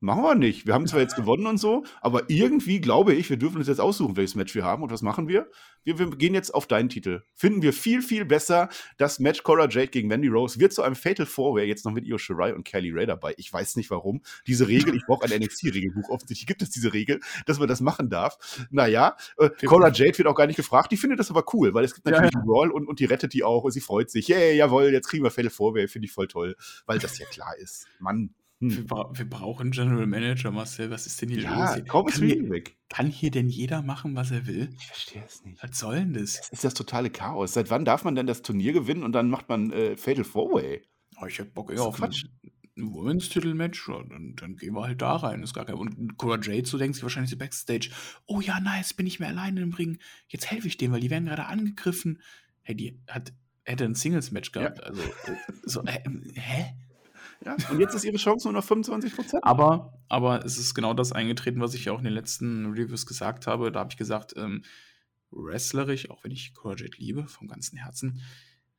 Machen 0.00 0.22
wir 0.22 0.34
nicht. 0.36 0.64
Wir 0.64 0.74
haben 0.74 0.86
zwar 0.86 1.00
jetzt 1.00 1.16
gewonnen 1.16 1.48
und 1.48 1.58
so, 1.58 1.82
aber 2.00 2.30
irgendwie 2.30 2.80
glaube 2.80 3.14
ich, 3.14 3.30
wir 3.30 3.36
dürfen 3.36 3.56
uns 3.56 3.66
jetzt 3.66 3.80
aussuchen, 3.80 4.16
welches 4.16 4.36
Match 4.36 4.54
wir 4.54 4.64
haben. 4.64 4.84
Und 4.84 4.92
was 4.92 5.02
machen 5.02 5.26
wir? 5.26 5.50
Wir, 5.82 5.98
wir 5.98 6.10
gehen 6.10 6.34
jetzt 6.34 6.54
auf 6.54 6.68
deinen 6.68 6.88
Titel. 6.88 7.22
Finden 7.34 7.62
wir 7.62 7.72
viel, 7.72 8.00
viel 8.00 8.24
besser. 8.24 8.68
Das 8.96 9.18
Match 9.18 9.42
Cora 9.42 9.68
Jade 9.68 9.88
gegen 9.88 10.06
Mandy 10.06 10.28
Rose 10.28 10.60
wird 10.60 10.72
zu 10.72 10.82
einem 10.82 10.94
Fatal 10.94 11.26
Four-Way, 11.26 11.66
jetzt 11.66 11.84
noch 11.84 11.90
mit 11.90 12.06
Io 12.06 12.16
Shirai 12.16 12.54
und 12.54 12.62
Kelly 12.62 12.92
Ray 12.92 13.06
dabei. 13.06 13.34
Ich 13.38 13.52
weiß 13.52 13.74
nicht 13.74 13.90
warum. 13.90 14.22
Diese 14.46 14.68
Regel, 14.68 14.94
ich 14.94 15.04
brauche 15.04 15.24
ein 15.24 15.32
NXT-Regelbuch. 15.42 16.10
Offensichtlich 16.10 16.46
gibt 16.46 16.62
es 16.62 16.70
diese 16.70 16.92
Regel, 16.92 17.18
dass 17.46 17.58
man 17.58 17.66
das 17.66 17.80
machen 17.80 18.08
darf. 18.08 18.38
Naja, 18.70 19.16
äh, 19.36 19.50
Cora 19.66 19.90
Jade 19.90 20.16
wird 20.16 20.28
auch 20.28 20.36
gar 20.36 20.46
nicht 20.46 20.56
gefragt. 20.56 20.92
Die 20.92 20.96
findet 20.96 21.18
das 21.18 21.30
aber 21.30 21.42
cool, 21.52 21.74
weil 21.74 21.84
es 21.84 21.94
gibt 21.94 22.06
natürlich 22.06 22.34
ja, 22.34 22.40
ja. 22.40 22.46
Brawl 22.46 22.70
und, 22.70 22.86
und 22.86 23.00
die 23.00 23.06
rettet 23.06 23.32
die 23.32 23.42
auch 23.42 23.64
und 23.64 23.72
sie 23.72 23.80
freut 23.80 24.10
sich. 24.10 24.28
Yeah, 24.28 24.52
jawohl, 24.52 24.92
jetzt 24.92 25.08
kriegen 25.08 25.24
wir 25.24 25.32
Fatal 25.32 25.50
Four-Way. 25.50 25.88
Finde 25.88 26.06
ich 26.06 26.12
voll 26.12 26.28
toll, 26.28 26.54
weil 26.86 27.00
das 27.00 27.18
ja 27.18 27.26
klar 27.26 27.56
ist. 27.56 27.88
Mann. 27.98 28.30
Hm. 28.60 28.90
Wir, 28.90 29.10
wir, 29.12 29.30
brauchen 29.30 29.70
General 29.70 30.06
Manager, 30.06 30.50
Marcel. 30.50 30.90
Was 30.90 31.06
ist 31.06 31.22
denn 31.22 31.28
hier 31.28 31.42
ja, 31.42 31.76
los? 31.76 31.84
Kaum 31.86 32.08
ist 32.08 32.20
kann, 32.20 32.50
weg. 32.50 32.76
kann 32.88 33.06
hier 33.06 33.30
denn 33.30 33.48
jeder 33.48 33.82
machen, 33.82 34.16
was 34.16 34.32
er 34.32 34.46
will? 34.48 34.70
Ich 34.76 34.86
verstehe 34.86 35.22
es 35.24 35.44
nicht. 35.44 35.62
Was 35.62 35.78
soll 35.78 35.96
denn 35.96 36.14
das? 36.14 36.34
Das 36.34 36.50
ist 36.50 36.64
das 36.64 36.74
totale 36.74 37.10
Chaos. 37.10 37.52
Seit 37.52 37.70
wann 37.70 37.84
darf 37.84 38.02
man 38.02 38.16
denn 38.16 38.26
das 38.26 38.42
Turnier 38.42 38.72
gewinnen 38.72 39.04
und 39.04 39.12
dann 39.12 39.30
macht 39.30 39.48
man 39.48 39.70
äh, 39.70 39.96
Fatal 39.96 40.24
Four-Way? 40.24 40.82
Oh, 41.20 41.26
ich 41.26 41.38
hab 41.38 41.54
Bock 41.54 41.70
eher 41.70 41.82
auf 41.82 42.02
ein, 42.02 42.10
ein 42.10 42.92
Women's-Titel-Match. 42.92 43.88
Ja, 43.88 44.02
dann, 44.02 44.34
dann, 44.34 44.56
gehen 44.56 44.74
wir 44.74 44.82
halt 44.82 45.02
da 45.02 45.14
rein. 45.14 45.42
Ist 45.44 45.54
gar 45.54 45.64
kein, 45.64 45.76
und 45.76 46.16
Cora 46.16 46.40
Jade, 46.40 46.66
so 46.66 46.78
denkt 46.78 46.96
sich 46.96 47.04
wahrscheinlich 47.04 47.30
so 47.30 47.36
Backstage: 47.36 47.90
Oh 48.26 48.40
ja, 48.40 48.58
nice, 48.58 48.92
bin 48.92 49.06
ich 49.06 49.20
mehr 49.20 49.28
alleine 49.28 49.60
im 49.60 49.72
Ring. 49.72 49.98
Jetzt 50.26 50.50
helfe 50.50 50.66
ich 50.66 50.76
denen, 50.76 50.92
weil 50.92 51.00
die 51.00 51.10
werden 51.10 51.26
gerade 51.26 51.46
angegriffen. 51.46 52.20
Hey, 52.62 52.74
die 52.74 52.98
hat, 53.06 53.32
hätte 53.64 53.84
ein 53.84 53.94
Singles-Match 53.94 54.50
gehabt. 54.50 54.78
Ja. 54.78 54.84
Also, 54.84 55.02
äh, 55.02 55.36
so, 55.62 55.84
äh, 55.84 56.00
hä? 56.34 56.74
Ja, 57.44 57.56
und 57.70 57.78
jetzt 57.78 57.94
ist 57.94 58.04
ihre 58.04 58.16
Chance 58.16 58.48
nur 58.48 58.54
noch 58.54 58.64
25 58.64 59.14
Prozent. 59.14 59.44
Aber, 59.44 59.92
aber 60.08 60.44
es 60.44 60.58
ist 60.58 60.74
genau 60.74 60.92
das 60.92 61.12
eingetreten, 61.12 61.60
was 61.60 61.74
ich 61.74 61.84
ja 61.84 61.92
auch 61.92 61.98
in 61.98 62.04
den 62.04 62.12
letzten 62.12 62.66
Reviews 62.72 63.06
gesagt 63.06 63.46
habe. 63.46 63.70
Da 63.70 63.80
habe 63.80 63.90
ich 63.92 63.96
gesagt, 63.96 64.34
ähm, 64.36 64.64
wrestlerisch, 65.30 66.10
auch 66.10 66.24
wenn 66.24 66.32
ich 66.32 66.54
Cora 66.54 66.74
Jade 66.76 66.96
liebe, 66.96 67.26
vom 67.26 67.46
ganzen 67.46 67.78
Herzen, 67.78 68.20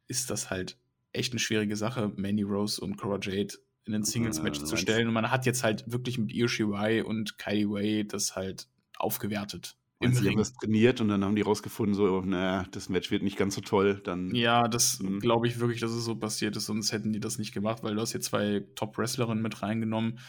ist 0.07 0.29
das 0.29 0.49
halt 0.49 0.77
echt 1.13 1.33
eine 1.33 1.39
schwierige 1.39 1.75
Sache, 1.75 2.11
Mandy 2.15 2.43
Rose 2.43 2.81
und 2.81 2.97
Cora 2.97 3.19
Jade 3.21 3.55
in 3.85 3.95
ein 3.95 4.03
Singles-Match 4.03 4.59
ja, 4.59 4.65
zu 4.65 4.77
stellen. 4.77 5.07
Und 5.07 5.13
man 5.13 5.31
hat 5.31 5.45
jetzt 5.45 5.63
halt 5.63 5.91
wirklich 5.91 6.17
mit 6.17 6.31
Io 6.31 6.47
Shirai 6.47 7.03
und 7.03 7.37
Kylie 7.37 7.69
Way 7.69 8.07
das 8.07 8.35
halt 8.35 8.67
aufgewertet. 8.97 9.78
Und 10.01 10.15
sie 10.15 10.29
haben 10.29 10.37
das 10.37 10.53
trainiert 10.53 11.01
und 11.01 11.09
dann 11.09 11.25
haben 11.25 11.35
die 11.35 11.41
rausgefunden, 11.41 11.93
so, 11.93 12.21
naja, 12.21 12.65
das 12.71 12.87
Match 12.87 13.11
wird 13.11 13.21
nicht 13.21 13.37
ganz 13.37 13.55
so 13.55 13.61
toll. 13.61 13.99
Dann, 14.03 14.33
ja, 14.33 14.69
das 14.69 14.99
hm. 14.99 15.19
glaube 15.19 15.47
ich 15.47 15.59
wirklich, 15.59 15.81
dass 15.81 15.91
es 15.91 16.05
so 16.05 16.15
passiert 16.15 16.55
ist, 16.55 16.67
sonst 16.67 16.93
hätten 16.93 17.11
die 17.11 17.19
das 17.19 17.37
nicht 17.37 17.53
gemacht, 17.53 17.83
weil 17.83 17.95
du 17.95 18.01
hast 18.01 18.11
hier 18.11 18.21
zwei 18.21 18.65
Top-Wrestlerinnen 18.75 19.43
mit 19.43 19.61
reingenommen, 19.61 20.19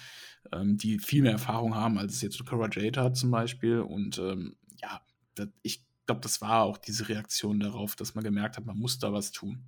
ähm, 0.53 0.77
die 0.77 0.99
viel 0.99 1.23
mehr 1.23 1.33
Erfahrung 1.33 1.77
haben, 1.77 1.99
als 1.99 2.15
es 2.15 2.23
jetzt 2.23 2.45
Cara 2.45 2.69
Jade 2.71 3.01
hat 3.01 3.17
zum 3.17 3.31
Beispiel. 3.31 3.79
Und 3.79 4.19
ähm, 4.19 4.57
ja, 4.83 5.01
das, 5.37 5.49
ich 5.63 5.85
glaube, 6.07 6.21
das 6.21 6.41
war 6.41 6.65
auch 6.65 6.77
diese 6.77 7.09
Reaktion 7.09 7.61
darauf, 7.61 7.95
dass 7.95 8.17
man 8.17 8.25
gemerkt 8.25 8.57
hat, 8.57 8.67
man 8.67 8.77
muss 8.77 8.99
da 8.99 9.13
was 9.13 9.31
tun. 9.31 9.63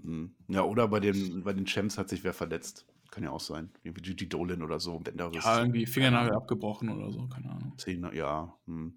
Hm. 0.00 0.36
Ja, 0.46 0.62
oder 0.62 0.86
bei 0.86 1.00
den, 1.00 1.42
bei 1.42 1.52
den 1.52 1.66
Champs 1.66 1.98
hat 1.98 2.08
sich 2.10 2.22
wer 2.22 2.32
verletzt. 2.32 2.86
Kann 3.10 3.24
ja 3.24 3.30
auch 3.30 3.40
sein. 3.40 3.70
Irgendwie 3.82 4.02
Gigi 4.02 4.28
Dolan 4.28 4.62
oder 4.62 4.78
so. 4.78 5.02
Ja, 5.32 5.58
irgendwie 5.58 5.86
Fingernagel 5.86 6.36
abgebrochen 6.36 6.90
oder 6.90 7.10
so, 7.10 7.26
keine 7.26 7.50
Ahnung. 7.50 7.72
Zehn, 7.76 8.08
ja. 8.14 8.54
Hm 8.66 8.96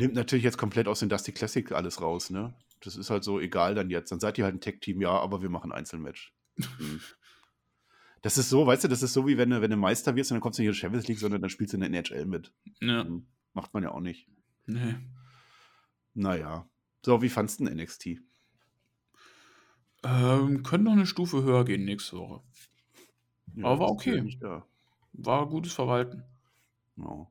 nimmt 0.00 0.14
natürlich 0.14 0.44
jetzt 0.44 0.58
komplett 0.58 0.88
aus 0.88 1.00
den 1.00 1.08
Dusty 1.08 1.32
Classic 1.32 1.70
alles 1.72 2.00
raus, 2.00 2.30
ne? 2.30 2.54
Das 2.80 2.96
ist 2.96 3.10
halt 3.10 3.24
so 3.24 3.38
egal 3.38 3.74
dann 3.74 3.90
jetzt. 3.90 4.10
Dann 4.10 4.20
seid 4.20 4.38
ihr 4.38 4.44
halt 4.44 4.54
ein 4.54 4.60
Tech-Team, 4.60 5.00
ja, 5.00 5.10
aber 5.10 5.42
wir 5.42 5.50
machen 5.50 5.72
Einzelmatch. 5.72 6.34
Hm. 6.56 7.00
Das 8.22 8.36
ist 8.36 8.50
so, 8.50 8.66
weißt 8.66 8.84
du, 8.84 8.88
das 8.88 9.02
ist 9.02 9.14
so 9.14 9.26
wie 9.26 9.38
wenn 9.38 9.48
du, 9.48 9.62
wenn 9.62 9.70
du 9.70 9.78
Meister 9.78 10.14
wirst 10.14 10.30
und 10.30 10.34
dann 10.34 10.42
kommst 10.42 10.58
du 10.58 10.62
nicht 10.62 10.68
in 10.68 10.74
die 10.74 10.78
Champions 10.78 11.08
League, 11.08 11.18
sondern 11.18 11.40
dann 11.40 11.48
spielst 11.48 11.72
du 11.72 11.78
in 11.78 11.80
der 11.80 11.88
NHL 11.88 12.26
mit. 12.26 12.52
Ja. 12.82 13.02
Hm. 13.02 13.26
Macht 13.54 13.72
man 13.72 13.82
ja 13.82 13.92
auch 13.92 14.00
nicht. 14.00 14.28
Nee. 14.66 14.96
Naja. 16.12 16.68
So, 17.02 17.22
wie 17.22 17.30
fandst 17.30 17.60
du 17.60 17.64
denn 17.64 17.78
NXT? 17.78 18.20
Ähm, 20.04 20.62
können 20.62 20.84
noch 20.84 20.92
eine 20.92 21.06
Stufe 21.06 21.42
höher 21.42 21.64
gehen 21.64 21.86
nächste 21.86 22.18
Woche. 22.18 22.42
Ja, 23.54 23.64
Aber 23.64 23.80
war 23.80 23.90
okay. 23.90 24.38
War 25.14 25.48
gutes 25.48 25.72
Verwalten. 25.72 26.22
Ja. 26.96 27.26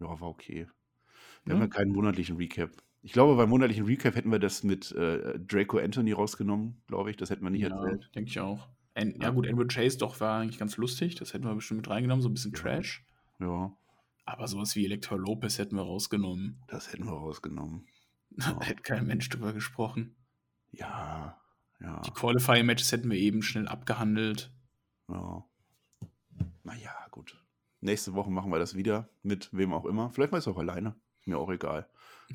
ja, 0.00 0.20
war 0.20 0.28
okay. 0.28 0.66
Wir 1.44 1.54
haben 1.54 1.60
ja 1.60 1.68
keinen 1.68 1.92
monatlichen 1.92 2.36
Recap. 2.36 2.70
Ich 3.02 3.12
glaube, 3.12 3.34
beim 3.36 3.48
monatlichen 3.48 3.86
Recap 3.86 4.14
hätten 4.14 4.30
wir 4.30 4.38
das 4.38 4.62
mit 4.62 4.92
äh, 4.92 5.38
Draco 5.38 5.78
Anthony 5.78 6.12
rausgenommen, 6.12 6.82
glaube 6.86 7.10
ich. 7.10 7.16
Das 7.16 7.30
hätten 7.30 7.42
wir 7.42 7.50
nicht 7.50 7.62
ja, 7.62 7.68
erzählt. 7.68 8.10
Denke 8.14 8.30
ich 8.30 8.40
auch. 8.40 8.68
An 8.94 9.14
ja, 9.20 9.30
gut, 9.30 9.48
Andrew 9.48 9.66
Chase 9.66 9.98
doch 9.98 10.20
war 10.20 10.40
eigentlich 10.40 10.58
ganz 10.58 10.76
lustig. 10.76 11.14
Das 11.14 11.32
hätten 11.32 11.44
wir 11.44 11.54
bestimmt 11.54 11.78
mit 11.78 11.90
reingenommen, 11.90 12.22
so 12.22 12.28
ein 12.28 12.34
bisschen 12.34 12.52
Trash. 12.52 13.04
Ja. 13.38 13.74
Aber 14.26 14.48
sowas 14.48 14.76
wie 14.76 14.84
Elektor 14.84 15.18
Lopez 15.18 15.58
hätten 15.58 15.76
wir 15.76 15.82
rausgenommen. 15.82 16.62
Das 16.68 16.92
hätten 16.92 17.04
wir 17.04 17.12
rausgenommen. 17.12 17.86
Da 18.36 18.60
hätte 18.60 18.82
kein 18.82 19.08
Mensch 19.08 19.28
drüber 19.28 19.52
gesprochen. 19.52 20.14
Ja, 20.70 21.36
ja. 21.80 22.00
Die 22.02 22.12
Qualifying-Matches 22.12 22.92
hätten 22.92 23.10
wir 23.10 23.18
eben 23.18 23.42
schnell 23.42 23.66
abgehandelt. 23.66 24.52
Ja. 25.08 25.44
Naja, 26.62 26.92
gut. 27.10 27.42
Nächste 27.80 28.14
Woche 28.14 28.30
machen 28.30 28.52
wir 28.52 28.60
das 28.60 28.76
wieder 28.76 29.08
mit 29.22 29.48
wem 29.52 29.72
auch 29.72 29.84
immer. 29.84 30.10
Vielleicht 30.10 30.30
mal 30.30 30.38
es 30.38 30.46
auch 30.46 30.58
alleine. 30.58 30.94
Mir 31.24 31.38
auch 31.38 31.50
egal. 31.50 31.88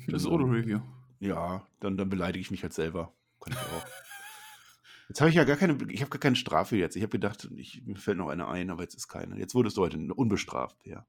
Das 0.08 0.22
ist 0.22 0.28
Auto-Review. 0.28 0.80
Ja, 1.20 1.66
dann, 1.80 1.96
dann 1.96 2.08
beleidige 2.08 2.40
ich 2.40 2.50
mich 2.50 2.62
halt 2.62 2.74
selber. 2.74 3.12
Kann 3.40 3.52
ich 3.54 3.58
auch. 3.58 3.86
Jetzt 5.08 5.20
habe 5.20 5.30
ich 5.30 5.36
ja 5.36 5.44
gar 5.44 5.56
keine, 5.56 5.78
ich 5.90 6.00
habe 6.00 6.10
gar 6.10 6.18
keine 6.18 6.34
Strafe 6.34 6.76
jetzt. 6.76 6.96
Ich 6.96 7.02
habe 7.02 7.12
gedacht, 7.12 7.48
ich, 7.56 7.82
mir 7.86 7.94
fällt 7.94 8.18
noch 8.18 8.28
eine 8.28 8.48
ein, 8.48 8.70
aber 8.70 8.82
jetzt 8.82 8.96
ist 8.96 9.06
keine. 9.06 9.38
Jetzt 9.38 9.54
wurdest 9.54 9.76
du 9.76 9.82
heute 9.82 9.98
unbestraft, 10.14 10.76
ja. 10.84 11.06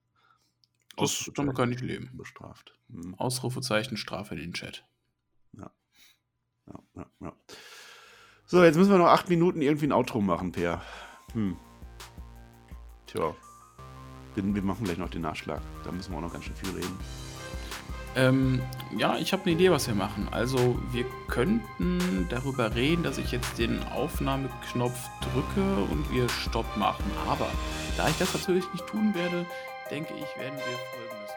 Das 0.98 1.32
damit 1.36 1.56
kann 1.56 1.72
ich 1.72 1.82
leben. 1.82 2.12
Bestraft. 2.14 2.78
Hm. 2.90 3.16
Ausrufezeichen, 3.16 3.98
Strafe 3.98 4.36
in 4.36 4.42
den 4.42 4.54
Chat. 4.54 4.84
Ja. 5.54 5.72
Ja, 6.68 6.80
ja, 6.96 7.06
ja. 7.22 7.34
So, 8.46 8.64
jetzt 8.64 8.78
müssen 8.78 8.92
wir 8.92 8.98
noch 8.98 9.08
acht 9.08 9.30
Minuten 9.30 9.62
irgendwie 9.62 9.88
ein 9.88 9.92
Outro 9.92 10.22
machen, 10.22 10.52
Per. 10.52 10.82
Hm. 11.34 11.58
Tja. 13.08 13.36
Wir 14.36 14.44
machen 14.44 14.86
gleich 14.86 15.00
noch 15.00 15.10
den 15.10 15.22
Nachschlag. 15.22 15.62
Da 15.84 15.92
müssen 15.92 16.12
wir 16.12 16.18
auch 16.18 16.22
noch 16.22 16.34
ganz 16.34 16.46
schön 16.46 16.56
viel 16.56 16.70
reden. 16.70 17.27
Ähm, 18.18 18.64
ja, 18.98 19.18
ich 19.18 19.32
habe 19.32 19.44
eine 19.44 19.52
Idee, 19.54 19.70
was 19.70 19.88
wir 19.88 19.94
machen. 19.94 20.28
Also, 20.32 20.80
wir 20.92 21.06
könnten 21.28 22.28
darüber 22.30 22.74
reden, 22.74 23.04
dass 23.04 23.20
ich 23.20 23.32
jetzt 23.32 23.60
den 23.60 23.84
Aufnahmeknopf 23.84 24.98
drücke 25.22 25.84
und 25.92 26.12
wir 26.12 26.28
Stopp 26.28 26.66
machen. 26.78 27.06
Aber 27.30 27.48
da 27.96 28.10
ich 28.10 28.18
das 28.18 28.34
natürlich 28.34 28.66
nicht 28.74 28.88
tun 28.88 29.14
werde, 29.14 29.46
denke 29.92 30.14
ich, 30.16 30.42
werden 30.42 30.58
wir 30.58 30.78
folgendes 30.92 31.37